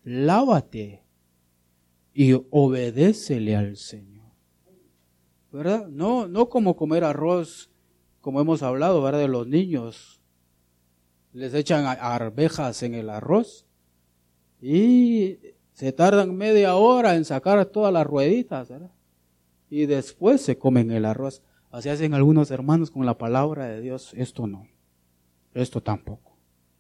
Lávate 0.04 1.04
y 2.14 2.34
obedécele 2.50 3.56
al 3.56 3.78
Señor. 3.78 4.32
¿Verdad? 5.52 5.88
No, 5.88 6.28
no 6.28 6.50
como 6.50 6.76
comer 6.76 7.04
arroz, 7.04 7.72
como 8.22 8.42
hemos 8.42 8.64
hablado, 8.64 9.02
¿verdad? 9.02 9.20
De 9.20 9.28
los 9.28 9.48
niños. 9.48 10.22
Les 11.34 11.54
echan 11.54 11.86
arvejas 11.86 12.84
en 12.84 12.96
el 12.96 13.10
arroz 13.10 13.68
y 14.62 15.38
se 15.78 15.92
tardan 15.92 16.36
media 16.36 16.76
hora 16.76 17.16
en 17.16 17.24
sacar 17.24 17.64
todas 17.68 17.94
las 17.94 18.08
rueditas, 18.08 18.68
¿verdad? 18.68 18.90
Y 19.70 19.86
después 19.86 20.42
se 20.42 20.58
comen 20.58 20.90
el 20.90 21.06
arroz. 21.06 21.44
Así 21.70 21.88
hacen 21.90 22.16
algunos 22.16 22.50
hermanos 22.50 22.90
con 22.90 23.06
la 23.06 23.20
palabra 23.20 23.68
de 23.68 23.82
Dios. 23.82 24.12
Esto 24.16 24.48
no. 24.48 24.68
Esto 25.54 25.84
tampoco. 25.84 26.36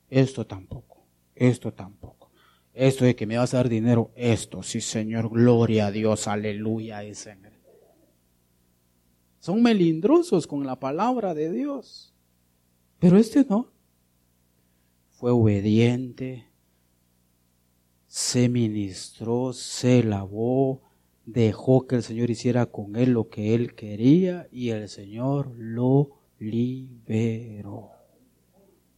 Esto 0.10 0.48
tampoco. 0.48 1.06
Esto 1.36 1.72
tampoco. 1.72 2.32
Esto 2.74 3.06
de 3.06 3.16
que 3.16 3.28
me 3.28 3.38
vas 3.38 3.54
a 3.54 3.58
dar 3.58 3.70
dinero, 3.70 4.10
esto, 4.16 4.64
sí 4.64 4.82
Señor, 4.82 5.30
gloria 5.30 5.86
a 5.86 5.92
Dios, 5.92 6.28
aleluya. 6.28 7.04
Son 9.38 9.62
melindrosos 9.62 10.48
con 10.48 10.66
la 10.66 10.80
palabra 10.80 11.36
de 11.36 11.52
Dios. 11.52 12.16
Pero 12.98 13.18
este 13.20 13.46
no. 13.48 13.72
Fue 15.12 15.30
obediente, 15.30 16.47
se 18.08 18.50
ministró, 18.50 19.54
se 19.54 20.04
lavó, 20.04 20.82
dejó 21.26 21.88
que 21.88 21.96
el 21.96 22.04
Señor 22.04 22.30
hiciera 22.30 22.66
con 22.66 22.96
él 22.96 23.12
lo 23.12 23.30
que 23.30 23.54
él 23.54 23.76
quería 23.76 24.48
y 24.52 24.70
el 24.70 24.88
Señor 24.88 25.52
lo 25.58 26.12
liberó. 26.40 27.92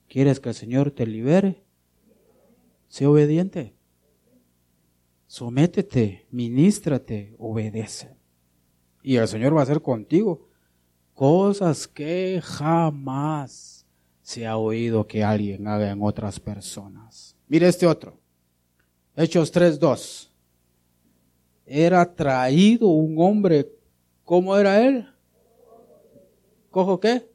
¿Quieres 0.07 0.39
que 0.39 0.49
el 0.49 0.55
Señor 0.55 0.91
te 0.91 1.05
libere? 1.05 1.64
Sé 2.88 3.05
obediente. 3.05 3.76
Sométete, 5.28 6.26
ministrate, 6.32 7.36
obedece. 7.38 8.16
Y 9.03 9.16
el 9.16 9.28
Señor 9.28 9.55
va 9.55 9.62
a 9.62 9.64
hacer 9.64 9.82
contigo 9.82 10.47
cosas 11.14 11.88
que 11.88 12.41
jamás 12.43 13.86
se 14.22 14.47
ha 14.47 14.57
oído 14.57 15.05
que 15.05 15.24
alguien 15.24 15.68
haga 15.68 15.91
en 15.91 16.01
otras 16.01 16.39
personas. 16.39 17.36
Mire 17.47 17.68
este 17.68 17.86
otro. 17.86 18.20
Hechos 19.22 19.53
3.2. 19.53 20.30
Era 21.65 22.15
traído 22.15 22.88
un 22.88 23.15
hombre, 23.20 23.70
¿cómo 24.24 24.55
era 24.55 24.82
él? 24.82 25.07
¿Cojo 26.72 27.01
qué? 27.01 27.30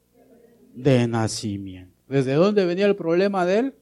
De 0.73 1.07
nacimiento. 1.07 1.93
¿Desde 2.07 2.33
dónde 2.33 2.65
venía 2.65 2.87
el 2.87 2.95
problema 2.95 3.45
de 3.45 3.59
él? 3.59 3.75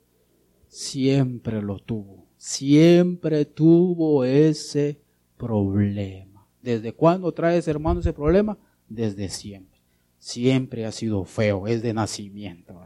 siempre 0.68 1.62
lo 1.62 1.80
tuvo. 1.80 2.28
Siempre 2.36 3.46
tuvo 3.46 4.26
ese 4.26 5.00
problema. 5.38 6.46
¿Desde 6.62 6.92
cuándo 6.92 7.32
trae 7.32 7.60
ese 7.60 7.72
hermano 7.72 8.02
ese 8.02 8.12
problema? 8.12 8.58
Desde 8.90 9.30
siempre. 9.30 9.80
Siempre 10.18 10.86
ha 10.86 10.92
sido 10.92 11.24
feo, 11.24 11.68
es 11.68 11.82
de 11.82 11.94
nacimiento. 11.94 12.78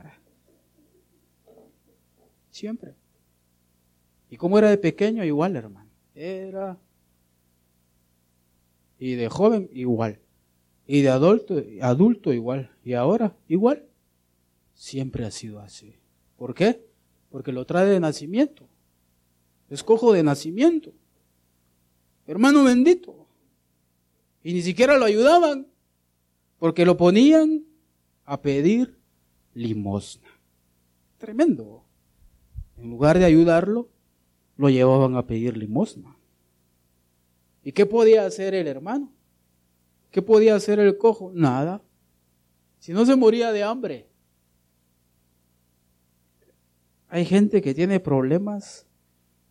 Siempre. 2.51 2.93
¿Y 4.29 4.37
cómo 4.37 4.57
era 4.57 4.69
de 4.69 4.77
pequeño? 4.77 5.23
Igual, 5.23 5.55
hermano. 5.55 5.89
Era. 6.15 6.77
Y 8.99 9.15
de 9.15 9.29
joven, 9.29 9.69
igual. 9.73 10.19
Y 10.85 11.01
de 11.01 11.09
adulto, 11.09 11.61
adulto 11.81 12.33
igual. 12.33 12.71
Y 12.83 12.93
ahora, 12.93 13.35
igual. 13.47 13.85
Siempre 14.73 15.25
ha 15.25 15.31
sido 15.31 15.59
así. 15.59 15.95
¿Por 16.35 16.53
qué? 16.53 16.87
porque 17.29 17.51
lo 17.51 17.65
trae 17.65 17.85
de 17.87 17.99
nacimiento. 17.99 18.67
Escojo 19.69 20.13
de 20.13 20.23
nacimiento. 20.23 20.93
Hermano 22.25 22.63
bendito. 22.63 23.27
Y 24.43 24.53
ni 24.53 24.61
siquiera 24.61 24.97
lo 24.97 25.05
ayudaban, 25.05 25.67
porque 26.57 26.85
lo 26.85 26.95
ponían 26.95 27.65
a 28.23 28.41
pedir 28.41 28.97
limosna. 29.53 30.29
Tremendo. 31.17 31.83
En 32.77 32.89
lugar 32.89 33.19
de 33.19 33.25
ayudarlo, 33.25 33.89
lo 34.57 34.69
llevaban 34.69 35.15
a 35.15 35.25
pedir 35.25 35.55
limosna. 35.55 36.17
¿Y 37.63 37.71
qué 37.71 37.85
podía 37.85 38.25
hacer 38.25 38.55
el 38.55 38.67
hermano? 38.67 39.11
¿Qué 40.11 40.21
podía 40.21 40.55
hacer 40.55 40.79
el 40.79 40.97
cojo? 40.97 41.31
Nada. 41.33 41.81
Si 42.79 42.93
no 42.93 43.05
se 43.05 43.15
moría 43.15 43.51
de 43.51 43.63
hambre. 43.63 44.07
Hay 47.09 47.25
gente 47.25 47.61
que 47.61 47.73
tiene 47.73 47.99
problemas 47.99 48.85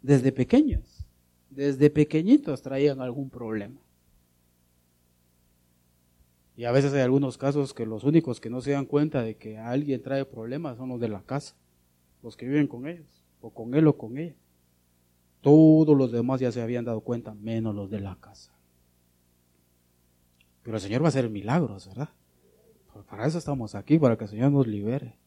desde 0.02 0.32
pequeños. 0.32 1.06
Desde 1.50 1.90
pequeñitos 1.90 2.62
traían 2.62 3.00
algún 3.00 3.30
problema. 3.30 3.80
Y 6.56 6.64
a 6.64 6.72
veces 6.72 6.92
hay 6.94 7.00
algunos 7.00 7.36
casos 7.36 7.74
que 7.74 7.84
los 7.84 8.04
únicos 8.04 8.40
que 8.40 8.48
no 8.48 8.62
se 8.62 8.72
dan 8.72 8.86
cuenta 8.86 9.22
de 9.22 9.36
que 9.36 9.58
alguien 9.58 10.02
trae 10.02 10.24
problemas 10.24 10.78
son 10.78 10.88
los 10.88 11.00
de 11.00 11.08
la 11.08 11.22
casa, 11.22 11.54
los 12.22 12.36
que 12.36 12.46
viven 12.46 12.66
con 12.66 12.88
ellos, 12.88 13.24
o 13.42 13.50
con 13.50 13.74
él 13.74 13.86
o 13.86 13.98
con 13.98 14.16
ella. 14.16 14.34
Todos 15.46 15.96
los 15.96 16.10
demás 16.10 16.40
ya 16.40 16.50
se 16.50 16.60
habían 16.60 16.84
dado 16.84 17.02
cuenta, 17.02 17.34
menos 17.34 17.74
los 17.74 17.88
de 17.88 18.00
la 18.00 18.16
casa. 18.16 18.52
Pero 20.64 20.76
el 20.76 20.82
Señor 20.82 21.02
va 21.02 21.06
a 21.06 21.08
hacer 21.10 21.30
milagros, 21.30 21.86
¿verdad? 21.86 22.08
Para 23.08 23.26
eso 23.26 23.38
estamos 23.38 23.76
aquí, 23.76 23.98
para 23.98 24.16
que 24.16 24.24
el 24.24 24.30
Señor 24.30 24.50
nos 24.50 24.66
libere. 24.66 25.18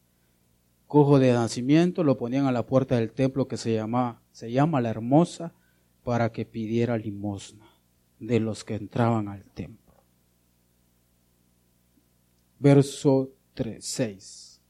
Cojo 0.86 1.18
de 1.18 1.32
nacimiento 1.32 2.04
lo 2.04 2.18
ponían 2.18 2.44
a 2.44 2.52
la 2.52 2.66
puerta 2.66 2.96
del 2.96 3.12
templo 3.12 3.48
que 3.48 3.56
se 3.56 3.72
llama, 3.72 4.20
se 4.32 4.52
llama 4.52 4.82
la 4.82 4.90
hermosa, 4.90 5.54
para 6.04 6.32
que 6.32 6.44
pidiera 6.44 6.98
limosna 6.98 7.66
de 8.18 8.40
los 8.40 8.64
que 8.64 8.74
entraban 8.74 9.28
al 9.28 9.44
templo 9.44 9.80
verso 12.60 13.30
3, 13.54 13.84
6. 13.84 14.62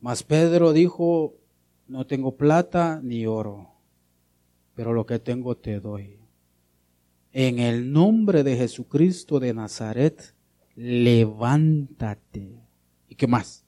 Mas 0.00 0.22
Pedro 0.22 0.72
dijo, 0.72 1.34
no 1.88 2.06
tengo 2.06 2.36
plata 2.36 3.00
ni 3.02 3.26
oro, 3.26 3.75
pero 4.76 4.92
lo 4.92 5.06
que 5.06 5.18
tengo 5.18 5.56
te 5.56 5.80
doy. 5.80 6.18
En 7.32 7.58
el 7.58 7.92
nombre 7.92 8.44
de 8.44 8.56
Jesucristo 8.56 9.40
de 9.40 9.52
Nazaret, 9.52 10.34
levántate. 10.76 12.60
¿Y 13.08 13.14
qué 13.14 13.26
más? 13.26 13.64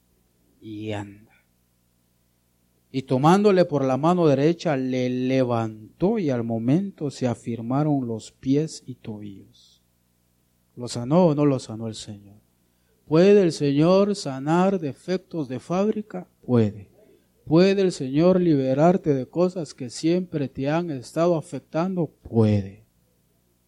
Y 0.61 0.93
anda. 0.93 1.33
Y 2.93 3.03
tomándole 3.03 3.65
por 3.65 3.85
la 3.85 3.97
mano 3.97 4.27
derecha, 4.27 4.77
le 4.77 5.09
levantó 5.09 6.19
y 6.19 6.31
al 6.31 6.45
momento 6.45 7.11
se 7.11 7.27
afirmaron 7.27 8.07
los 8.07 8.33
pies 8.33 8.83
y 8.87 8.95
tobillos. 8.95 9.83
¿Lo 10.77 10.89
sanó 10.89 11.27
o 11.27 11.35
no 11.35 11.45
lo 11.45 11.59
sanó 11.59 11.89
el 11.89 11.95
Señor? 11.95 12.37
¿Puede 13.07 13.43
el 13.43 13.53
Señor 13.53 14.15
sanar 14.15 14.79
defectos 14.79 15.49
de 15.49 15.59
fábrica? 15.59 16.29
Puede. 16.45 16.91
¿Puede 17.49 17.83
el 17.83 17.93
Señor 17.93 18.41
liberarte 18.41 19.15
de 19.15 19.27
cosas 19.27 19.75
que 19.75 19.91
siempre 19.91 20.49
te 20.49 20.69
han 20.69 20.91
estado 20.91 21.37
afectando? 21.37 22.07
Puede. 22.07 22.85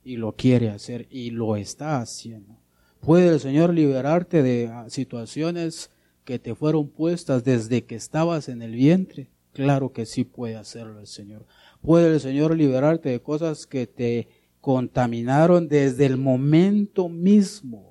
Y 0.04 0.16
lo 0.16 0.32
quiere 0.36 0.68
hacer 0.68 1.06
y 1.10 1.30
lo 1.30 1.56
está 1.56 2.00
haciendo. 2.00 2.58
¿Puede 3.00 3.28
el 3.28 3.40
Señor 3.40 3.72
liberarte 3.72 4.42
de 4.42 4.70
situaciones 4.88 5.90
que 6.24 6.38
te 6.38 6.54
fueron 6.54 6.88
puestas 6.88 7.42
desde 7.42 7.84
que 7.84 7.94
estabas 7.94 8.48
en 8.48 8.62
el 8.62 8.72
vientre? 8.72 9.30
Claro 9.52 9.92
que 9.92 10.06
sí 10.06 10.24
puede 10.24 10.56
hacerlo 10.56 11.00
el 11.00 11.06
Señor. 11.06 11.46
¿Puede 11.80 12.12
el 12.12 12.20
Señor 12.20 12.54
liberarte 12.56 13.08
de 13.08 13.20
cosas 13.20 13.66
que 13.66 13.86
te 13.86 14.28
contaminaron 14.60 15.66
desde 15.66 16.06
el 16.06 16.18
momento 16.18 17.08
mismo? 17.08 17.90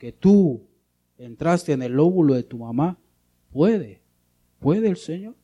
que 0.00 0.12
tú 0.12 0.66
entraste 1.18 1.72
en 1.72 1.82
el 1.82 2.00
óvulo 2.00 2.32
de 2.32 2.42
tu 2.42 2.56
mamá, 2.56 2.98
puede, 3.52 3.99
puede 4.60 4.88
el 4.88 4.96
Señor. 4.96 5.34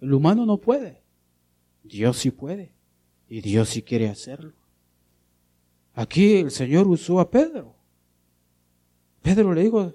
El 0.00 0.14
humano 0.14 0.46
no 0.46 0.58
puede. 0.58 1.02
Dios 1.82 2.18
sí 2.18 2.30
puede. 2.30 2.72
Y 3.28 3.40
Dios 3.40 3.70
sí 3.70 3.82
quiere 3.82 4.08
hacerlo. 4.08 4.52
Aquí 5.94 6.36
el 6.36 6.50
Señor 6.52 6.86
usó 6.86 7.18
a 7.18 7.28
Pedro. 7.28 7.74
Pedro 9.20 9.52
le 9.52 9.64
dijo, 9.64 9.94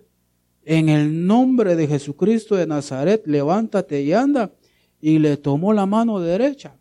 en 0.65 0.89
el 0.89 1.25
nombre 1.25 1.75
de 1.75 1.87
Jesucristo 1.87 2.55
de 2.55 2.67
Nazaret, 2.67 3.25
levántate 3.25 4.01
y 4.01 4.11
anda. 4.11 4.53
Y 4.99 5.19
le 5.19 5.37
tomó 5.37 5.73
la 5.73 5.85
mano 5.85 6.19
derecha. 6.19 6.77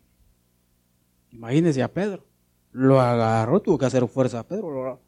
Imagínese 1.31 1.81
a 1.81 1.91
Pedro. 1.91 2.25
Lo 2.71 2.99
agarró, 2.99 3.61
tuvo 3.61 3.77
que 3.77 3.85
hacer 3.85 4.07
fuerza 4.07 4.39
a 4.39 4.47
Pedro. 4.47 5.01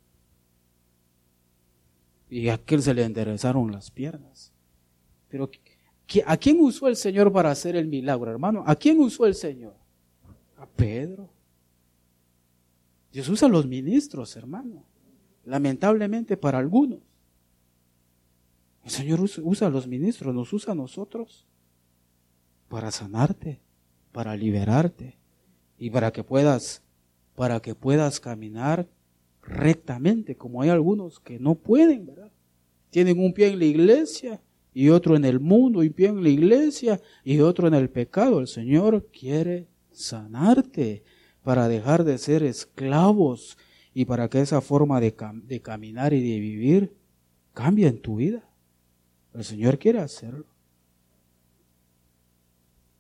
Y 2.30 2.50
a 2.50 2.56
aquel 2.56 2.82
se 2.82 2.94
le 2.94 3.04
enderezaron 3.04 3.72
las 3.72 3.92
piernas. 3.92 4.54
Pero 5.30 5.50
¿a 6.26 6.38
quién 6.38 6.62
usó 6.62 6.88
el 6.88 6.96
Señor 6.96 7.32
para 7.32 7.52
hacer 7.52 7.76
el 7.76 7.88
milagro, 7.88 8.30
hermano? 8.32 8.64
¿A 8.66 8.76
quién 8.76 9.00
usó 9.00 9.26
el 9.26 9.36
Señor? 9.36 9.76
A 10.58 10.66
Pedro. 10.66 11.30
Dios 13.12 13.28
usa 13.30 13.48
a 13.48 13.52
los 13.52 13.66
ministros, 13.66 14.36
hermano. 14.36 14.84
Lamentablemente 15.46 16.38
para 16.38 16.60
algunos. 16.60 17.00
El 18.84 18.92
Señor 18.92 19.20
usa 19.22 19.68
a 19.68 19.72
los 19.72 19.88
ministros, 19.88 20.34
nos 20.34 20.54
usa 20.54 20.74
a 20.74 20.76
nosotros 20.76 21.48
para 22.68 22.92
sanarte, 22.92 23.62
para 24.12 24.36
liberarte 24.36 25.18
y 25.78 25.90
para 25.90 26.12
que 26.12 26.24
puedas 26.24 26.84
para 27.36 27.62
que 27.62 27.76
puedas 27.76 28.20
caminar 28.20 28.88
rectamente, 29.42 30.36
como 30.36 30.62
hay 30.62 30.70
algunos 30.70 31.20
que 31.20 31.38
no 31.38 31.56
pueden, 31.56 32.06
¿verdad? 32.06 32.32
Tienen 32.90 33.20
un 33.20 33.34
pie 33.34 33.48
en 33.48 33.60
la 33.60 33.66
iglesia 33.66 34.42
y 34.76 34.90
otro 34.90 35.16
en 35.16 35.26
el 35.26 35.40
mundo, 35.40 35.82
y 35.82 35.90
pie 35.90 36.10
en 36.10 36.22
la 36.22 36.30
iglesia 36.30 37.02
y 37.24 37.40
otro 37.40 37.68
en 37.68 37.74
el 37.74 37.90
pecado. 37.90 38.40
El 38.40 38.48
Señor 38.48 39.08
quiere 39.08 39.68
sanarte 39.92 41.04
para 41.42 41.68
dejar 41.68 42.04
de 42.04 42.20
ser 42.20 42.44
esclavos 42.44 43.58
y 43.94 44.06
para 44.06 44.30
que 44.30 44.42
esa 44.42 44.62
forma 44.62 45.00
de, 45.00 45.16
caminar 45.64 46.14
y 46.14 46.22
de 46.22 46.40
vivir 46.40 46.96
cambie 47.54 47.88
en 47.88 48.02
tu 48.02 48.18
vida. 48.18 48.48
El 49.34 49.46
Señor 49.46 49.80
quiere 49.80 50.00
hacerlo. 50.00 50.46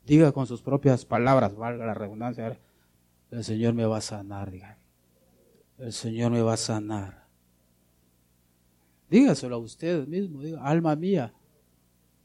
Diga 0.05 0.31
con 0.31 0.47
sus 0.47 0.61
propias 0.61 1.05
palabras, 1.05 1.55
valga 1.55 1.85
la 1.85 1.93
redundancia, 1.93 2.57
el 3.31 3.43
Señor 3.43 3.73
me 3.73 3.85
va 3.85 3.97
a 3.97 4.01
sanar, 4.01 4.51
digan 4.51 4.77
el 5.77 5.91
Señor 5.91 6.31
me 6.31 6.41
va 6.41 6.53
a 6.53 6.57
sanar. 6.57 7.25
Dígaselo 9.09 9.55
a 9.55 9.59
usted 9.59 10.07
mismo, 10.07 10.41
diga, 10.41 10.63
alma 10.63 10.95
mía, 10.95 11.33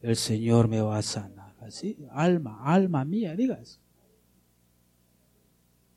el 0.02 0.16
Señor 0.16 0.68
me 0.68 0.80
va 0.80 0.98
a 0.98 1.02
sanar. 1.02 1.54
Así, 1.60 1.98
alma, 2.10 2.60
alma 2.64 3.04
mía, 3.04 3.36
digas. 3.36 3.80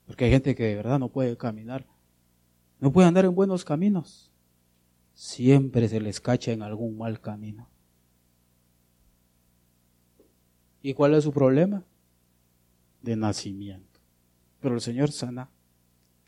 Porque 0.06 0.26
hay 0.26 0.32
gente 0.32 0.56
que 0.56 0.64
de 0.64 0.76
verdad 0.76 1.00
no 1.00 1.10
puede 1.10 1.38
caminar, 1.38 1.86
no 2.80 2.92
puede 2.92 3.08
andar 3.08 3.26
en 3.26 3.34
buenos 3.34 3.64
caminos. 3.64 4.30
Siempre 5.14 5.88
se 5.88 6.02
les 6.02 6.20
cacha 6.20 6.52
en 6.52 6.62
algún 6.62 6.98
mal 6.98 7.22
camino. 7.22 7.70
¿Y 10.82 10.94
cuál 10.94 11.14
es 11.14 11.24
su 11.24 11.32
problema? 11.32 11.86
De 13.02 13.16
nacimiento. 13.16 14.02
Pero 14.60 14.76
el 14.76 14.82
Señor 14.82 15.12
sana. 15.12 15.50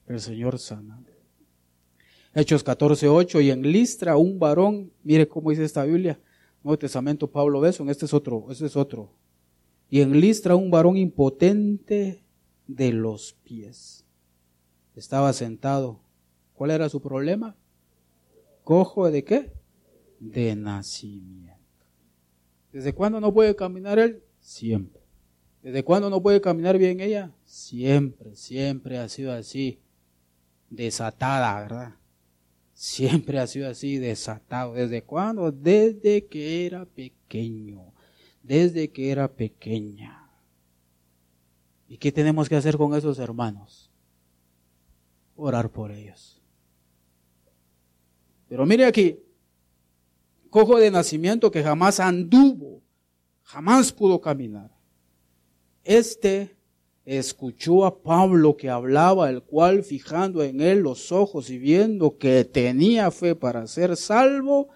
El 0.07 0.21
Señor 0.21 0.59
sana. 0.59 1.01
Hechos 2.34 2.65
14.8, 2.65 3.43
y 3.43 3.51
en 3.51 3.61
Listra 3.61 4.17
un 4.17 4.39
varón, 4.39 4.91
mire 5.03 5.28
cómo 5.28 5.49
dice 5.49 5.63
esta 5.63 5.84
Biblia, 5.84 6.19
Nuevo 6.66 6.80
Testamento, 6.80 7.30
Pablo 7.30 7.59
Beson, 7.59 7.91
este 7.91 8.05
es 8.05 8.13
otro, 8.16 8.47
este 8.49 8.66
es 8.66 8.76
otro. 8.76 9.13
Y 9.88 10.01
en 10.01 10.20
Listra 10.20 10.55
un 10.55 10.72
varón 10.72 10.97
impotente 10.97 12.24
de 12.66 12.91
los 12.91 13.34
pies. 13.43 14.03
Estaba 14.95 15.32
sentado. 15.34 15.99
¿Cuál 16.55 16.72
era 16.72 16.89
su 16.89 17.03
problema? 17.03 17.55
Cojo 18.63 19.11
de 19.11 19.24
qué? 19.24 19.53
De 20.20 20.55
nacimiento. 20.55 21.53
¿Desde 22.74 22.95
cuándo 22.95 23.22
no 23.22 23.32
puede 23.32 23.55
caminar 23.55 23.99
él? 23.99 24.24
Siempre. 24.39 25.03
¿Desde 25.61 25.84
cuándo 25.84 26.09
no 26.09 26.20
puede 26.20 26.41
caminar 26.41 26.80
bien 26.80 26.99
ella? 26.99 27.32
Siempre, 27.45 28.36
siempre 28.36 28.97
ha 28.97 29.07
sido 29.07 29.34
así. 29.34 29.82
Desatada, 30.72 31.61
¿verdad? 31.61 31.95
Siempre 32.76 33.39
ha 33.39 33.47
sido 33.47 33.69
así, 33.69 33.97
desatado. 33.97 34.73
¿Desde 34.73 35.01
cuándo? 35.01 35.49
Desde 35.49 36.28
que 36.28 36.65
era 36.65 36.86
pequeño. 36.86 37.93
Desde 38.43 38.91
que 38.91 39.11
era 39.11 39.32
pequeña. 39.32 40.30
¿Y 41.88 41.97
qué 41.97 42.11
tenemos 42.11 42.49
que 42.49 42.57
hacer 42.57 42.76
con 42.76 42.93
esos 42.93 43.17
hermanos? 43.17 43.89
Orar 45.38 45.71
por 45.71 45.89
ellos. 45.91 46.41
Pero 48.49 48.65
mire 48.65 48.86
aquí, 48.86 49.19
cojo 50.49 50.78
de 50.78 50.91
nacimiento 50.91 51.51
que 51.51 51.63
jamás 51.63 52.01
anduvo, 52.01 52.84
jamás 53.41 53.93
pudo 53.93 54.19
caminar. 54.19 54.76
Este 55.86 56.55
escuchó 57.06 57.86
a 57.86 58.01
Pablo 58.01 58.58
que 58.58 58.70
hablaba, 58.70 59.30
el 59.30 59.43
cual 59.43 59.84
fijando 59.84 60.43
en 60.43 60.60
él 60.60 60.80
los 60.80 61.12
ojos 61.12 61.49
y 61.49 61.58
viendo 61.58 62.18
que 62.18 62.43
tenía 62.43 63.12
fe 63.12 63.36
para 63.36 63.68
ser 63.68 63.95
salvo, 63.95 64.70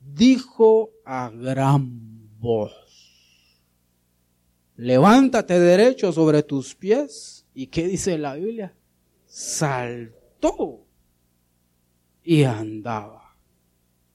dijo 0.00 0.90
a 1.04 1.30
gran 1.30 2.38
voz, 2.38 2.72
levántate 4.76 5.58
derecho 5.60 6.12
sobre 6.12 6.42
tus 6.42 6.74
pies. 6.74 7.46
¿Y 7.54 7.68
qué 7.68 7.86
dice 7.86 8.18
la 8.18 8.34
Biblia? 8.34 8.74
saltó 9.26 10.86
y 12.22 12.44
andaba. 12.44 13.36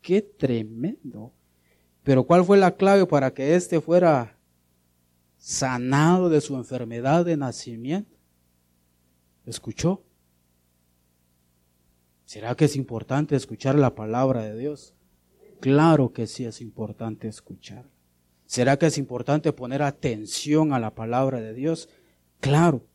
Qué 0.02 0.22
tremendo. 0.22 1.34
Pero 2.04 2.24
¿cuál 2.24 2.46
fue 2.46 2.58
la 2.58 2.76
clave 2.76 3.06
para 3.06 3.34
que 3.34 3.56
éste 3.56 3.82
fuera 3.82 4.39
sanado 5.40 6.30
de 6.30 6.42
su 6.42 6.56
enfermedad 6.56 7.26
de 7.26 7.38
nacimiento? 7.38 8.16
¿Escuchó? 9.46 10.04
¿Será 12.26 12.54
que 12.56 12.66
es 12.66 12.76
importante 12.76 13.36
escuchar 13.36 13.74
la 13.74 13.96
palabra 13.96 14.44
de 14.44 14.56
Dios? 14.56 14.94
Claro 15.62 16.14
que 16.14 16.28
sí 16.28 16.46
es 16.46 16.62
importante 16.62 17.28
escuchar. 17.28 17.90
¿Será 18.46 18.78
que 18.78 18.86
es 18.86 18.98
importante 18.98 19.52
poner 19.54 19.82
atención 19.82 20.74
a 20.74 20.80
la 20.80 20.94
palabra 20.94 21.42
de 21.42 21.54
Dios? 21.54 21.90
Claro. 22.40 22.86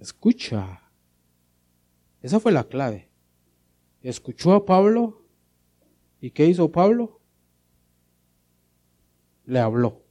Escucha. 0.00 0.82
Esa 2.22 2.40
fue 2.40 2.52
la 2.52 2.64
clave. 2.64 3.08
Escuchó 4.02 4.52
a 4.54 4.64
Pablo. 4.64 5.24
¿Y 6.20 6.30
qué 6.30 6.46
hizo 6.46 6.72
Pablo? 6.72 7.20
Le 9.44 9.60
habló. 9.60 10.05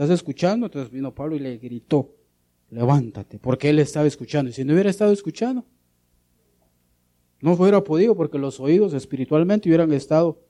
¿Estás 0.00 0.14
escuchando? 0.14 0.64
Entonces 0.64 0.90
vino 0.90 1.14
Pablo 1.14 1.36
y 1.36 1.40
le 1.40 1.58
gritó, 1.58 2.16
levántate, 2.70 3.38
porque 3.38 3.68
él 3.68 3.78
estaba 3.80 4.06
escuchando. 4.06 4.48
Y 4.48 4.54
si 4.54 4.64
no 4.64 4.72
hubiera 4.72 4.88
estado 4.88 5.12
escuchando, 5.12 5.66
no 7.42 7.52
hubiera 7.52 7.84
podido 7.84 8.16
porque 8.16 8.38
los 8.38 8.60
oídos 8.60 8.94
espiritualmente 8.94 9.68
hubieran 9.68 9.92
estado 9.92 10.40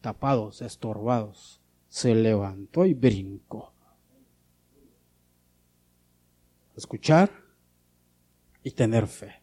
tapados, 0.00 0.62
estorbados. 0.62 1.60
Se 1.88 2.14
levantó 2.14 2.86
y 2.86 2.94
brincó. 2.94 3.72
Escuchar 6.76 7.28
y 8.62 8.70
tener 8.70 9.08
fe. 9.08 9.42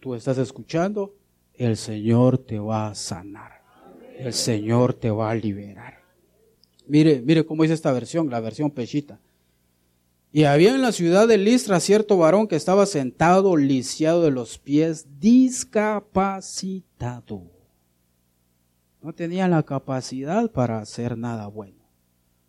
Tú 0.00 0.14
estás 0.14 0.38
escuchando, 0.38 1.14
el 1.52 1.76
Señor 1.76 2.38
te 2.38 2.58
va 2.58 2.88
a 2.88 2.94
sanar. 2.94 3.60
El 4.16 4.32
Señor 4.32 4.94
te 4.94 5.10
va 5.10 5.30
a 5.30 5.34
liberar. 5.34 6.03
Mire, 6.86 7.22
mire 7.22 7.46
cómo 7.46 7.62
dice 7.62 7.74
esta 7.74 7.92
versión, 7.92 8.30
la 8.30 8.40
versión 8.40 8.70
pechita. 8.70 9.20
Y 10.32 10.44
había 10.44 10.74
en 10.74 10.82
la 10.82 10.90
ciudad 10.90 11.28
de 11.28 11.38
Listra 11.38 11.78
cierto 11.78 12.16
varón 12.16 12.48
que 12.48 12.56
estaba 12.56 12.86
sentado, 12.86 13.56
lisiado 13.56 14.22
de 14.22 14.32
los 14.32 14.58
pies, 14.58 15.06
discapacitado. 15.20 17.52
No 19.00 19.14
tenía 19.14 19.46
la 19.46 19.62
capacidad 19.62 20.50
para 20.50 20.80
hacer 20.80 21.16
nada 21.16 21.46
bueno. 21.46 21.84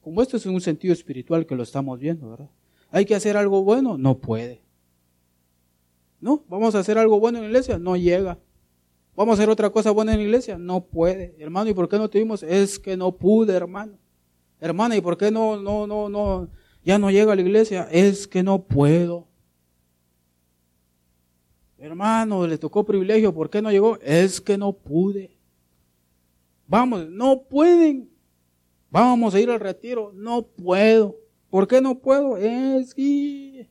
Como 0.02 0.22
esto 0.22 0.38
es 0.38 0.46
en 0.46 0.56
un 0.56 0.62
sentido 0.62 0.94
espiritual 0.94 1.46
que 1.46 1.56
lo 1.56 1.64
estamos 1.64 2.00
viendo, 2.00 2.30
¿verdad? 2.30 2.50
Hay 2.90 3.06
que 3.06 3.14
hacer 3.14 3.38
algo 3.38 3.64
bueno, 3.64 3.98
no 3.98 4.18
puede. 4.18 4.62
¿No? 6.20 6.44
Vamos 6.48 6.74
a 6.74 6.80
hacer 6.80 6.98
algo 6.98 7.20
bueno 7.20 7.38
en 7.38 7.44
la 7.44 7.50
iglesia, 7.50 7.78
no 7.78 7.96
llega. 7.96 8.40
Vamos 9.16 9.34
a 9.34 9.42
hacer 9.42 9.50
otra 9.50 9.70
cosa 9.70 9.92
buena 9.92 10.14
en 10.14 10.20
la 10.20 10.24
iglesia, 10.24 10.58
no 10.58 10.86
puede. 10.86 11.36
Hermano, 11.40 11.70
¿y 11.70 11.74
por 11.74 11.88
qué 11.88 11.98
no 11.98 12.10
tuvimos? 12.10 12.42
Es 12.42 12.80
que 12.80 12.98
no 12.98 13.16
pude, 13.16 13.54
hermano. 13.54 13.98
Hermana, 14.66 14.96
¿y 14.96 15.02
por 15.02 15.16
qué 15.16 15.30
no, 15.30 15.58
no, 15.58 15.86
no, 15.86 16.10
no? 16.10 16.50
ya 16.84 16.98
no 16.98 17.12
llega 17.12 17.34
a 17.34 17.36
la 17.36 17.42
iglesia, 17.44 17.88
es 17.92 18.28
que 18.28 18.42
no 18.42 18.64
puedo. 18.64 19.28
Hermano, 21.78 22.48
le 22.48 22.58
tocó 22.58 22.84
privilegio, 22.84 23.32
¿por 23.32 23.52
qué 23.52 23.62
no 23.62 23.70
llegó? 23.70 24.00
Es 24.02 24.42
que 24.42 24.58
no 24.58 24.74
pude. 24.74 25.38
Vamos, 26.66 27.08
no 27.10 27.44
pueden. 27.44 28.10
Vamos 28.90 29.36
a 29.36 29.40
ir 29.40 29.52
al 29.52 29.60
retiro, 29.60 30.12
no 30.16 30.42
puedo. 30.42 31.16
¿Por 31.52 31.68
qué 31.68 31.80
no 31.80 32.00
puedo? 32.00 32.36
Es 32.38 32.96
que... 32.96 33.70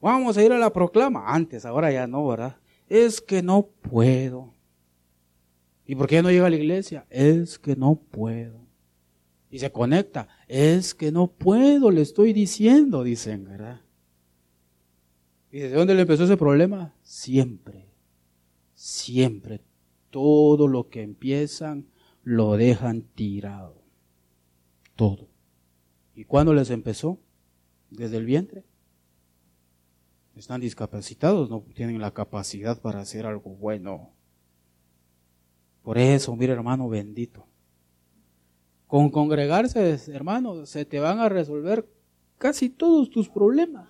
Vamos 0.00 0.38
a 0.38 0.42
ir 0.42 0.52
a 0.52 0.58
la 0.58 0.72
proclama. 0.72 1.24
Antes, 1.26 1.66
ahora 1.66 1.92
ya 1.92 2.06
no, 2.06 2.26
¿verdad? 2.26 2.56
Es 2.88 3.20
que 3.20 3.42
no 3.42 3.66
puedo. 3.66 4.54
¿Y 5.84 5.94
por 5.94 6.06
qué 6.06 6.22
no 6.22 6.30
llega 6.30 6.46
a 6.46 6.50
la 6.50 6.56
iglesia? 6.56 7.06
Es 7.10 7.58
que 7.58 7.76
no 7.76 7.96
puedo 7.96 8.63
y 9.54 9.60
se 9.60 9.70
conecta. 9.70 10.26
Es 10.48 10.96
que 10.96 11.12
no 11.12 11.28
puedo, 11.28 11.92
le 11.92 12.00
estoy 12.00 12.32
diciendo, 12.32 13.04
dicen, 13.04 13.44
¿verdad? 13.44 13.82
¿Y 15.52 15.60
desde 15.60 15.76
dónde 15.76 15.94
le 15.94 16.00
empezó 16.00 16.24
ese 16.24 16.36
problema? 16.36 16.92
Siempre, 17.04 17.88
siempre. 18.74 19.60
Todo 20.10 20.66
lo 20.66 20.88
que 20.88 21.02
empiezan 21.02 21.86
lo 22.24 22.56
dejan 22.56 23.02
tirado. 23.02 23.80
Todo. 24.96 25.28
¿Y 26.16 26.24
cuándo 26.24 26.52
les 26.52 26.70
empezó? 26.70 27.20
Desde 27.90 28.16
el 28.16 28.24
vientre. 28.24 28.64
Están 30.34 30.62
discapacitados, 30.62 31.48
no 31.48 31.64
tienen 31.76 32.00
la 32.00 32.12
capacidad 32.12 32.80
para 32.80 32.98
hacer 32.98 33.24
algo 33.24 33.50
bueno. 33.50 34.10
Por 35.82 35.96
eso, 35.96 36.34
mire 36.34 36.54
hermano 36.54 36.88
bendito, 36.88 37.46
con 38.94 39.10
congregarse, 39.10 39.98
hermano, 40.12 40.66
se 40.66 40.84
te 40.84 41.00
van 41.00 41.18
a 41.18 41.28
resolver 41.28 41.84
casi 42.38 42.70
todos 42.70 43.10
tus 43.10 43.28
problemas. 43.28 43.88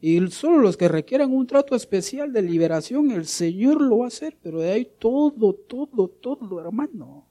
Y 0.00 0.26
solo 0.28 0.56
los 0.56 0.78
que 0.78 0.88
requieran 0.88 1.30
un 1.30 1.46
trato 1.46 1.76
especial 1.76 2.32
de 2.32 2.40
liberación, 2.40 3.10
el 3.10 3.26
Señor 3.26 3.78
lo 3.82 3.98
va 3.98 4.06
a 4.06 4.08
hacer, 4.08 4.38
pero 4.42 4.60
de 4.60 4.70
ahí 4.70 4.90
todo, 4.98 5.52
todo, 5.52 6.08
todo, 6.08 6.58
hermano. 6.58 7.26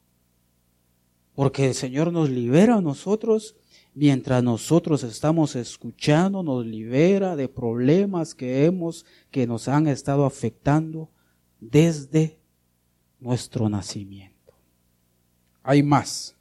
Porque 1.33 1.65
el 1.65 1.73
Señor 1.73 2.13
nos 2.13 2.29
libera 2.29 2.75
a 2.75 2.81
nosotros 2.81 3.55
mientras 3.95 4.43
nosotros 4.43 5.01
estamos 5.01 5.55
escuchando, 5.55 6.43
nos 6.43 6.63
libera 6.67 7.35
de 7.35 7.49
problemas 7.49 8.35
que 8.35 8.65
hemos, 8.65 9.07
que 9.31 9.47
nos 9.47 9.67
han 9.67 9.87
estado 9.87 10.23
afectando 10.23 11.09
desde 11.59 12.39
nuestro 13.19 13.69
nacimiento. 13.69 14.53
Hay 15.63 15.81
más. 15.81 16.35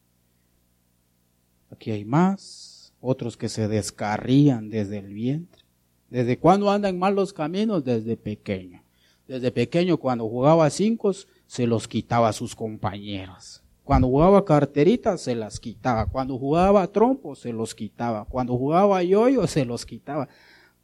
Aquí 1.78 1.92
hay 1.92 2.04
más, 2.04 2.92
otros 3.00 3.36
que 3.36 3.48
se 3.48 3.68
descarrían 3.68 4.68
desde 4.68 4.98
el 4.98 5.14
vientre. 5.14 5.62
¿Desde 6.10 6.36
cuándo 6.36 6.72
andan 6.72 6.98
mal 6.98 7.14
los 7.14 7.32
caminos? 7.32 7.84
Desde 7.84 8.16
pequeño. 8.16 8.82
Desde 9.28 9.52
pequeño 9.52 9.96
cuando 9.96 10.28
jugaba 10.28 10.68
cinco 10.70 11.12
se 11.46 11.68
los 11.68 11.86
quitaba 11.86 12.30
a 12.30 12.32
sus 12.32 12.56
compañeros. 12.56 13.62
Cuando 13.84 14.08
jugaba 14.08 14.44
carteritas 14.44 15.20
se 15.20 15.36
las 15.36 15.60
quitaba. 15.60 16.06
Cuando 16.06 16.36
jugaba 16.36 16.84
trompo 16.88 17.36
se 17.36 17.52
los 17.52 17.76
quitaba. 17.76 18.24
Cuando 18.24 18.58
jugaba 18.58 19.00
yoyo 19.04 19.46
se 19.46 19.64
los 19.64 19.86
quitaba. 19.86 20.28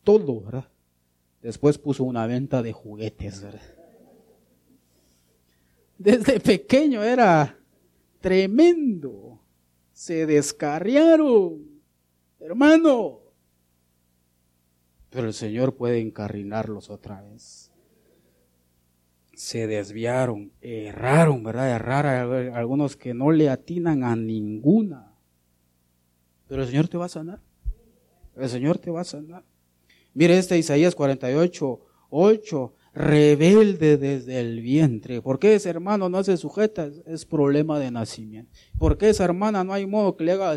Todo, 0.05 0.43
¿verdad? 0.43 0.69
Después 1.43 1.77
puso 1.77 2.05
una 2.05 2.29
venta 2.29 2.63
de 2.63 2.73
juguetes, 2.73 3.43
¿verdad? 3.43 3.61
Desde 5.99 6.39
pequeño 6.39 7.03
era 7.03 7.59
tremendo 8.21 9.34
se 9.95 10.27
descarriaron, 10.27 11.81
hermano. 12.41 13.21
Pero 15.09 15.29
el 15.29 15.33
Señor 15.33 15.77
puede 15.77 16.01
encarrinarlos 16.01 16.91
otra 16.91 17.23
vez. 17.23 17.71
Se 19.35 19.67
desviaron, 19.69 20.53
erraron, 20.61 21.45
¿verdad? 21.45 21.71
Errar 21.71 22.07
a 22.07 22.59
algunos 22.59 22.97
que 22.97 23.15
no 23.15 23.31
le 23.31 23.49
atinan 23.49 24.03
a 24.03 24.17
ninguna. 24.17 25.15
Pero 26.49 26.63
el 26.63 26.69
Señor 26.69 26.89
te 26.89 26.99
va 26.99 27.07
a 27.07 27.09
sanar. 27.09 27.41
El 28.37 28.49
Señor 28.49 28.79
te 28.79 28.91
va 28.91 29.03
a 29.03 29.05
sanar. 29.05 29.45
Mire 30.13 30.37
este 30.37 30.59
Isaías 30.59 30.97
48, 30.97 31.81
8 32.11 32.75
rebelde 32.95 33.97
desde 33.97 34.39
el 34.39 34.61
vientre. 34.61 35.21
¿Por 35.21 35.39
qué 35.39 35.57
ese 35.57 35.69
hermano 35.69 36.09
no 36.09 36.23
se 36.23 36.37
sujeta? 36.37 36.89
Es 37.07 37.25
problema 37.27 37.79
de 37.79 37.91
nacimiento. 37.91 38.51
¿Por 38.79 38.97
qué 38.97 39.11
esa 39.11 39.25
hermana 39.25 39.65
no 39.65 39.73
hay 39.73 39.85
modo 39.85 40.17
que 40.17 40.25
le 40.25 40.33
haga 40.33 40.57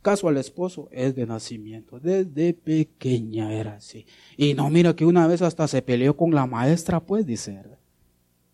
caso 0.00 0.28
al 0.28 0.38
esposo? 0.38 0.88
Es 0.90 1.14
de 1.14 1.26
nacimiento. 1.26 2.00
Desde 2.00 2.54
pequeña 2.54 3.52
era 3.52 3.74
así. 3.74 4.06
Y 4.36 4.54
no, 4.54 4.70
mira 4.70 4.96
que 4.96 5.04
una 5.04 5.26
vez 5.26 5.42
hasta 5.42 5.68
se 5.68 5.82
peleó 5.82 6.16
con 6.16 6.34
la 6.34 6.46
maestra, 6.46 7.00
pues, 7.00 7.26
dice. 7.26 7.62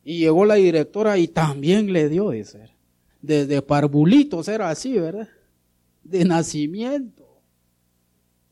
Y 0.05 0.19
llegó 0.19 0.45
la 0.45 0.57
directora 0.57 1.17
y 1.17 1.29
también 1.29 1.93
le 1.93 2.09
dio, 2.09 2.31
dice. 2.31 2.71
Desde 3.23 3.63
parvulitos 3.63 4.49
era 4.49 4.69
así, 4.71 4.99
¿verdad? 4.99 5.29
De 6.03 6.25
nacimiento. 6.25 7.41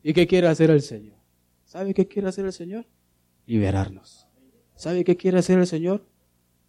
¿Y 0.01 0.13
qué 0.13 0.25
quiere 0.25 0.47
hacer 0.47 0.71
el 0.71 0.81
Señor? 0.81 1.17
¿Sabe 1.65 1.93
qué 1.93 2.07
quiere 2.07 2.29
hacer 2.29 2.45
el 2.45 2.53
Señor? 2.53 2.85
Liberarnos. 3.45 4.22
¿Sabe 4.83 5.05
qué 5.05 5.15
quiere 5.15 5.39
hacer 5.39 5.59
el 5.59 5.65
Señor? 5.65 6.05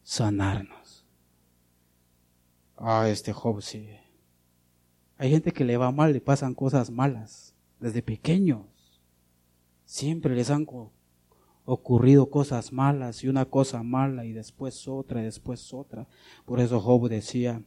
Sanarnos. 0.05 1.05
Ah, 2.77 3.09
este 3.09 3.33
Job 3.33 3.61
sí. 3.61 3.89
Hay 5.17 5.31
gente 5.31 5.51
que 5.51 5.65
le 5.65 5.77
va 5.77 5.91
mal, 5.91 6.13
le 6.13 6.21
pasan 6.21 6.55
cosas 6.55 6.93
malas 6.93 7.57
desde 7.81 8.03
pequeños. 8.03 9.03
Siempre 9.85 10.37
les 10.37 10.51
han 10.51 10.65
ocurrido 11.65 12.31
cosas 12.31 12.73
malas 12.73 13.25
y 13.25 13.29
una 13.29 13.47
cosa 13.47 13.83
mala 13.83 14.25
y 14.25 14.33
después 14.33 14.87
otra 14.87 15.21
y 15.21 15.25
después 15.25 15.75
otra. 15.75 16.07
Por 16.45 16.61
eso 16.61 16.81
Job 16.81 17.09
decía, 17.09 17.65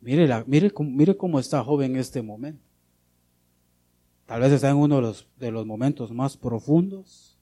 mire, 0.00 0.28
la, 0.28 0.44
mire, 0.46 0.72
mire 0.78 1.16
cómo 1.16 1.40
está 1.40 1.64
Job 1.64 1.82
en 1.82 1.96
este 1.96 2.22
momento. 2.22 2.62
Tal 4.26 4.40
vez 4.40 4.52
está 4.52 4.70
en 4.70 4.76
uno 4.76 4.94
de 4.94 5.02
los, 5.02 5.28
de 5.36 5.50
los 5.50 5.66
momentos 5.66 6.12
más 6.12 6.36
profundos 6.36 7.33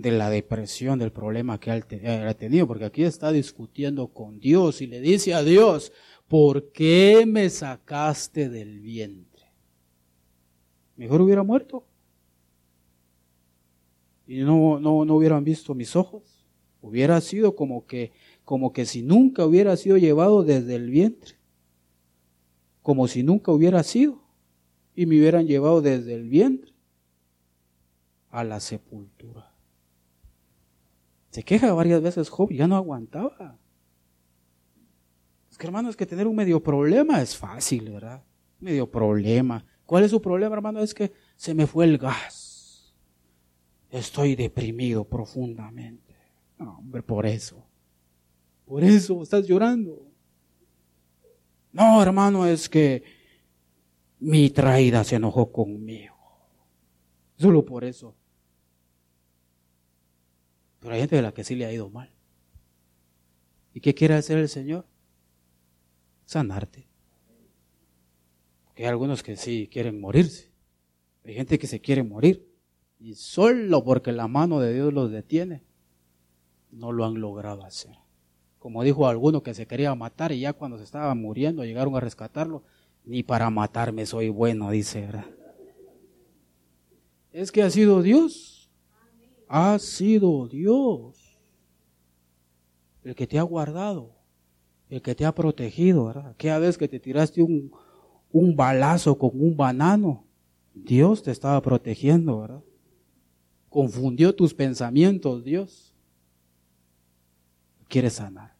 de 0.00 0.12
la 0.12 0.30
depresión, 0.30 1.00
del 1.00 1.10
problema 1.10 1.58
que 1.58 1.72
ha 1.72 2.34
tenido, 2.34 2.68
porque 2.68 2.84
aquí 2.84 3.02
está 3.02 3.32
discutiendo 3.32 4.06
con 4.08 4.38
Dios 4.38 4.80
y 4.80 4.86
le 4.86 5.00
dice 5.00 5.34
a 5.34 5.42
Dios, 5.42 5.92
¿por 6.28 6.70
qué 6.70 7.24
me 7.26 7.50
sacaste 7.50 8.48
del 8.48 8.78
vientre? 8.78 9.46
Mejor 10.94 11.20
hubiera 11.20 11.42
muerto. 11.42 11.84
Y 14.24 14.38
no, 14.42 14.78
no, 14.78 15.04
no 15.04 15.16
hubieran 15.16 15.42
visto 15.42 15.74
mis 15.74 15.96
ojos. 15.96 16.46
Hubiera 16.80 17.20
sido 17.20 17.56
como 17.56 17.84
que, 17.84 18.12
como 18.44 18.72
que 18.72 18.86
si 18.86 19.02
nunca 19.02 19.44
hubiera 19.44 19.76
sido 19.76 19.96
llevado 19.96 20.44
desde 20.44 20.76
el 20.76 20.90
vientre. 20.90 21.38
Como 22.82 23.08
si 23.08 23.24
nunca 23.24 23.50
hubiera 23.50 23.82
sido. 23.82 24.22
Y 24.94 25.06
me 25.06 25.18
hubieran 25.18 25.48
llevado 25.48 25.82
desde 25.82 26.14
el 26.14 26.28
vientre 26.28 26.72
a 28.30 28.44
la 28.44 28.60
sepultura. 28.60 29.47
Se 31.38 31.44
queja 31.44 31.72
varias 31.72 32.02
veces 32.02 32.30
Job, 32.30 32.50
ya 32.50 32.66
no 32.66 32.74
aguantaba. 32.74 33.56
Es 35.48 35.56
que 35.56 35.68
hermano, 35.68 35.88
es 35.88 35.94
que 35.94 36.04
tener 36.04 36.26
un 36.26 36.34
medio 36.34 36.60
problema 36.60 37.22
es 37.22 37.36
fácil, 37.36 37.92
¿verdad? 37.92 38.24
Medio 38.58 38.90
problema. 38.90 39.64
¿Cuál 39.86 40.02
es 40.02 40.10
su 40.10 40.20
problema, 40.20 40.56
hermano? 40.56 40.80
Es 40.80 40.92
que 40.92 41.12
se 41.36 41.54
me 41.54 41.68
fue 41.68 41.84
el 41.84 41.96
gas. 41.96 42.92
Estoy 43.88 44.34
deprimido 44.34 45.04
profundamente. 45.04 46.16
No, 46.58 46.78
hombre, 46.78 47.04
por 47.04 47.24
eso. 47.24 47.64
Por 48.64 48.82
eso 48.82 49.22
estás 49.22 49.46
llorando. 49.46 50.10
No, 51.70 52.02
hermano, 52.02 52.48
es 52.48 52.68
que 52.68 53.04
mi 54.18 54.50
traída 54.50 55.04
se 55.04 55.14
enojó 55.14 55.52
conmigo. 55.52 56.16
Solo 57.36 57.64
por 57.64 57.84
eso. 57.84 58.17
Pero 60.80 60.94
hay 60.94 61.00
gente 61.00 61.16
de 61.16 61.22
la 61.22 61.32
que 61.32 61.44
sí 61.44 61.54
le 61.54 61.66
ha 61.66 61.72
ido 61.72 61.90
mal. 61.90 62.10
¿Y 63.74 63.80
qué 63.80 63.94
quiere 63.94 64.14
hacer 64.14 64.38
el 64.38 64.48
Señor? 64.48 64.86
Sanarte. 66.24 66.88
Porque 68.64 68.84
hay 68.84 68.88
algunos 68.88 69.22
que 69.22 69.36
sí 69.36 69.68
quieren 69.70 70.00
morirse. 70.00 70.52
Hay 71.24 71.34
gente 71.34 71.58
que 71.58 71.66
se 71.66 71.80
quiere 71.80 72.02
morir. 72.02 72.48
Y 72.98 73.14
solo 73.14 73.84
porque 73.84 74.12
la 74.12 74.28
mano 74.28 74.60
de 74.60 74.74
Dios 74.74 74.92
los 74.92 75.10
detiene, 75.10 75.64
no 76.70 76.90
lo 76.90 77.04
han 77.04 77.20
logrado 77.20 77.64
hacer. 77.64 77.96
Como 78.58 78.82
dijo 78.82 79.06
alguno 79.06 79.42
que 79.42 79.54
se 79.54 79.66
quería 79.66 79.94
matar 79.94 80.32
y 80.32 80.40
ya 80.40 80.52
cuando 80.52 80.78
se 80.78 80.84
estaba 80.84 81.14
muriendo 81.14 81.64
llegaron 81.64 81.94
a 81.94 82.00
rescatarlo, 82.00 82.64
ni 83.04 83.22
para 83.22 83.50
matarme 83.50 84.04
soy 84.04 84.28
bueno, 84.28 84.70
dice, 84.70 85.02
¿verdad? 85.02 85.26
Es 87.32 87.52
que 87.52 87.62
ha 87.62 87.70
sido 87.70 88.02
Dios. 88.02 88.57
Ha 89.48 89.78
sido 89.78 90.46
Dios 90.46 91.38
el 93.02 93.14
que 93.14 93.26
te 93.26 93.38
ha 93.38 93.42
guardado, 93.42 94.14
el 94.90 95.00
que 95.00 95.14
te 95.14 95.24
ha 95.24 95.34
protegido, 95.34 96.06
¿verdad? 96.06 96.28
Aquella 96.28 96.58
vez 96.58 96.76
que 96.76 96.88
te 96.88 97.00
tiraste 97.00 97.42
un, 97.42 97.72
un 98.30 98.54
balazo 98.54 99.16
con 99.18 99.30
un 99.34 99.56
banano, 99.56 100.26
Dios 100.74 101.22
te 101.22 101.30
estaba 101.30 101.60
protegiendo, 101.62 102.40
¿verdad? 102.40 102.62
Confundió 103.68 104.34
tus 104.34 104.54
pensamientos, 104.54 105.44
Dios. 105.44 105.94
Quiere 107.88 108.10
sanar. 108.10 108.54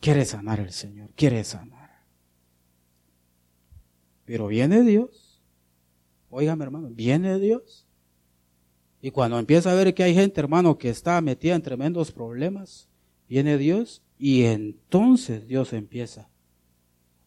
Quiere 0.00 0.24
sanar 0.24 0.60
el 0.60 0.72
Señor, 0.72 1.10
quiere 1.14 1.44
sanar. 1.44 1.90
Pero 4.24 4.46
viene 4.46 4.82
Dios. 4.82 5.42
Óigame, 6.30 6.64
hermano, 6.64 6.88
viene 6.90 7.38
Dios. 7.38 7.86
Y 9.02 9.10
cuando 9.10 9.38
empieza 9.38 9.70
a 9.72 9.74
ver 9.74 9.94
que 9.94 10.02
hay 10.02 10.14
gente, 10.14 10.40
hermano, 10.40 10.76
que 10.76 10.90
está 10.90 11.20
metida 11.20 11.54
en 11.54 11.62
tremendos 11.62 12.12
problemas, 12.12 12.88
viene 13.28 13.56
Dios 13.56 14.02
y 14.18 14.44
entonces 14.44 15.46
Dios 15.46 15.72
empieza 15.72 16.28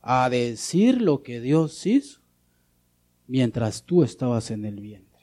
a 0.01 0.29
decir 0.29 1.01
lo 1.01 1.23
que 1.23 1.41
Dios 1.41 1.85
hizo 1.85 2.21
mientras 3.25 3.83
tú 3.83 4.03
estabas 4.03 4.51
en 4.51 4.65
el 4.65 4.79
vientre. 4.79 5.13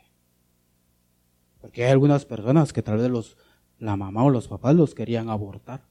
Porque 1.61 1.85
hay 1.85 1.93
algunas 1.93 2.25
personas 2.25 2.73
que 2.73 2.83
tal 2.83 2.99
vez 2.99 3.11
los, 3.11 3.37
la 3.79 3.97
mamá 3.97 4.25
o 4.25 4.31
los 4.31 4.49
papás 4.49 4.75
los 4.75 4.95
querían 4.95 5.29
abortar. 5.29 5.87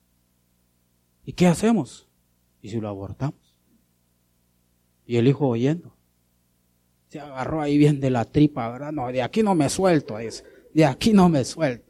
¿Y 1.24 1.34
qué 1.34 1.48
hacemos? 1.48 2.10
¿Y 2.62 2.70
si 2.70 2.82
lo 2.82 2.90
abortamos? 2.90 3.56
Y 5.06 5.18
el 5.18 5.28
hijo 5.28 5.48
oyendo. 5.48 5.96
Se 7.10 7.20
agarró 7.20 7.62
ahí 7.62 7.78
bien 7.78 8.00
de 8.00 8.10
la 8.10 8.24
tripa, 8.24 8.70
¿verdad? 8.70 8.92
No, 8.92 9.12
de 9.12 9.22
aquí 9.22 9.44
no 9.44 9.56
me 9.56 9.70
suelto, 9.70 10.18
dice. 10.18 10.44
De 10.74 10.86
aquí 10.86 11.12
no 11.12 11.28
me 11.28 11.44
suelto. 11.44 11.90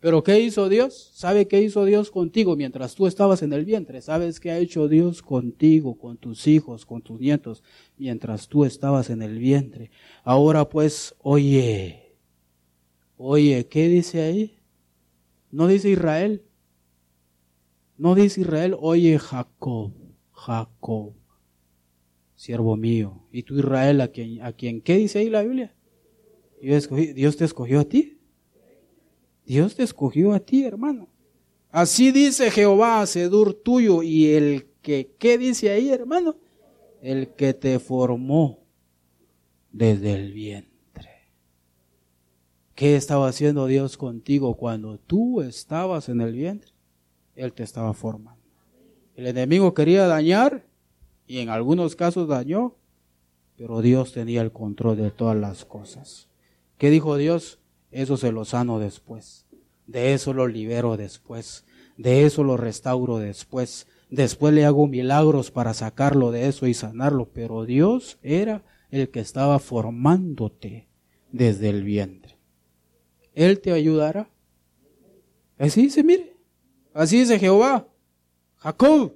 Pero 0.00 0.22
¿qué 0.22 0.40
hizo 0.40 0.68
Dios? 0.68 1.10
¿Sabe 1.14 1.48
qué 1.48 1.62
hizo 1.62 1.84
Dios 1.84 2.10
contigo 2.10 2.54
mientras 2.54 2.94
tú 2.94 3.06
estabas 3.06 3.42
en 3.42 3.52
el 3.52 3.64
vientre? 3.64 4.02
¿Sabes 4.02 4.40
qué 4.40 4.50
ha 4.50 4.58
hecho 4.58 4.88
Dios 4.88 5.22
contigo, 5.22 5.96
con 5.96 6.16
tus 6.16 6.46
hijos, 6.46 6.84
con 6.84 7.02
tus 7.02 7.18
nietos, 7.20 7.62
mientras 7.96 8.48
tú 8.48 8.64
estabas 8.64 9.10
en 9.10 9.22
el 9.22 9.38
vientre? 9.38 9.90
Ahora 10.22 10.68
pues, 10.68 11.14
oye, 11.18 12.14
oye, 13.16 13.66
¿qué 13.68 13.88
dice 13.88 14.22
ahí? 14.22 14.58
No 15.50 15.66
dice 15.66 15.88
Israel. 15.88 16.44
No 17.96 18.14
dice 18.14 18.42
Israel, 18.42 18.76
oye 18.78 19.18
Jacob. 19.18 19.92
Jacob, 20.30 21.14
siervo 22.36 22.76
mío. 22.76 23.26
¿Y 23.32 23.42
tú 23.42 23.58
Israel 23.58 24.00
a 24.00 24.08
quien, 24.08 24.42
a 24.42 24.52
quien 24.52 24.80
qué 24.80 24.96
dice 24.96 25.18
ahí 25.18 25.30
la 25.30 25.42
Biblia? 25.42 25.74
Dios 26.60 27.36
te 27.36 27.44
escogió 27.44 27.80
a 27.80 27.84
ti. 27.84 28.18
Dios 29.44 29.74
te 29.74 29.82
escogió 29.82 30.32
a 30.32 30.40
ti, 30.40 30.64
hermano. 30.64 31.08
Así 31.70 32.10
dice 32.10 32.50
Jehová, 32.50 33.04
Sedur 33.06 33.54
tuyo, 33.54 34.02
y 34.02 34.28
el 34.28 34.66
que, 34.82 35.14
¿qué 35.18 35.38
dice 35.38 35.70
ahí, 35.70 35.90
hermano? 35.90 36.36
El 37.02 37.34
que 37.34 37.54
te 37.54 37.78
formó 37.78 38.64
desde 39.70 40.14
el 40.14 40.32
vientre. 40.32 41.10
¿Qué 42.74 42.96
estaba 42.96 43.28
haciendo 43.28 43.66
Dios 43.66 43.96
contigo 43.96 44.56
cuando 44.56 44.98
tú 44.98 45.42
estabas 45.42 46.08
en 46.08 46.20
el 46.20 46.32
vientre? 46.32 46.72
Él 47.34 47.52
te 47.52 47.62
estaba 47.62 47.92
formando. 47.94 48.42
El 49.14 49.26
enemigo 49.26 49.72
quería 49.74 50.06
dañar 50.06 50.65
y 51.26 51.38
en 51.38 51.48
algunos 51.48 51.96
casos 51.96 52.28
dañó, 52.28 52.76
pero 53.56 53.80
Dios 53.82 54.12
tenía 54.12 54.42
el 54.42 54.52
control 54.52 54.96
de 54.96 55.10
todas 55.10 55.36
las 55.36 55.64
cosas. 55.64 56.28
¿Qué 56.78 56.90
dijo 56.90 57.16
Dios? 57.16 57.58
Eso 57.90 58.16
se 58.16 58.32
lo 58.32 58.44
sano 58.44 58.78
después. 58.78 59.46
De 59.86 60.12
eso 60.12 60.32
lo 60.32 60.46
libero 60.46 60.96
después. 60.96 61.64
De 61.96 62.24
eso 62.24 62.44
lo 62.44 62.56
restauro 62.56 63.18
después. 63.18 63.86
Después 64.10 64.52
le 64.52 64.64
hago 64.64 64.86
milagros 64.86 65.50
para 65.50 65.74
sacarlo 65.74 66.30
de 66.30 66.48
eso 66.48 66.66
y 66.66 66.74
sanarlo. 66.74 67.30
Pero 67.32 67.64
Dios 67.64 68.18
era 68.22 68.64
el 68.90 69.08
que 69.08 69.20
estaba 69.20 69.58
formándote 69.58 70.88
desde 71.32 71.70
el 71.70 71.82
vientre. 71.82 72.36
Él 73.34 73.60
te 73.60 73.72
ayudará. 73.72 74.30
Así 75.58 75.82
dice, 75.82 76.04
mire. 76.04 76.36
Así 76.92 77.20
dice 77.20 77.38
Jehová. 77.38 77.88
Jacob, 78.56 79.14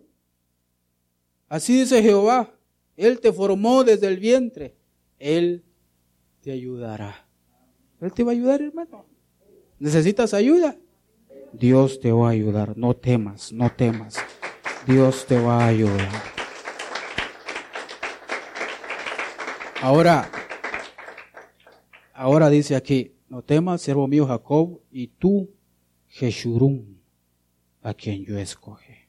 así 1.51 1.80
dice 1.80 2.03
Jehová, 2.03 2.55
Él 2.96 3.20
te 3.20 3.30
formó 3.30 3.84
desde 3.84 4.07
el 4.07 4.18
vientre, 4.18 4.74
Él 5.18 5.62
te 6.40 6.53
ayudará. 6.53 7.26
Él 8.01 8.11
te 8.14 8.24
va 8.24 8.30
a 8.30 8.34
ayudar, 8.34 8.62
hermano. 8.62 9.05
¿Necesitas 9.78 10.32
ayuda? 10.32 10.78
Dios 11.53 12.01
te 12.01 12.12
va 12.12 12.28
a 12.28 12.30
ayudar, 12.30 12.78
no 12.78 12.94
temas, 12.94 13.53
no 13.53 13.70
temas. 13.70 14.16
Dios 14.86 15.26
te 15.26 15.38
va 15.38 15.64
a 15.64 15.66
ayudar. 15.66 16.09
Ahora, 19.82 20.30
ahora 22.12 22.48
dice 22.51 22.76
aquí, 22.76 23.14
no 23.28 23.42
temas, 23.42 23.82
siervo 23.82 24.07
mío 24.07 24.26
Jacob, 24.26 24.80
y 24.90 25.09
tú, 25.09 25.51
Jeshurun, 26.09 27.01
a 27.82 27.94
quien 27.94 28.24
yo 28.24 28.38
escoge. 28.38 29.09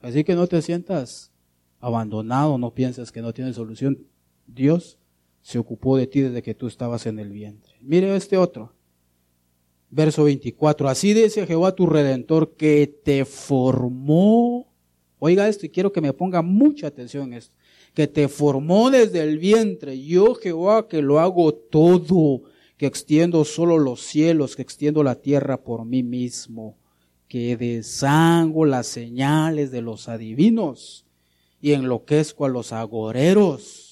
Así 0.00 0.22
que 0.22 0.34
no 0.34 0.46
te 0.46 0.62
sientas 0.62 1.32
abandonado, 1.80 2.58
no 2.58 2.74
pienses 2.74 3.12
que 3.12 3.22
no 3.22 3.32
tienes 3.32 3.56
solución. 3.56 4.06
Dios 4.46 4.98
se 5.42 5.58
ocupó 5.58 5.96
de 5.96 6.06
ti 6.06 6.20
desde 6.20 6.42
que 6.42 6.54
tú 6.54 6.66
estabas 6.66 7.06
en 7.06 7.18
el 7.18 7.30
vientre. 7.30 7.74
Mire 7.80 8.14
este 8.16 8.36
otro. 8.36 8.74
Verso 9.90 10.24
24. 10.24 10.88
Así 10.88 11.14
dice 11.14 11.46
Jehová 11.46 11.74
tu 11.74 11.86
redentor 11.86 12.54
que 12.54 12.86
te 13.02 13.24
formó. 13.24 14.66
Oiga 15.18 15.48
esto 15.48 15.66
y 15.66 15.70
quiero 15.70 15.92
que 15.92 16.00
me 16.00 16.12
ponga 16.12 16.42
mucha 16.42 16.88
atención 16.88 17.32
en 17.32 17.38
esto. 17.38 17.54
Que 17.94 18.06
te 18.06 18.28
formó 18.28 18.90
desde 18.90 19.22
el 19.22 19.38
vientre. 19.38 20.02
Yo 20.02 20.34
Jehová 20.34 20.88
que 20.88 21.00
lo 21.00 21.20
hago 21.20 21.54
todo. 21.54 22.42
Que 22.76 22.86
extiendo 22.86 23.44
solo 23.44 23.78
los 23.78 24.02
cielos, 24.02 24.54
que 24.54 24.62
extiendo 24.62 25.02
la 25.02 25.14
tierra 25.16 25.62
por 25.62 25.84
mí 25.84 26.02
mismo 26.02 26.76
que 27.28 27.58
desango 27.58 28.64
las 28.64 28.86
señales 28.86 29.70
de 29.70 29.82
los 29.82 30.08
adivinos 30.08 31.04
y 31.60 31.72
enloquezco 31.72 32.44
a 32.44 32.48
los 32.48 32.72
agoreros. 32.72 33.84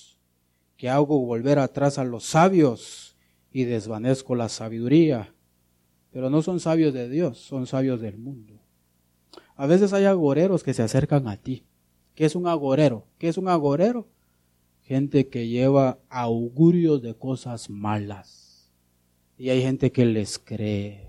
que 0.76 0.90
hago 0.90 1.18
volver 1.24 1.58
atrás 1.58 1.96
a 1.96 2.04
los 2.04 2.24
sabios 2.24 3.16
y 3.50 3.64
desvanezco 3.64 4.34
la 4.34 4.50
sabiduría. 4.50 5.34
Pero 6.10 6.28
no 6.28 6.42
son 6.42 6.60
sabios 6.60 6.92
de 6.92 7.08
Dios, 7.08 7.38
son 7.38 7.66
sabios 7.66 8.02
del 8.02 8.18
mundo. 8.18 8.60
A 9.56 9.66
veces 9.66 9.94
hay 9.94 10.04
agoreros 10.04 10.62
que 10.62 10.74
se 10.74 10.82
acercan 10.82 11.28
a 11.28 11.38
ti. 11.38 11.64
¿Qué 12.14 12.26
es 12.26 12.36
un 12.36 12.46
agorero? 12.46 13.06
¿Qué 13.18 13.28
es 13.28 13.38
un 13.38 13.48
agorero? 13.48 14.06
Gente 14.82 15.28
que 15.28 15.48
lleva 15.48 15.98
augurios 16.10 17.00
de 17.00 17.14
cosas 17.14 17.70
malas. 17.70 18.70
Y 19.38 19.48
hay 19.48 19.62
gente 19.62 19.92
que 19.92 20.04
les 20.04 20.38
cree. 20.38 21.08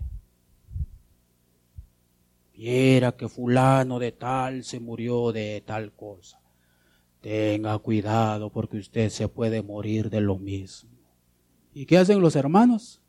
Viera 2.54 3.12
que 3.12 3.28
fulano 3.30 4.00
de 4.00 4.14
tal 4.14 4.64
se 4.64 4.80
murió 4.80 5.32
de 5.32 5.62
tal 5.66 5.92
cosa. 5.92 6.42
Tenga 7.28 7.78
cuidado 7.80 8.50
porque 8.50 8.78
usted 8.78 9.10
se 9.10 9.28
puede 9.28 9.62
morir 9.62 10.10
de 10.10 10.22
lo 10.22 10.38
mismo. 10.38 10.92
¿Y 11.74 11.86
qué 11.86 11.98
hacen 11.98 12.22
los 12.22 12.38
hermanos? 12.38 13.02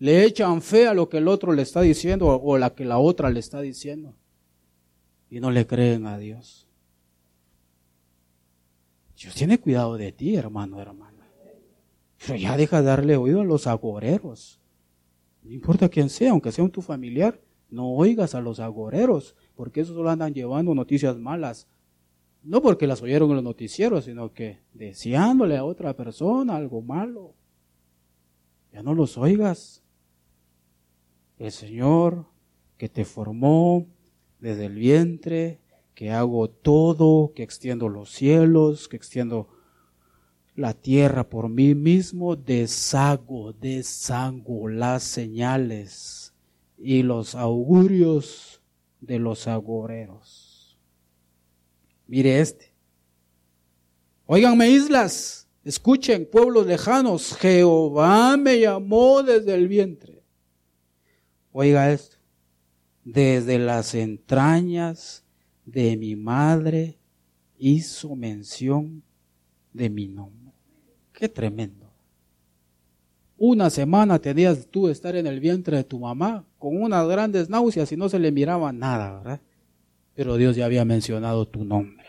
Le 0.00 0.24
echan 0.24 0.60
fe 0.60 0.88
a 0.88 0.92
lo 0.92 1.08
que 1.08 1.18
el 1.18 1.28
otro 1.28 1.52
le 1.52 1.62
está 1.62 1.80
diciendo 1.80 2.26
o 2.26 2.58
la 2.58 2.74
que 2.74 2.84
la 2.84 2.98
otra 2.98 3.30
le 3.30 3.38
está 3.38 3.60
diciendo. 3.60 4.16
Y 5.30 5.38
no 5.38 5.52
le 5.52 5.68
creen 5.68 6.04
a 6.08 6.18
Dios. 6.18 6.66
Dios 9.16 9.36
tiene 9.36 9.60
cuidado 9.60 9.96
de 9.98 10.10
ti, 10.10 10.34
hermano, 10.34 10.80
hermana. 10.80 11.24
Pero 12.26 12.34
ya 12.36 12.56
deja 12.56 12.80
de 12.80 12.88
darle 12.88 13.16
oído 13.16 13.42
a 13.42 13.44
los 13.44 13.68
agoreros. 13.68 14.58
No 15.44 15.52
importa 15.52 15.88
quién 15.88 16.10
sea, 16.10 16.32
aunque 16.32 16.50
sea 16.50 16.64
un 16.64 16.72
tu 16.72 16.82
familiar, 16.82 17.40
no 17.70 17.88
oigas 17.92 18.34
a 18.34 18.40
los 18.40 18.58
agoreros, 18.58 19.36
porque 19.54 19.82
esos 19.82 19.94
solo 19.94 20.10
andan 20.10 20.34
llevando 20.34 20.74
noticias 20.74 21.16
malas 21.18 21.68
no 22.44 22.60
porque 22.60 22.86
las 22.86 23.02
oyeron 23.02 23.30
en 23.30 23.36
los 23.36 23.44
noticieros, 23.44 24.04
sino 24.04 24.32
que 24.32 24.60
deseándole 24.74 25.56
a 25.56 25.64
otra 25.64 25.94
persona 25.96 26.56
algo 26.56 26.82
malo. 26.82 27.34
Ya 28.72 28.82
no 28.82 28.94
los 28.94 29.16
oigas. 29.16 29.82
El 31.38 31.50
Señor 31.50 32.26
que 32.76 32.88
te 32.88 33.04
formó 33.04 33.86
desde 34.40 34.66
el 34.66 34.74
vientre, 34.74 35.60
que 35.94 36.10
hago 36.10 36.50
todo, 36.50 37.32
que 37.34 37.42
extiendo 37.42 37.88
los 37.88 38.10
cielos, 38.10 38.88
que 38.88 38.96
extiendo 38.96 39.48
la 40.54 40.74
tierra 40.74 41.28
por 41.28 41.48
mí 41.48 41.74
mismo, 41.74 42.36
deshago, 42.36 43.52
deshago 43.54 44.68
las 44.68 45.02
señales 45.02 46.34
y 46.76 47.02
los 47.02 47.34
augurios 47.34 48.60
de 49.00 49.18
los 49.18 49.48
agoreros. 49.48 50.43
Mire 52.14 52.38
este. 52.38 52.72
Óiganme 54.26 54.70
islas, 54.70 55.48
escuchen 55.64 56.28
pueblos 56.30 56.64
lejanos, 56.64 57.36
Jehová 57.36 58.36
me 58.36 58.60
llamó 58.60 59.24
desde 59.24 59.52
el 59.52 59.66
vientre. 59.66 60.22
Oiga 61.50 61.90
esto, 61.90 62.16
desde 63.02 63.58
las 63.58 63.96
entrañas 63.96 65.24
de 65.64 65.96
mi 65.96 66.14
madre 66.14 67.00
hizo 67.58 68.14
mención 68.14 69.02
de 69.72 69.90
mi 69.90 70.06
nombre. 70.06 70.52
Qué 71.12 71.28
tremendo. 71.28 71.90
Una 73.36 73.70
semana 73.70 74.20
tenías 74.20 74.68
tú 74.68 74.86
estar 74.86 75.16
en 75.16 75.26
el 75.26 75.40
vientre 75.40 75.78
de 75.78 75.84
tu 75.84 75.98
mamá 75.98 76.46
con 76.60 76.80
unas 76.80 77.08
grandes 77.08 77.50
náuseas 77.50 77.90
y 77.90 77.96
no 77.96 78.08
se 78.08 78.20
le 78.20 78.30
miraba 78.30 78.72
nada, 78.72 79.18
¿verdad? 79.18 79.40
pero 80.14 80.36
Dios 80.36 80.56
ya 80.56 80.64
había 80.64 80.84
mencionado 80.84 81.46
tu 81.46 81.64
nombre. 81.64 82.03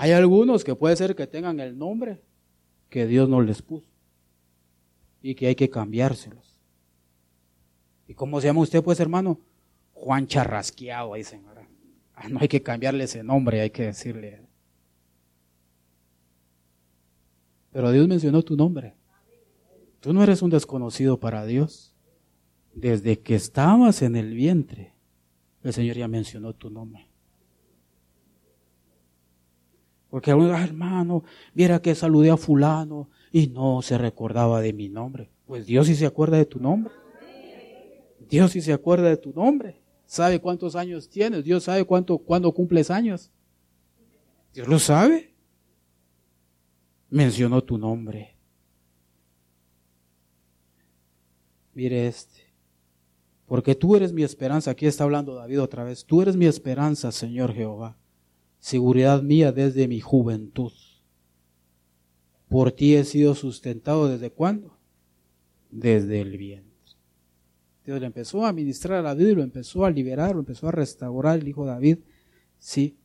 Hay 0.00 0.12
algunos 0.12 0.64
que 0.64 0.74
puede 0.74 0.96
ser 0.96 1.14
que 1.14 1.26
tengan 1.26 1.60
el 1.60 1.76
nombre 1.76 2.22
que 2.88 3.06
Dios 3.06 3.28
no 3.28 3.42
les 3.42 3.60
puso 3.60 3.84
y 5.20 5.34
que 5.34 5.48
hay 5.48 5.54
que 5.54 5.68
cambiárselos. 5.68 6.58
¿Y 8.08 8.14
cómo 8.14 8.40
se 8.40 8.46
llama 8.46 8.62
usted, 8.62 8.82
pues, 8.82 8.98
hermano? 8.98 9.38
Juan 9.92 10.26
Charrasqueado, 10.26 11.12
dicen. 11.12 11.44
Ah, 12.14 12.30
no 12.30 12.38
hay 12.40 12.48
que 12.48 12.62
cambiarle 12.62 13.04
ese 13.04 13.22
nombre, 13.22 13.60
hay 13.60 13.68
que 13.68 13.82
decirle. 13.82 14.40
Pero 17.70 17.92
Dios 17.92 18.08
mencionó 18.08 18.42
tu 18.42 18.56
nombre. 18.56 18.94
Tú 20.00 20.14
no 20.14 20.22
eres 20.22 20.40
un 20.40 20.48
desconocido 20.48 21.20
para 21.20 21.44
Dios. 21.44 21.94
Desde 22.72 23.20
que 23.20 23.34
estabas 23.34 24.00
en 24.00 24.16
el 24.16 24.32
vientre, 24.32 24.94
el 25.62 25.74
Señor 25.74 25.98
ya 25.98 26.08
mencionó 26.08 26.54
tu 26.54 26.70
nombre. 26.70 27.09
Porque 30.10 30.32
algunos, 30.32 30.52
ah, 30.52 30.64
hermano, 30.64 31.24
viera 31.54 31.80
que 31.80 31.94
saludé 31.94 32.30
a 32.30 32.36
fulano 32.36 33.08
y 33.30 33.46
no 33.46 33.80
se 33.80 33.96
recordaba 33.96 34.60
de 34.60 34.72
mi 34.72 34.88
nombre. 34.88 35.30
Pues 35.46 35.66
Dios 35.66 35.86
sí 35.86 35.94
se 35.94 36.06
acuerda 36.06 36.36
de 36.36 36.46
tu 36.46 36.58
nombre. 36.60 36.92
Dios 38.28 38.52
sí 38.52 38.60
se 38.60 38.72
acuerda 38.72 39.08
de 39.08 39.16
tu 39.16 39.32
nombre. 39.32 39.80
Sabe 40.06 40.40
cuántos 40.40 40.74
años 40.74 41.08
tienes. 41.08 41.44
Dios 41.44 41.64
sabe 41.64 41.84
cuánto, 41.84 42.18
cuándo 42.18 42.52
cumples 42.52 42.90
años. 42.90 43.30
Dios 44.52 44.66
lo 44.66 44.80
sabe. 44.80 45.32
Mencionó 47.08 47.62
tu 47.62 47.78
nombre. 47.78 48.36
Mire 51.72 52.08
este. 52.08 52.52
Porque 53.46 53.74
tú 53.76 53.94
eres 53.94 54.12
mi 54.12 54.24
esperanza. 54.24 54.72
Aquí 54.72 54.86
está 54.86 55.04
hablando 55.04 55.34
David 55.34 55.60
otra 55.60 55.84
vez. 55.84 56.04
Tú 56.04 56.22
eres 56.22 56.36
mi 56.36 56.46
esperanza, 56.46 57.12
Señor 57.12 57.52
Jehová. 57.52 57.96
Seguridad 58.60 59.22
mía 59.22 59.52
desde 59.52 59.88
mi 59.88 60.00
juventud. 60.00 60.72
Por 62.48 62.72
ti 62.72 62.94
he 62.94 63.04
sido 63.04 63.34
sustentado 63.34 64.08
desde 64.08 64.30
cuándo? 64.30 64.76
Desde 65.70 66.20
el 66.20 66.36
vientre. 66.36 66.70
Dios 67.84 68.00
le 68.00 68.06
empezó 68.06 68.44
a 68.44 68.52
ministrar 68.52 68.98
a 68.98 69.14
David, 69.14 69.36
lo 69.36 69.42
empezó 69.42 69.84
a 69.84 69.90
liberar, 69.90 70.34
lo 70.34 70.40
empezó 70.40 70.68
a 70.68 70.72
restaurar 70.72 71.38
el 71.38 71.48
hijo 71.48 71.64
David. 71.64 71.98
Sí, 72.58 72.98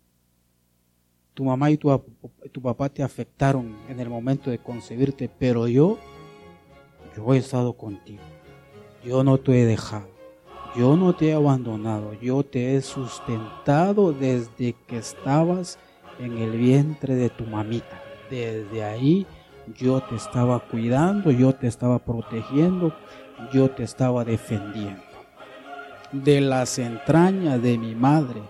tu 1.33 1.43
mamá 1.43 1.71
y 1.71 1.77
tu, 1.77 1.89
tu, 2.51 2.61
papá 2.61 2.89
te 2.89 3.03
afectaron 3.03 3.75
en 3.89 3.99
el 3.99 4.09
momento 4.09 4.49
de 4.49 4.57
concebirte, 4.57 5.29
pero 5.29 5.67
yo, 5.67 5.99
yo 7.15 7.33
he 7.33 7.37
estado 7.37 7.73
contigo. 7.73 8.23
Yo 9.03 9.23
no 9.23 9.37
te 9.37 9.61
he 9.61 9.65
dejado. 9.65 10.14
Yo 10.77 10.97
no 10.97 11.15
te 11.15 11.29
he 11.29 11.33
abandonado, 11.33 12.13
yo 12.15 12.43
te 12.43 12.75
he 12.75 12.81
sustentado 12.81 14.11
desde 14.11 14.73
que 14.87 14.97
estabas 14.97 15.79
en 16.19 16.37
el 16.37 16.51
vientre 16.51 17.15
de 17.15 17.29
tu 17.29 17.45
mamita. 17.45 18.01
Desde 18.29 18.83
ahí 18.83 19.25
yo 19.77 20.01
te 20.01 20.15
estaba 20.15 20.59
cuidando, 20.59 21.31
yo 21.31 21.53
te 21.53 21.67
estaba 21.67 21.99
protegiendo, 21.99 22.93
yo 23.53 23.71
te 23.71 23.83
estaba 23.83 24.25
defendiendo. 24.25 25.01
De 26.11 26.41
las 26.41 26.77
entrañas 26.77 27.61
de 27.61 27.77
mi 27.77 27.95
madre, 27.95 28.41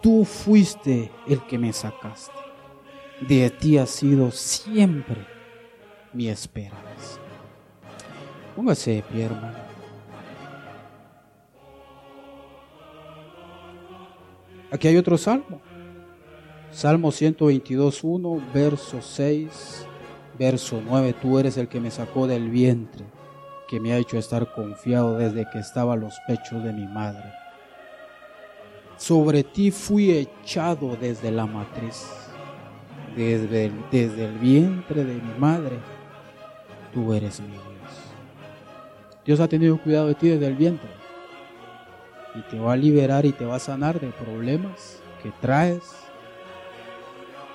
tú 0.00 0.24
fuiste 0.24 1.12
el 1.26 1.42
que 1.42 1.58
me 1.58 1.74
sacaste. 1.74 2.32
De 3.20 3.50
ti 3.50 3.76
ha 3.76 3.86
sido 3.86 4.30
siempre 4.30 5.26
mi 6.14 6.28
esperanza. 6.28 7.20
Póngase 8.56 8.92
de 8.92 9.02
pie, 9.02 9.24
hermano. 9.24 9.71
Aquí 14.72 14.88
hay 14.88 14.96
otro 14.96 15.18
salmo. 15.18 15.60
Salmo 16.70 17.12
122, 17.12 18.02
1, 18.02 18.42
verso 18.54 19.02
6, 19.02 19.86
verso 20.38 20.82
9. 20.82 21.14
Tú 21.20 21.38
eres 21.38 21.58
el 21.58 21.68
que 21.68 21.78
me 21.78 21.90
sacó 21.90 22.26
del 22.26 22.48
vientre, 22.48 23.04
que 23.68 23.78
me 23.78 23.92
ha 23.92 23.98
hecho 23.98 24.16
estar 24.16 24.50
confiado 24.54 25.18
desde 25.18 25.46
que 25.52 25.58
estaba 25.58 25.92
a 25.92 25.98
los 25.98 26.14
pechos 26.26 26.64
de 26.64 26.72
mi 26.72 26.86
madre. 26.86 27.34
Sobre 28.96 29.44
ti 29.44 29.70
fui 29.70 30.10
echado 30.10 30.96
desde 30.98 31.30
la 31.30 31.44
matriz, 31.44 32.06
desde 33.14 33.66
el, 33.66 33.72
desde 33.90 34.24
el 34.24 34.38
vientre 34.38 35.04
de 35.04 35.14
mi 35.16 35.38
madre. 35.38 35.78
Tú 36.94 37.12
eres 37.12 37.40
mi 37.40 37.48
Dios. 37.48 37.62
Dios 39.26 39.38
ha 39.38 39.48
tenido 39.48 39.76
cuidado 39.76 40.06
de 40.06 40.14
ti 40.14 40.28
desde 40.28 40.46
el 40.46 40.56
vientre 40.56 41.01
y 42.34 42.40
te 42.42 42.58
va 42.58 42.72
a 42.72 42.76
liberar 42.76 43.26
y 43.26 43.32
te 43.32 43.44
va 43.44 43.56
a 43.56 43.60
sanar 43.60 44.00
de 44.00 44.08
problemas 44.08 45.02
que 45.22 45.30
traes 45.40 45.82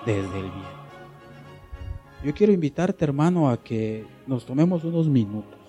desde 0.06 0.40
el 0.40 0.52
bien. 0.52 0.78
Yo 2.24 2.34
quiero 2.34 2.52
invitarte, 2.52 3.06
hermano, 3.06 3.50
a 3.50 3.58
que 3.58 4.06
nos 4.26 4.46
tomemos 4.46 4.84
unos 4.84 5.08
minutos. 5.08 5.60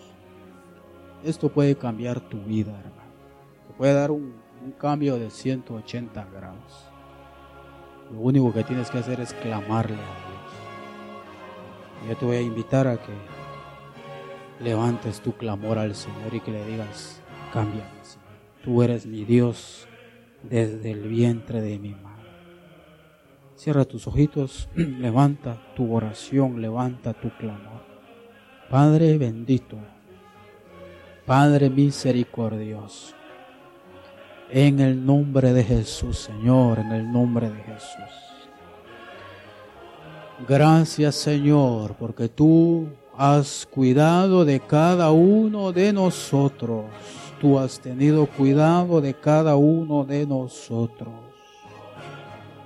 Esto 1.24 1.48
puede 1.48 1.76
cambiar 1.76 2.20
tu 2.20 2.38
vida, 2.40 2.72
hermano. 2.72 3.12
Te 3.66 3.74
puede 3.74 3.94
dar 3.94 4.10
un, 4.10 4.46
cambio 4.78 5.18
de 5.18 5.30
180 5.30 6.26
grados. 6.34 6.84
Lo 8.12 8.20
único 8.20 8.52
que 8.52 8.64
tienes 8.64 8.90
que 8.90 8.98
hacer 8.98 9.20
es 9.20 9.32
clamarle 9.34 9.94
a 9.94 9.96
Dios. 9.96 10.08
Yo 12.08 12.16
te 12.16 12.26
voy 12.26 12.36
a 12.36 12.42
invitar 12.42 12.86
a 12.86 12.96
que 12.96 13.12
levantes 14.60 15.20
tu 15.20 15.32
clamor 15.32 15.78
al 15.78 15.94
Señor 15.94 16.34
y 16.34 16.40
que 16.40 16.50
le 16.50 16.66
digas, 16.66 17.22
Señor. 17.52 17.97
Tú 18.68 18.82
eres 18.82 19.06
mi 19.06 19.24
Dios 19.24 19.88
desde 20.42 20.90
el 20.90 21.08
vientre 21.08 21.62
de 21.62 21.78
mi 21.78 21.94
madre. 21.94 22.28
Cierra 23.56 23.86
tus 23.86 24.06
ojitos, 24.06 24.68
levanta 24.76 25.58
tu 25.74 25.94
oración, 25.94 26.60
levanta 26.60 27.14
tu 27.14 27.30
clamor. 27.38 27.80
Padre 28.68 29.16
bendito, 29.16 29.78
Padre 31.24 31.70
misericordioso, 31.70 33.14
en 34.50 34.80
el 34.80 35.02
nombre 35.02 35.54
de 35.54 35.64
Jesús, 35.64 36.18
Señor, 36.18 36.80
en 36.80 36.92
el 36.92 37.10
nombre 37.10 37.48
de 37.48 37.62
Jesús. 37.62 38.14
Gracias, 40.46 41.14
Señor, 41.14 41.94
porque 41.94 42.28
tú 42.28 42.86
has 43.16 43.64
cuidado 43.64 44.44
de 44.44 44.60
cada 44.60 45.10
uno 45.10 45.72
de 45.72 45.90
nosotros. 45.90 46.84
Tú 47.40 47.58
has 47.58 47.78
tenido 47.78 48.26
cuidado 48.26 49.00
de 49.00 49.14
cada 49.14 49.56
uno 49.56 50.04
de 50.04 50.26
nosotros. 50.26 51.08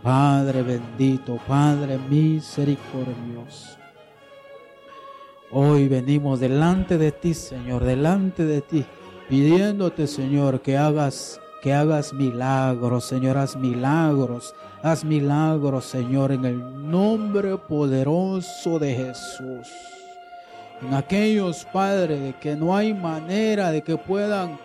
Padre 0.03 0.63
bendito, 0.63 1.39
Padre 1.47 1.99
misericordioso. 1.99 3.77
Hoy 5.51 5.89
venimos 5.89 6.41
delante 6.41 6.97
de 6.97 7.13
ti, 7.13 7.35
Señor, 7.35 7.85
delante 7.85 8.45
de 8.47 8.63
ti, 8.63 8.85
pidiéndote, 9.29 10.07
Señor, 10.07 10.63
que 10.63 10.79
hagas 10.79 11.39
que 11.63 11.73
hagas 11.73 12.13
milagros, 12.13 13.05
Señor, 13.05 13.39
haz 13.39 13.55
milagros, 13.55 14.53
haz 14.83 15.05
milagros, 15.05 15.85
Señor, 15.85 16.33
en 16.33 16.45
el 16.45 16.91
nombre 16.91 17.57
poderoso 17.57 18.81
de 18.81 18.95
Jesús. 18.95 19.69
En 20.83 20.95
aquellos, 20.95 21.65
Padre, 21.73 22.19
de 22.19 22.33
que 22.35 22.57
no 22.57 22.75
hay 22.77 22.93
manera 22.93 23.71
de 23.71 23.83
que 23.83 23.97
puedan 23.97 24.59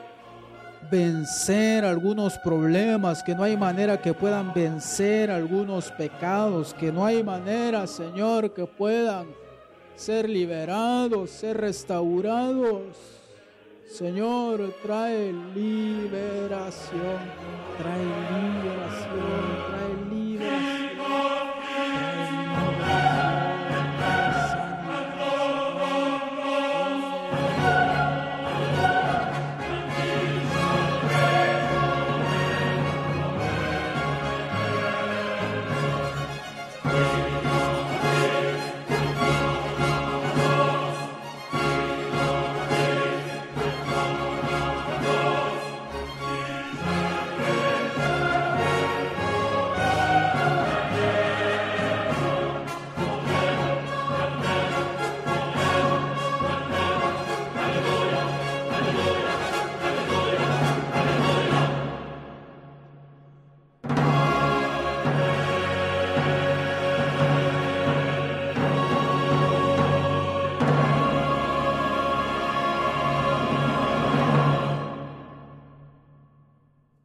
vencer 0.90 1.86
algunos 1.86 2.38
problemas, 2.40 3.22
que 3.22 3.36
no 3.36 3.44
hay 3.44 3.56
manera 3.56 4.02
que 4.02 4.14
puedan 4.14 4.52
vencer 4.54 5.30
algunos 5.30 5.92
pecados, 5.92 6.74
que 6.74 6.92
no 6.92 7.06
hay 7.06 7.24
manera, 7.24 7.86
Señor, 7.86 8.52
que 8.54 8.66
puedan 8.66 9.28
ser 9.96 10.28
liberados, 10.28 11.30
ser 11.30 11.58
restaurados. 11.58 12.98
Señor, 13.88 14.74
trae 14.84 15.32
liberación, 15.54 17.20
trae 17.78 18.04
liberación. 18.34 19.68